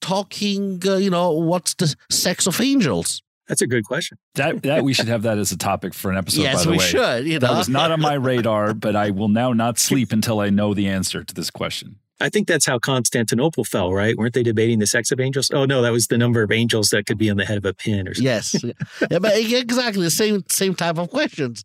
talking, 0.00 0.82
uh, 0.86 0.96
you 0.96 1.10
know, 1.10 1.32
what's 1.32 1.74
the 1.74 1.94
sex 2.10 2.46
of 2.46 2.60
angels? 2.60 3.22
That's 3.48 3.62
a 3.62 3.66
good 3.66 3.84
question. 3.84 4.18
That 4.34 4.62
that 4.64 4.82
we 4.82 4.92
should 4.92 5.06
have 5.06 5.22
that 5.22 5.38
as 5.38 5.52
a 5.52 5.56
topic 5.56 5.94
for 5.94 6.10
an 6.10 6.16
episode. 6.16 6.42
yes, 6.42 6.56
by 6.56 6.64
the 6.64 6.70
we 6.70 6.78
way. 6.78 6.84
should. 6.84 7.26
You 7.26 7.32
know? 7.34 7.46
That 7.46 7.56
was 7.56 7.68
not 7.68 7.92
on 7.92 8.00
my 8.00 8.14
radar, 8.14 8.74
but 8.74 8.96
I 8.96 9.10
will 9.10 9.28
now 9.28 9.52
not 9.52 9.78
sleep 9.78 10.12
until 10.12 10.40
I 10.40 10.50
know 10.50 10.74
the 10.74 10.88
answer 10.88 11.22
to 11.22 11.34
this 11.34 11.50
question. 11.50 11.96
I 12.20 12.28
think 12.30 12.48
that's 12.48 12.64
how 12.64 12.78
Constantinople 12.78 13.64
fell, 13.64 13.92
right? 13.92 14.16
Weren't 14.16 14.32
they 14.32 14.42
debating 14.42 14.78
the 14.78 14.86
sex 14.86 15.12
of 15.12 15.20
angels? 15.20 15.50
Oh 15.52 15.66
no, 15.66 15.82
that 15.82 15.92
was 15.92 16.06
the 16.06 16.16
number 16.16 16.42
of 16.42 16.50
angels 16.50 16.90
that 16.90 17.06
could 17.06 17.18
be 17.18 17.28
on 17.28 17.36
the 17.36 17.44
head 17.44 17.58
of 17.58 17.64
a 17.64 17.74
pin 17.74 18.08
or 18.08 18.14
something. 18.14 18.24
Yes. 18.24 18.64
yeah, 19.10 19.18
but 19.18 19.32
exactly 19.36 20.02
the 20.02 20.10
same 20.10 20.42
same 20.48 20.74
type 20.74 20.98
of 20.98 21.10
questions. 21.10 21.64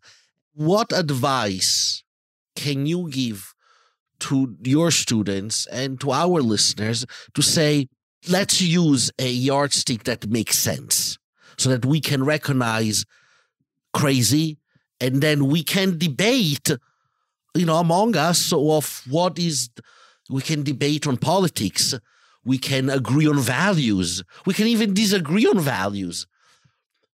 What 0.54 0.92
advice 0.92 2.04
can 2.54 2.86
you 2.86 3.08
give 3.10 3.54
to 4.20 4.56
your 4.62 4.90
students 4.90 5.66
and 5.66 6.00
to 6.00 6.12
our 6.12 6.40
listeners 6.40 7.06
to 7.34 7.42
say, 7.42 7.88
let's 8.28 8.60
use 8.60 9.10
a 9.18 9.28
yardstick 9.28 10.04
that 10.04 10.28
makes 10.28 10.58
sense 10.58 11.18
so 11.56 11.70
that 11.70 11.84
we 11.84 12.00
can 12.00 12.24
recognize 12.24 13.04
crazy 13.92 14.58
and 15.00 15.20
then 15.20 15.48
we 15.48 15.64
can 15.64 15.98
debate, 15.98 16.70
you 17.54 17.66
know, 17.66 17.76
among 17.76 18.16
us 18.16 18.52
of 18.52 19.02
what 19.08 19.38
is 19.38 19.70
we 20.32 20.42
can 20.42 20.62
debate 20.62 21.06
on 21.06 21.16
politics. 21.16 21.94
we 22.44 22.58
can 22.58 22.90
agree 22.90 23.28
on 23.28 23.38
values. 23.38 24.24
We 24.46 24.54
can 24.54 24.66
even 24.66 24.94
disagree 24.94 25.46
on 25.46 25.60
values. 25.60 26.26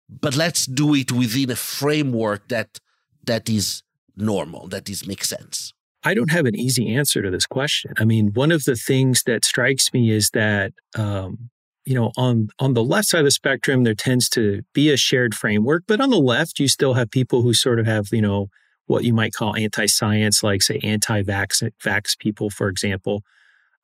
But 0.09 0.35
let's 0.37 0.67
do 0.67 0.95
it 0.97 1.13
within 1.13 1.49
a 1.51 1.57
framework 1.57 2.49
that 2.49 2.81
that 3.25 3.49
is 3.49 3.83
normal, 4.17 4.67
that 4.69 4.89
is 4.91 5.07
makes 5.07 5.29
sense. 5.29 5.73
I 6.05 6.15
don't 6.15 6.33
have 6.33 6.47
an 6.47 6.57
easy 6.57 6.93
answer 6.93 7.23
to 7.23 7.31
this 7.31 7.47
question. 7.47 7.93
I 7.99 8.05
mean, 8.05 8.33
one 8.35 8.51
of 8.51 8.65
the 8.65 8.75
things 8.75 9.23
that 9.29 9.45
strikes 9.45 9.93
me 9.93 10.11
is 10.11 10.31
that 10.31 10.73
um, 10.99 11.51
you 11.85 11.95
know 11.95 12.11
on 12.17 12.49
on 12.59 12.75
the 12.75 12.83
left 12.83 13.09
side 13.09 13.21
of 13.21 13.25
the 13.25 13.31
spectrum 13.31 13.85
there 13.85 13.95
tends 13.95 14.29
to 14.31 14.63
be 14.75 14.91
a 14.91 14.97
shared 14.97 15.35
framework, 15.35 15.85
but 15.87 16.01
on 16.01 16.11
the 16.11 16.19
left 16.35 16.59
you 16.59 16.69
still 16.69 16.95
have 16.95 17.11
people 17.11 17.43
who 17.43 17.55
sort 17.55 17.79
of 17.79 17.87
have 17.87 18.09
you 18.13 18.23
know 18.23 18.49
what 18.87 19.05
you 19.05 19.13
might 19.13 19.33
call 19.33 19.57
anti-science, 19.57 20.43
like 20.43 20.63
say 20.63 20.79
anti-vax 20.83 21.71
vax 21.83 22.19
people, 22.19 22.51
for 22.51 22.69
example. 22.69 23.23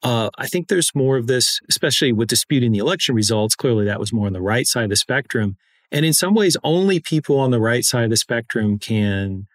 Uh, 0.02 0.30
I 0.38 0.46
think 0.46 0.68
there's 0.68 0.94
more 0.94 1.16
of 1.16 1.26
this, 1.26 1.60
especially 1.68 2.12
with 2.12 2.28
disputing 2.28 2.72
the 2.72 2.78
election 2.78 3.14
results. 3.14 3.56
Clearly, 3.56 3.84
that 3.86 4.00
was 4.00 4.12
more 4.12 4.26
on 4.26 4.32
the 4.32 4.40
right 4.40 4.66
side 4.66 4.84
of 4.84 4.90
the 4.90 4.96
spectrum. 4.96 5.56
And 5.90 6.04
in 6.04 6.12
some 6.12 6.34
ways, 6.34 6.56
only 6.62 7.00
people 7.00 7.38
on 7.40 7.50
the 7.50 7.60
right 7.60 7.84
side 7.84 8.04
of 8.04 8.10
the 8.10 8.16
spectrum 8.16 8.78
can 8.78 9.46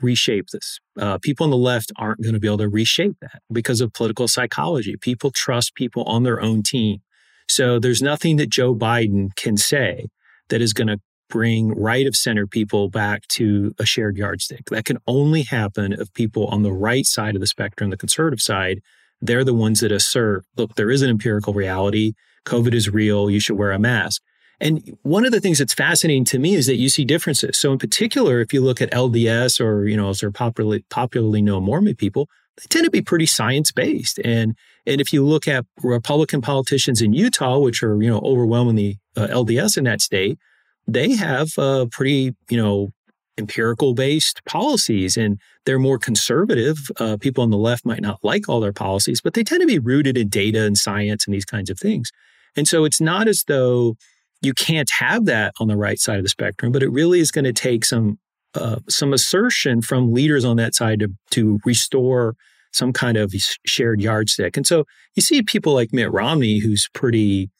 reshape 0.00 0.48
this. 0.48 0.80
Uh, 0.98 1.18
people 1.18 1.44
on 1.44 1.50
the 1.50 1.56
left 1.56 1.92
aren't 1.96 2.22
going 2.22 2.34
to 2.34 2.40
be 2.40 2.48
able 2.48 2.58
to 2.58 2.68
reshape 2.68 3.16
that 3.20 3.40
because 3.52 3.80
of 3.80 3.92
political 3.92 4.26
psychology. 4.26 4.96
People 4.96 5.30
trust 5.30 5.74
people 5.74 6.02
on 6.04 6.22
their 6.22 6.40
own 6.40 6.62
team. 6.62 7.00
So 7.48 7.78
there's 7.78 8.02
nothing 8.02 8.36
that 8.36 8.48
Joe 8.48 8.74
Biden 8.74 9.28
can 9.36 9.56
say 9.56 10.08
that 10.48 10.60
is 10.60 10.72
going 10.72 10.88
to 10.88 10.98
bring 11.28 11.74
right 11.74 12.06
of 12.06 12.16
center 12.16 12.46
people 12.46 12.88
back 12.88 13.26
to 13.28 13.74
a 13.78 13.86
shared 13.86 14.16
yardstick. 14.16 14.66
That 14.66 14.84
can 14.84 14.98
only 15.06 15.42
happen 15.42 15.92
if 15.92 16.12
people 16.12 16.46
on 16.46 16.62
the 16.62 16.72
right 16.72 17.06
side 17.06 17.34
of 17.34 17.40
the 17.40 17.46
spectrum, 17.46 17.90
the 17.90 17.96
conservative 17.96 18.40
side, 18.40 18.80
they're 19.20 19.44
the 19.44 19.54
ones 19.54 19.80
that 19.80 19.92
assert, 19.92 20.44
look, 20.56 20.74
there 20.74 20.90
is 20.90 21.02
an 21.02 21.10
empirical 21.10 21.54
reality. 21.54 22.12
COVID 22.46 22.74
is 22.74 22.90
real. 22.90 23.30
You 23.30 23.40
should 23.40 23.56
wear 23.56 23.72
a 23.72 23.78
mask. 23.78 24.22
And 24.60 24.96
one 25.02 25.24
of 25.24 25.32
the 25.32 25.40
things 25.40 25.58
that's 25.58 25.74
fascinating 25.74 26.24
to 26.26 26.38
me 26.38 26.54
is 26.54 26.66
that 26.66 26.76
you 26.76 26.88
see 26.88 27.04
differences. 27.04 27.58
So 27.58 27.72
in 27.72 27.78
particular, 27.78 28.40
if 28.40 28.52
you 28.52 28.60
look 28.60 28.80
at 28.80 28.92
LDS 28.92 29.60
or, 29.60 29.86
you 29.88 29.96
know, 29.96 30.10
as 30.10 30.20
they're 30.20 30.30
popularly, 30.30 30.84
popularly 30.90 31.42
known 31.42 31.64
Mormon 31.64 31.96
people, 31.96 32.28
they 32.56 32.64
tend 32.68 32.84
to 32.84 32.90
be 32.90 33.02
pretty 33.02 33.26
science 33.26 33.72
based. 33.72 34.20
And, 34.24 34.54
and 34.86 35.00
if 35.00 35.12
you 35.12 35.24
look 35.24 35.48
at 35.48 35.66
Republican 35.82 36.40
politicians 36.40 37.02
in 37.02 37.12
Utah, 37.12 37.58
which 37.58 37.82
are, 37.82 38.00
you 38.00 38.08
know, 38.08 38.20
overwhelmingly 38.20 39.00
uh, 39.16 39.26
LDS 39.26 39.76
in 39.76 39.84
that 39.84 40.00
state, 40.00 40.38
they 40.86 41.14
have 41.14 41.56
uh, 41.58 41.86
pretty, 41.90 42.34
you 42.50 42.56
know, 42.56 42.90
empirical 43.36 43.94
based 43.94 44.44
policies 44.44 45.16
and 45.16 45.40
they're 45.64 45.78
more 45.78 45.98
conservative. 45.98 46.78
Uh, 46.98 47.16
people 47.16 47.42
on 47.42 47.50
the 47.50 47.56
left 47.56 47.84
might 47.84 48.00
not 48.00 48.22
like 48.22 48.48
all 48.48 48.60
their 48.60 48.72
policies, 48.72 49.20
but 49.20 49.34
they 49.34 49.42
tend 49.42 49.60
to 49.60 49.66
be 49.66 49.78
rooted 49.78 50.16
in 50.16 50.28
data 50.28 50.64
and 50.64 50.78
science 50.78 51.26
and 51.26 51.34
these 51.34 51.44
kinds 51.44 51.70
of 51.70 51.78
things. 51.78 52.12
And 52.56 52.68
so 52.68 52.84
it's 52.84 53.00
not 53.00 53.26
as 53.26 53.44
though 53.48 53.96
you 54.40 54.54
can't 54.54 54.90
have 54.98 55.24
that 55.24 55.54
on 55.58 55.68
the 55.68 55.76
right 55.76 55.98
side 55.98 56.18
of 56.18 56.22
the 56.22 56.28
spectrum, 56.28 56.70
but 56.70 56.82
it 56.82 56.90
really 56.90 57.18
is 57.18 57.32
going 57.32 57.44
to 57.44 57.52
take 57.52 57.84
some 57.84 58.18
uh, 58.54 58.78
some 58.88 59.12
assertion 59.12 59.82
from 59.82 60.12
leaders 60.12 60.44
on 60.44 60.56
that 60.56 60.76
side 60.76 61.00
to, 61.00 61.08
to 61.30 61.58
restore 61.64 62.36
some 62.72 62.92
kind 62.92 63.16
of 63.16 63.34
shared 63.66 64.00
yardstick. 64.00 64.56
And 64.56 64.64
so 64.64 64.84
you 65.16 65.22
see 65.22 65.42
people 65.42 65.74
like 65.74 65.92
Mitt 65.92 66.12
Romney, 66.12 66.60
who's 66.60 66.88
pretty 66.94 67.50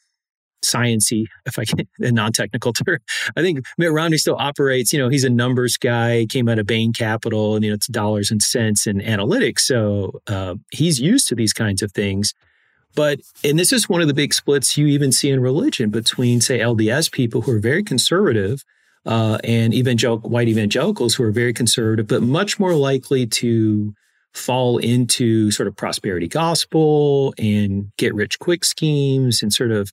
sciency, 0.64 1.26
if 1.46 1.58
I 1.58 1.64
can, 1.64 1.86
a 2.00 2.12
non-technical 2.12 2.72
term. 2.72 2.98
I 3.36 3.42
think 3.42 3.64
Mitt 3.78 3.92
Romney 3.92 4.18
still 4.18 4.36
operates, 4.38 4.92
you 4.92 4.98
know, 4.98 5.08
he's 5.08 5.24
a 5.24 5.30
numbers 5.30 5.76
guy, 5.76 6.26
came 6.28 6.48
out 6.48 6.58
of 6.58 6.66
Bain 6.66 6.92
Capital, 6.92 7.54
and, 7.54 7.64
you 7.64 7.70
know, 7.70 7.74
it's 7.74 7.86
dollars 7.86 8.30
and 8.30 8.42
cents 8.42 8.86
and 8.86 9.00
analytics. 9.00 9.60
So 9.60 10.20
uh, 10.26 10.56
he's 10.70 11.00
used 11.00 11.28
to 11.28 11.34
these 11.34 11.52
kinds 11.52 11.82
of 11.82 11.92
things. 11.92 12.34
But, 12.94 13.20
and 13.42 13.58
this 13.58 13.72
is 13.72 13.88
one 13.88 14.00
of 14.00 14.08
the 14.08 14.14
big 14.14 14.32
splits 14.32 14.78
you 14.78 14.86
even 14.86 15.10
see 15.10 15.30
in 15.30 15.40
religion 15.40 15.90
between, 15.90 16.40
say, 16.40 16.60
LDS 16.60 17.10
people 17.10 17.42
who 17.42 17.52
are 17.52 17.58
very 17.58 17.82
conservative 17.82 18.64
uh, 19.04 19.38
and 19.44 19.74
evangelical, 19.74 20.30
white 20.30 20.48
evangelicals 20.48 21.14
who 21.14 21.24
are 21.24 21.32
very 21.32 21.52
conservative, 21.52 22.06
but 22.06 22.22
much 22.22 22.58
more 22.58 22.74
likely 22.74 23.26
to 23.26 23.94
fall 24.32 24.78
into 24.78 25.50
sort 25.50 25.68
of 25.68 25.76
prosperity 25.76 26.26
gospel 26.26 27.32
and 27.38 27.90
get 27.96 28.14
rich 28.14 28.38
quick 28.38 28.64
schemes 28.64 29.42
and 29.42 29.52
sort 29.52 29.70
of 29.70 29.92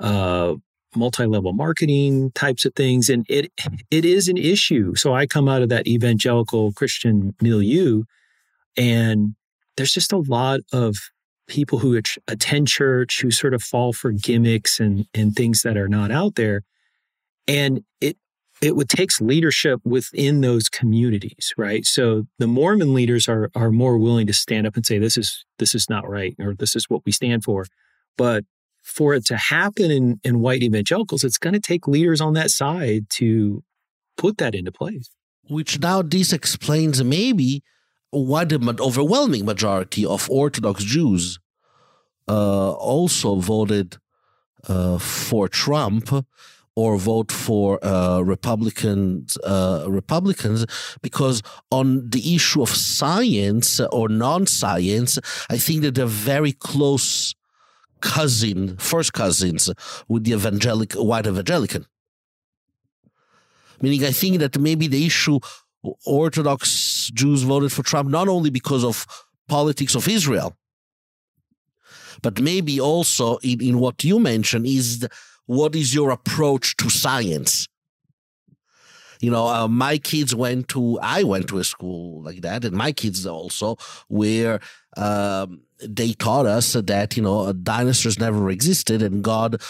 uh, 0.00 0.54
multi-level 0.96 1.52
marketing 1.52 2.30
types 2.32 2.64
of 2.64 2.74
things 2.74 3.08
and 3.08 3.26
it 3.28 3.52
it 3.90 4.04
is 4.04 4.28
an 4.28 4.36
issue. 4.36 4.94
So 4.94 5.12
i 5.14 5.26
come 5.26 5.48
out 5.48 5.62
of 5.62 5.68
that 5.68 5.86
evangelical 5.88 6.72
christian 6.72 7.34
milieu 7.40 8.04
and 8.76 9.34
there's 9.76 9.92
just 9.92 10.12
a 10.12 10.18
lot 10.18 10.60
of 10.72 10.96
people 11.46 11.78
who 11.78 12.00
attend 12.28 12.68
church 12.68 13.20
who 13.20 13.30
sort 13.30 13.54
of 13.54 13.62
fall 13.62 13.92
for 13.92 14.12
gimmicks 14.12 14.80
and 14.80 15.06
and 15.14 15.34
things 15.34 15.62
that 15.62 15.76
are 15.76 15.88
not 15.88 16.10
out 16.10 16.36
there. 16.36 16.62
And 17.46 17.84
it 18.00 18.16
it 18.62 18.76
would 18.76 18.88
takes 18.88 19.20
leadership 19.20 19.80
within 19.84 20.40
those 20.40 20.68
communities 20.68 21.52
right? 21.56 21.84
So 21.84 22.24
the 22.38 22.46
mormon 22.46 22.94
leaders 22.94 23.28
are 23.28 23.50
are 23.54 23.70
more 23.70 23.98
willing 23.98 24.26
to 24.26 24.32
stand 24.32 24.66
up 24.66 24.76
and 24.76 24.86
say 24.86 24.98
this 24.98 25.18
is 25.18 25.44
this 25.58 25.74
is 25.74 25.90
not 25.90 26.08
right 26.08 26.34
or 26.38 26.54
this 26.54 26.74
is 26.74 26.88
what 26.88 27.02
we 27.04 27.12
stand 27.12 27.44
for. 27.44 27.66
But 28.16 28.44
for 28.94 29.14
it 29.14 29.26
to 29.26 29.36
happen 29.36 29.90
in, 29.90 30.20
in 30.22 30.40
white 30.40 30.62
evangelicals, 30.62 31.24
it's 31.24 31.38
going 31.38 31.54
to 31.54 31.60
take 31.60 31.88
leaders 31.88 32.20
on 32.20 32.34
that 32.34 32.50
side 32.50 33.06
to 33.10 33.62
put 34.16 34.38
that 34.38 34.54
into 34.54 34.70
place. 34.70 35.10
Which 35.48 35.80
now 35.80 36.02
this 36.02 36.32
explains 36.32 37.02
maybe 37.02 37.62
why 38.10 38.44
the 38.44 38.76
overwhelming 38.80 39.44
majority 39.44 40.06
of 40.06 40.30
Orthodox 40.30 40.84
Jews 40.84 41.38
uh, 42.28 42.72
also 42.72 43.36
voted 43.36 43.98
uh, 44.68 44.98
for 44.98 45.48
Trump 45.48 46.10
or 46.76 46.96
vote 46.96 47.30
for 47.30 47.84
uh, 47.84 48.20
Republicans, 48.20 49.36
uh, 49.38 49.84
Republicans, 49.88 50.66
because 51.02 51.42
on 51.70 52.08
the 52.10 52.34
issue 52.34 52.62
of 52.62 52.68
science 52.68 53.80
or 53.92 54.08
non-science, 54.08 55.18
I 55.50 55.58
think 55.58 55.82
that 55.82 55.94
they're 55.94 56.06
very 56.06 56.52
close 56.52 57.34
cousin, 58.00 58.76
first 58.76 59.12
cousins 59.12 59.70
with 60.08 60.24
the 60.24 60.32
evangelic, 60.32 60.92
white 60.94 61.26
evangelical. 61.26 61.84
Meaning, 63.80 64.04
I 64.04 64.12
think 64.12 64.38
that 64.38 64.58
maybe 64.58 64.86
the 64.86 65.04
issue 65.04 65.40
Orthodox 66.06 67.10
Jews 67.12 67.42
voted 67.42 67.72
for 67.72 67.82
Trump 67.82 68.08
not 68.08 68.28
only 68.28 68.50
because 68.50 68.84
of 68.84 69.06
politics 69.48 69.94
of 69.94 70.08
Israel, 70.08 70.56
but 72.22 72.40
maybe 72.40 72.80
also 72.80 73.36
in, 73.38 73.60
in 73.60 73.78
what 73.78 74.02
you 74.04 74.18
mentioned 74.18 74.66
is 74.66 75.00
the, 75.00 75.10
what 75.46 75.74
is 75.74 75.94
your 75.94 76.10
approach 76.10 76.76
to 76.76 76.88
science? 76.88 77.68
You 79.24 79.30
know, 79.30 79.46
uh, 79.46 79.68
my 79.68 79.96
kids 79.96 80.34
went 80.34 80.68
to, 80.68 80.98
I 81.00 81.22
went 81.22 81.48
to 81.48 81.58
a 81.58 81.64
school 81.64 82.22
like 82.22 82.42
that, 82.42 82.62
and 82.62 82.76
my 82.76 82.92
kids 82.92 83.26
also, 83.26 83.78
where 84.08 84.60
um, 84.98 85.62
they 85.80 86.12
taught 86.12 86.44
us 86.44 86.74
that 86.74 87.16
you 87.16 87.22
know 87.22 87.50
dinosaurs 87.54 88.18
never 88.18 88.50
existed 88.50 89.00
and 89.02 89.24
God 89.24 89.62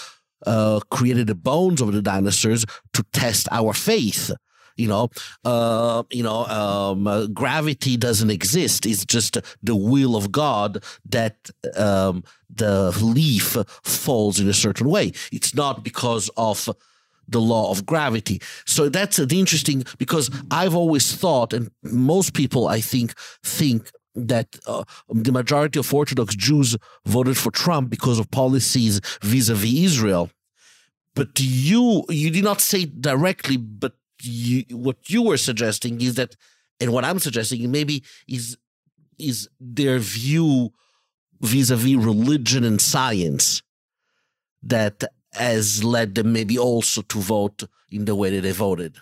uh, 0.45 0.81
created 0.91 1.29
the 1.29 1.37
bones 1.37 1.81
of 1.81 1.93
the 1.93 2.03
dinosaurs 2.03 2.67
to 2.95 3.05
test 3.13 3.47
our 3.53 3.73
faith. 3.73 4.33
You 4.77 4.89
know, 4.89 5.11
uh, 5.45 6.03
you 6.11 6.25
know, 6.25 6.47
um, 6.47 7.07
uh, 7.07 7.29
gravity 7.29 7.97
doesn't 7.97 8.31
exist. 8.31 8.87
It's 8.87 9.05
just 9.05 9.39
the 9.63 9.77
will 9.77 10.17
of 10.17 10.33
God 10.33 10.83
that 11.11 11.49
um, 11.77 12.25
the 12.53 12.91
leaf 13.01 13.57
falls 13.85 14.41
in 14.41 14.49
a 14.49 14.53
certain 14.53 14.89
way. 14.89 15.13
It's 15.31 15.55
not 15.55 15.85
because 15.85 16.29
of 16.37 16.69
the 17.29 17.41
law 17.41 17.71
of 17.71 17.87
gravity. 17.87 18.41
So 18.67 18.89
that's 18.89 19.17
the 19.17 19.39
interesting 19.39 19.85
because 19.99 20.31
I've 20.51 20.75
always 20.75 21.15
thought, 21.15 21.53
and 21.53 21.71
most 21.83 22.35
people 22.35 22.69
I 22.69 22.81
think 22.81 23.15
think 23.43 23.91
that 24.15 24.59
uh, 24.67 24.85
the 25.09 25.33
majority 25.33 25.79
of 25.79 25.93
Orthodox 25.93 26.35
Jews 26.37 26.77
voted 27.05 27.37
for 27.37 27.51
Trump 27.51 27.91
because 27.91 28.19
of 28.19 28.31
policies 28.31 29.01
vis-a-vis 29.23 29.75
Israel. 29.75 30.31
But 31.15 31.29
you 31.41 32.05
you 32.09 32.31
did 32.31 32.45
not 32.45 32.61
say 32.61 32.85
directly, 32.87 33.57
but 33.57 33.95
you, 34.23 34.65
what 34.71 35.11
you 35.11 35.23
were 35.23 35.37
suggesting 35.37 36.01
is 36.01 36.15
that, 36.15 36.37
and 36.81 36.93
what 36.93 37.05
I'm 37.05 37.19
suggesting 37.19 37.71
maybe 37.71 38.05
is 38.29 38.57
is 39.19 39.49
their 39.61 39.99
view 39.99 40.73
vis-a-vis 41.41 41.97
religion 41.97 42.65
and 42.65 42.81
science 42.81 43.63
that 44.63 45.05
has 45.37 45.83
led 45.85 46.15
them 46.15 46.33
maybe 46.33 46.59
also 46.59 47.03
to 47.03 47.19
vote 47.19 47.65
in 47.91 48.05
the 48.05 48.15
way 48.15 48.31
that 48.31 48.43
they 48.43 48.53
voted. 48.53 48.97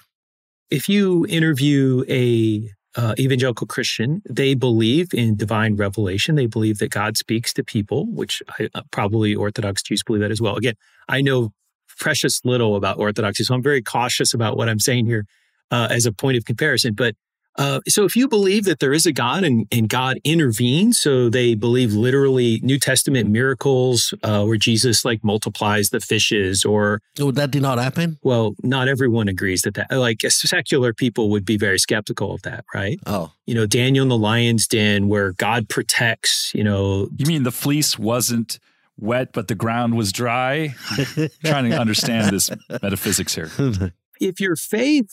If 0.71 0.89
you 0.89 1.27
interview 1.29 2.05
a 2.09 2.71
uh, 2.95 3.15
evangelical 3.19 3.67
Christian, 3.67 4.23
they 4.29 4.55
believe 4.55 5.15
in 5.15 5.37
divine 5.37 5.77
revelation. 5.77 6.35
They 6.35 6.47
believe 6.47 6.79
that 6.79 6.91
God 6.91 7.17
speaks 7.17 7.53
to 7.55 7.65
people, 7.65 8.07
which 8.07 8.43
I, 8.59 8.69
uh, 8.75 8.83
probably 8.91 9.35
Orthodox 9.35 9.83
Jews 9.83 10.03
believe 10.03 10.21
that 10.23 10.31
as 10.31 10.41
well. 10.41 10.57
Again, 10.57 10.75
I 11.09 11.23
know 11.23 11.53
precious 11.99 12.45
little 12.45 12.77
about 12.77 12.99
Orthodoxy, 12.99 13.45
so 13.45 13.55
I'm 13.55 13.63
very 13.63 13.83
cautious 13.83 14.35
about 14.35 14.57
what 14.57 14.69
I'm 14.69 14.81
saying 14.81 15.07
here 15.07 15.27
uh, 15.71 15.89
as 15.91 16.07
a 16.07 16.13
point 16.13 16.37
of 16.37 16.45
comparison. 16.45 16.95
But 16.95 17.15
Uh, 17.57 17.81
so 17.87 18.05
if 18.05 18.17
you 18.17 18.29
believe 18.29 18.65
that 18.65 18.79
there 18.81 18.93
is 18.93 19.07
a 19.07 19.13
God 19.13 19.45
and, 19.45 19.67
and 19.71 19.89
God 19.89 20.19
intervenes, 20.25 20.99
so 20.99 21.29
they 21.29 21.55
believe 21.55 21.93
literally 21.93 22.61
New 22.63 22.79
Testament 22.79 23.29
miracles 23.29 24.15
uh, 24.23 24.45
where 24.45 24.57
Jesus 24.57 25.05
like 25.05 25.23
multiplies 25.23 25.91
the 25.91 26.01
fishes 26.01 26.65
or. 26.65 27.01
Oh, 27.21 27.31
that 27.33 27.51
did 27.51 27.63
not 27.63 27.79
happen? 27.79 28.19
Well, 28.23 28.55
not 28.63 28.89
everyone 28.89 29.29
agrees 29.29 29.63
that 29.63 29.75
that, 29.75 29.91
like 29.91 30.21
secular 30.23 30.95
people 30.95 31.31
would 31.31 31.45
be 31.45 31.57
very 31.57 31.79
skeptical 31.79 32.33
of 32.33 32.43
that, 32.43 32.65
right? 32.75 32.99
Oh. 33.07 33.33
You 33.47 33.55
know, 33.55 33.67
Daniel 33.67 34.05
in 34.05 34.09
the 34.09 34.17
lion's 34.17 34.67
den 34.67 35.09
where 35.09 35.33
God 35.33 35.69
protects, 35.69 36.53
you 36.55 36.65
know. 36.65 37.09
You 37.17 37.27
mean 37.27 37.43
the 37.43 37.53
fleece 37.53 37.99
wasn't 37.99 38.59
wet, 38.99 39.33
but 39.33 39.49
the 39.49 39.55
ground 39.55 39.97
was 39.97 40.13
dry? 40.13 40.75
trying 41.45 41.71
to 41.71 41.79
understand 41.79 42.33
this 42.33 42.51
metaphysics 42.83 43.35
here. 43.35 43.51
if 44.21 44.41
your 44.41 44.57
faith 44.57 45.11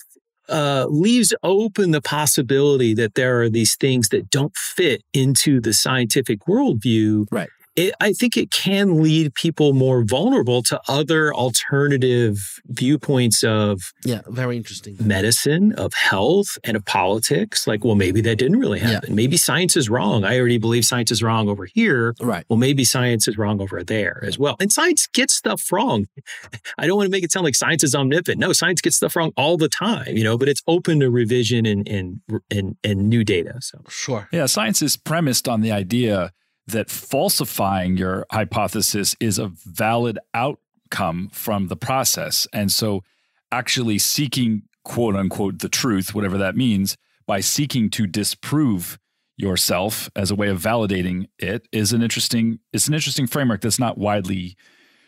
uh, 0.49 0.85
leaves 0.89 1.33
open 1.43 1.91
the 1.91 2.01
possibility 2.01 2.93
that 2.93 3.15
there 3.15 3.41
are 3.41 3.49
these 3.49 3.75
things 3.75 4.09
that 4.09 4.29
don't 4.29 4.55
fit 4.55 5.03
into 5.13 5.59
the 5.61 5.73
scientific 5.73 6.41
worldview, 6.41 7.27
right 7.31 7.49
it, 7.75 7.93
I 7.99 8.13
think 8.13 8.35
it 8.35 8.51
can 8.51 9.01
lead 9.01 9.33
people 9.35 9.73
more 9.73 10.03
vulnerable 10.03 10.61
to 10.63 10.79
other 10.87 11.33
alternative 11.33 12.59
viewpoints 12.65 13.43
of 13.43 13.93
yeah, 14.03 14.21
very 14.27 14.57
interesting 14.57 14.97
medicine, 14.99 15.73
of 15.73 15.93
health, 15.93 16.57
and 16.63 16.75
of 16.75 16.85
politics. 16.85 17.67
Like, 17.67 17.83
well, 17.83 17.95
maybe 17.95 18.21
that 18.21 18.37
didn't 18.37 18.59
really 18.59 18.79
happen. 18.79 19.11
Yeah. 19.11 19.15
Maybe 19.15 19.37
science 19.37 19.77
is 19.77 19.89
wrong. 19.89 20.23
I 20.23 20.37
already 20.37 20.57
believe 20.57 20.85
science 20.85 21.11
is 21.11 21.23
wrong 21.23 21.47
over 21.47 21.65
here. 21.65 22.15
Right. 22.19 22.45
Well, 22.49 22.57
maybe 22.57 22.83
science 22.83 23.27
is 23.27 23.37
wrong 23.37 23.61
over 23.61 23.83
there 23.83 24.23
as 24.25 24.37
well. 24.37 24.55
And 24.59 24.71
science 24.71 25.07
gets 25.07 25.33
stuff 25.33 25.71
wrong. 25.71 26.07
I 26.77 26.87
don't 26.87 26.97
want 26.97 27.07
to 27.07 27.11
make 27.11 27.23
it 27.23 27.31
sound 27.31 27.43
like 27.43 27.55
science 27.55 27.83
is 27.83 27.95
omnipotent. 27.95 28.39
No, 28.39 28.51
science 28.53 28.81
gets 28.81 28.97
stuff 28.97 29.15
wrong 29.15 29.31
all 29.37 29.57
the 29.57 29.69
time. 29.69 30.17
You 30.17 30.23
know, 30.23 30.37
but 30.37 30.49
it's 30.49 30.61
open 30.67 30.99
to 30.99 31.09
revision 31.09 31.65
and 31.65 31.87
and 31.87 32.21
and, 32.49 32.75
and 32.83 33.09
new 33.09 33.23
data. 33.23 33.55
So 33.61 33.83
sure. 33.87 34.27
Yeah, 34.31 34.47
science 34.47 34.81
is 34.81 34.97
premised 34.97 35.47
on 35.47 35.61
the 35.61 35.71
idea 35.71 36.31
that 36.71 36.89
falsifying 36.89 37.97
your 37.97 38.25
hypothesis 38.31 39.15
is 39.19 39.37
a 39.37 39.47
valid 39.47 40.19
outcome 40.33 41.29
from 41.31 41.67
the 41.67 41.75
process. 41.75 42.47
And 42.53 42.71
so, 42.71 43.03
actually 43.51 43.97
seeking 43.97 44.63
quote 44.83 45.15
unquote 45.15 45.59
the 45.59 45.69
truth, 45.69 46.13
whatever 46.13 46.37
that 46.37 46.55
means, 46.55 46.97
by 47.27 47.39
seeking 47.39 47.89
to 47.91 48.07
disprove 48.07 48.99
yourself 49.37 50.09
as 50.15 50.31
a 50.31 50.35
way 50.35 50.49
of 50.49 50.61
validating 50.61 51.25
it 51.37 51.65
is 51.71 51.93
an 51.93 52.01
interesting 52.01 52.59
it's 52.73 52.89
an 52.89 52.93
interesting 52.93 53.25
framework 53.25 53.61
that's 53.61 53.79
not 53.79 53.97
widely 53.97 54.57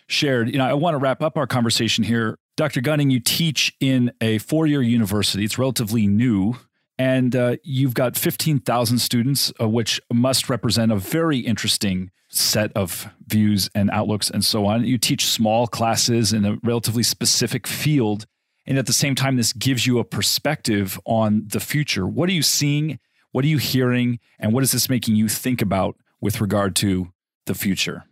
shared. 0.07 0.49
You 0.49 0.57
know, 0.57 0.65
I 0.65 0.73
want 0.73 0.93
to 0.93 0.99
wrap 0.99 1.21
up 1.21 1.37
our 1.37 1.47
conversation 1.47 2.03
here. 2.03 2.37
Dr. 2.57 2.81
Gunning, 2.81 3.09
you 3.09 3.19
teach 3.19 3.73
in 3.79 4.11
a 4.21 4.37
four-year 4.37 4.81
university. 4.81 5.43
It's 5.43 5.57
relatively 5.57 6.07
new 6.07 6.55
and 7.01 7.35
uh, 7.35 7.55
you've 7.63 7.95
got 7.95 8.15
15,000 8.15 8.99
students, 8.99 9.51
uh, 9.59 9.67
which 9.67 9.99
must 10.13 10.49
represent 10.49 10.91
a 10.91 10.97
very 10.97 11.39
interesting 11.39 12.11
set 12.29 12.71
of 12.75 13.09
views 13.25 13.71
and 13.73 13.89
outlooks 13.89 14.29
and 14.29 14.45
so 14.45 14.67
on. 14.67 14.85
You 14.85 14.99
teach 14.99 15.25
small 15.25 15.65
classes 15.65 16.31
in 16.31 16.45
a 16.45 16.57
relatively 16.63 17.01
specific 17.01 17.65
field. 17.65 18.27
And 18.67 18.77
at 18.77 18.85
the 18.85 18.93
same 18.93 19.15
time, 19.15 19.35
this 19.35 19.51
gives 19.51 19.87
you 19.87 19.97
a 19.97 20.03
perspective 20.03 20.99
on 21.05 21.45
the 21.47 21.59
future. 21.59 22.05
What 22.05 22.29
are 22.29 22.33
you 22.33 22.43
seeing? 22.43 22.99
What 23.31 23.45
are 23.45 23.47
you 23.47 23.57
hearing? 23.57 24.19
And 24.37 24.53
what 24.53 24.61
is 24.61 24.71
this 24.71 24.87
making 24.87 25.15
you 25.15 25.27
think 25.27 25.59
about 25.59 25.95
with 26.21 26.39
regard 26.39 26.75
to 26.77 27.11
the 27.47 27.55
future? 27.55 28.03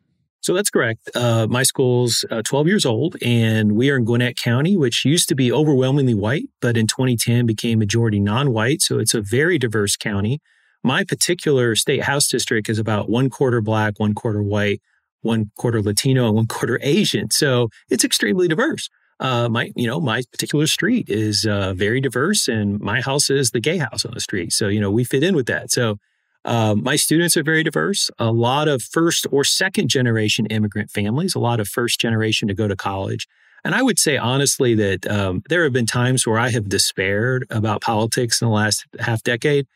So 0.41 0.53
that's 0.53 0.69
correct. 0.69 1.09
Uh, 1.15 1.47
my 1.49 1.63
school's 1.63 2.23
uh, 2.31 2.41
12 2.43 2.67
years 2.67 2.85
old, 2.85 3.17
and 3.21 3.73
we 3.73 3.89
are 3.89 3.97
in 3.97 4.05
Gwinnett 4.05 4.37
County, 4.37 4.77
which 4.77 5.03
used 5.03 5.27
to 5.29 5.35
be 5.35 5.51
overwhelmingly 5.51 6.13
white, 6.13 6.45
but 6.61 6.77
in 6.77 6.87
2010 6.87 7.45
became 7.45 7.79
majority 7.79 8.19
non 8.19 8.53
white. 8.53 8.81
So 8.81 8.99
it's 8.99 9.13
a 9.13 9.21
very 9.21 9.57
diverse 9.57 9.97
county. 9.97 10.39
My 10.81 11.03
particular 11.03 11.75
state 11.75 12.03
house 12.03 12.29
district 12.29 12.69
is 12.69 12.79
about 12.79 13.09
one 13.09 13.29
quarter 13.29 13.59
black, 13.59 13.99
one 13.99 14.13
quarter 14.15 14.41
white, 14.41 14.81
one 15.21 15.51
quarter 15.57 15.81
Latino, 15.81 16.27
and 16.27 16.35
one 16.35 16.47
quarter 16.47 16.79
Asian. 16.81 17.29
So 17.31 17.69
it's 17.89 18.05
extremely 18.05 18.47
diverse. 18.47 18.89
Uh, 19.19 19.49
my, 19.49 19.71
you 19.75 19.85
know, 19.85 19.99
my 19.99 20.23
particular 20.31 20.65
street 20.65 21.09
is 21.09 21.45
uh, 21.45 21.73
very 21.73 21.99
diverse, 21.99 22.47
and 22.47 22.79
my 22.79 23.01
house 23.01 23.29
is 23.29 23.51
the 23.51 23.59
gay 23.59 23.77
house 23.77 24.05
on 24.05 24.13
the 24.13 24.21
street. 24.21 24.53
So, 24.53 24.69
you 24.69 24.79
know, 24.79 24.89
we 24.89 25.03
fit 25.03 25.23
in 25.23 25.35
with 25.35 25.47
that. 25.47 25.71
So 25.71 25.97
um, 26.45 26.83
my 26.83 26.95
students 26.95 27.35
are 27.35 27.43
very 27.43 27.63
diverse. 27.63 28.09
A 28.17 28.31
lot 28.31 28.67
of 28.67 28.81
first 28.81 29.27
or 29.31 29.43
second 29.43 29.89
generation 29.89 30.45
immigrant 30.47 30.89
families, 30.89 31.35
a 31.35 31.39
lot 31.39 31.59
of 31.59 31.67
first 31.67 31.99
generation 31.99 32.47
to 32.47 32.53
go 32.53 32.67
to 32.67 32.75
college. 32.75 33.27
And 33.63 33.75
I 33.75 33.81
would 33.81 33.99
say 33.99 34.17
honestly 34.17 34.73
that 34.75 35.05
um, 35.07 35.43
there 35.49 35.63
have 35.63 35.73
been 35.73 35.85
times 35.85 36.25
where 36.25 36.39
I 36.39 36.49
have 36.49 36.69
despaired 36.69 37.45
about 37.49 37.81
politics 37.81 38.41
in 38.41 38.47
the 38.47 38.53
last 38.53 38.85
half 38.99 39.21
decade, 39.21 39.67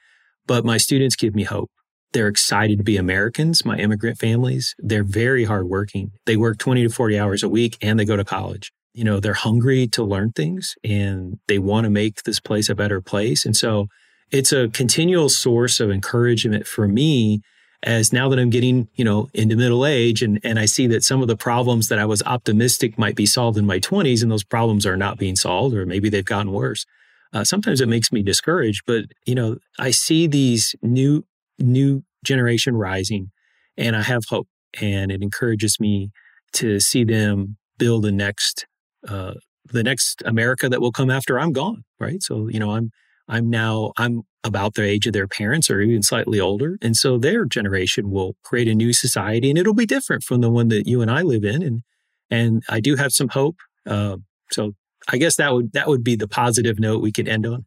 but 0.48 0.64
my 0.64 0.78
students 0.78 1.16
give 1.16 1.36
me 1.36 1.44
hope. 1.44 1.70
They're 2.14 2.28
excited 2.28 2.78
to 2.78 2.84
be 2.84 2.96
Americans, 2.96 3.66
my 3.66 3.78
immigrant 3.78 4.20
families. 4.20 4.76
They're 4.78 5.04
very 5.04 5.46
hardworking. 5.46 6.12
They 6.26 6.38
work 6.38 6.60
20 6.60 6.84
to 6.84 6.90
40 6.90 7.20
hours 7.20 7.44
a 7.44 7.50
week 7.50 7.78
and 7.82 8.00
they 8.00 8.06
go 8.06 8.16
to 8.16 8.24
college. 8.24 8.72
You 8.94 9.04
know, 9.04 9.20
they're 9.20 9.34
hungry 9.34 9.88
to 9.88 10.04
learn 10.04 10.32
things 10.32 10.76
and 10.84 11.40
they 11.48 11.58
want 11.58 11.86
to 11.86 11.90
make 11.90 12.24
this 12.24 12.40
place 12.40 12.70
a 12.70 12.76
better 12.76 13.02
place. 13.02 13.46
And 13.46 13.58
so 13.58 13.88
it's 14.34 14.52
a 14.52 14.68
continual 14.70 15.30
source 15.30 15.80
of 15.80 15.92
encouragement 15.92 16.66
for 16.66 16.88
me 16.88 17.42
as 17.84 18.12
now 18.12 18.30
that 18.30 18.40
I'm 18.40 18.50
getting, 18.50 18.88
you 18.96 19.06
know, 19.06 19.30
into 19.34 19.56
middle 19.56 19.86
age 19.86 20.24
and, 20.24 20.40
and 20.44 20.58
I 20.58 20.66
see 20.66 20.88
that 20.88 21.04
some 21.04 21.22
of 21.22 21.28
the 21.28 21.38
problems 21.38 21.88
that 21.90 22.00
I 22.00 22.06
was 22.06 22.24
optimistic 22.24 22.98
might 22.98 23.16
be 23.16 23.28
solved 23.28 23.58
in 23.58 23.66
my 23.66 23.80
20s 23.80 24.24
and 24.24 24.32
those 24.32 24.44
problems 24.44 24.86
are 24.88 24.98
not 24.98 25.20
being 25.20 25.36
solved 25.36 25.76
or 25.76 25.86
maybe 25.86 26.10
they've 26.10 26.26
gotten 26.26 26.52
worse. 26.52 26.86
Uh, 27.32 27.44
sometimes 27.44 27.80
it 27.80 27.88
makes 27.88 28.12
me 28.12 28.24
discouraged, 28.24 28.84
but 28.88 29.06
you 29.26 29.36
know, 29.36 29.58
I 29.78 29.92
see 29.92 30.28
these 30.28 30.76
new 30.82 31.26
new 31.60 32.04
generation 32.26 32.76
rising 32.76 33.32
and 33.78 33.96
I 33.96 34.02
have 34.02 34.24
hope 34.30 34.48
and 34.82 35.12
it 35.12 35.22
encourages 35.22 35.80
me 35.80 36.12
to 36.54 36.80
see 36.80 37.04
them 37.04 37.58
build 37.78 38.04
the 38.04 38.12
next 38.12 38.66
uh, 39.08 39.36
the 39.66 39.84
next 39.84 40.24
America 40.26 40.70
that 40.70 40.82
will 40.82 40.92
come 40.92 41.12
after 41.12 41.40
I'm 41.40 41.52
gone, 41.52 41.84
right? 42.00 42.24
So, 42.24 42.48
you 42.48 42.60
know, 42.60 42.72
I'm 42.72 42.92
I'm 43.28 43.50
now, 43.50 43.94
I'm 43.98 44.24
about 44.44 44.74
the 44.74 44.84
age 44.84 45.08
of 45.08 45.14
their 45.14 45.28
parents 45.28 45.70
or 45.70 45.82
even 45.82 46.04
slightly 46.04 46.40
older. 46.40 46.78
And 46.82 46.98
so 46.98 47.18
their 47.18 47.46
generation 47.46 48.12
will 48.12 48.36
create 48.44 48.68
a 48.68 48.76
new 48.76 48.94
society 48.94 49.50
and 49.50 49.58
it'll 49.58 49.74
be 49.74 49.86
different 49.86 50.24
from 50.24 50.42
the 50.42 50.50
one 50.50 50.68
that 50.68 50.88
you 50.88 51.02
and 51.02 51.10
I 51.10 51.22
live 51.22 51.46
in. 51.46 51.64
And, 51.64 51.82
and 52.30 52.64
I 52.70 52.80
do 52.80 52.96
have 52.96 53.14
some 53.14 53.30
hope. 53.30 53.58
Uh, 53.86 54.18
so 54.52 54.74
I 55.10 55.18
guess 55.18 55.38
that 55.38 55.54
would, 55.54 55.74
that 55.74 55.88
would 55.88 56.04
be 56.04 56.16
the 56.16 56.28
positive 56.28 56.80
note 56.80 57.02
we 57.02 57.12
could 57.12 57.28
end 57.28 57.46
on. 57.46 57.66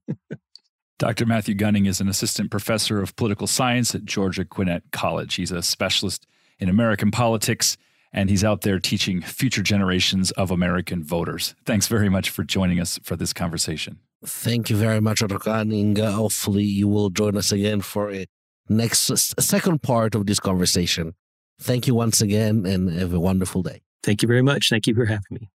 Dr. 0.98 1.26
Matthew 1.26 1.54
Gunning 1.54 1.86
is 1.86 2.00
an 2.00 2.08
assistant 2.08 2.50
professor 2.50 3.02
of 3.02 3.14
political 3.16 3.46
science 3.46 3.94
at 3.94 4.04
Georgia 4.04 4.44
Gwinnett 4.44 4.82
College. 4.92 5.34
He's 5.34 5.52
a 5.52 5.62
specialist 5.62 6.26
in 6.58 6.68
American 6.68 7.10
politics 7.10 7.76
and 8.12 8.30
he's 8.30 8.44
out 8.44 8.62
there 8.62 8.78
teaching 8.78 9.20
future 9.20 9.62
generations 9.62 10.30
of 10.32 10.50
American 10.50 11.04
voters. 11.04 11.54
Thanks 11.66 11.86
very 11.86 12.08
much 12.08 12.30
for 12.30 12.44
joining 12.44 12.80
us 12.80 12.98
for 13.02 13.14
this 13.14 13.34
conversation. 13.34 13.98
Thank 14.26 14.70
you 14.70 14.76
very 14.76 15.00
much, 15.00 15.20
Dr. 15.20 15.38
Gunning. 15.38 16.00
Uh, 16.00 16.10
hopefully, 16.12 16.64
you 16.64 16.88
will 16.88 17.10
join 17.10 17.36
us 17.36 17.52
again 17.52 17.80
for 17.80 18.12
a 18.12 18.26
next 18.68 19.08
a 19.10 19.16
second 19.16 19.82
part 19.82 20.16
of 20.16 20.26
this 20.26 20.40
conversation. 20.40 21.14
Thank 21.60 21.86
you 21.86 21.94
once 21.94 22.20
again 22.20 22.66
and 22.66 22.90
have 22.90 23.14
a 23.14 23.20
wonderful 23.20 23.62
day. 23.62 23.82
Thank 24.02 24.22
you 24.22 24.28
very 24.28 24.42
much. 24.42 24.68
Thank 24.68 24.88
you 24.88 24.94
for 24.94 25.06
having 25.06 25.24
me. 25.30 25.48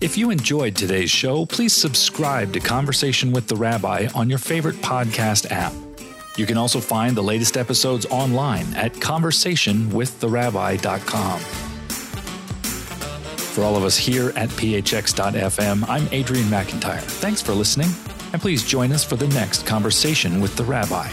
If 0.00 0.18
you 0.18 0.30
enjoyed 0.30 0.76
today's 0.76 1.10
show, 1.10 1.44
please 1.46 1.72
subscribe 1.72 2.52
to 2.52 2.60
Conversation 2.60 3.32
with 3.32 3.48
the 3.48 3.56
Rabbi 3.56 4.06
on 4.14 4.28
your 4.28 4.38
favorite 4.38 4.76
podcast 4.76 5.50
app. 5.50 5.72
You 6.36 6.46
can 6.46 6.56
also 6.56 6.78
find 6.78 7.16
the 7.16 7.22
latest 7.22 7.56
episodes 7.56 8.06
online 8.06 8.72
at 8.74 8.92
conversationwiththerabbi.com. 8.92 11.67
For 13.52 13.64
all 13.64 13.76
of 13.76 13.82
us 13.84 13.96
here 13.96 14.28
at 14.36 14.48
phx.fm, 14.50 15.88
I'm 15.88 16.08
Adrian 16.12 16.46
McIntyre. 16.46 17.00
Thanks 17.00 17.42
for 17.42 17.54
listening, 17.54 17.88
and 18.32 18.40
please 18.40 18.62
join 18.62 18.92
us 18.92 19.02
for 19.02 19.16
the 19.16 19.28
next 19.28 19.66
conversation 19.66 20.40
with 20.40 20.56
the 20.56 20.64
rabbi. 20.64 21.10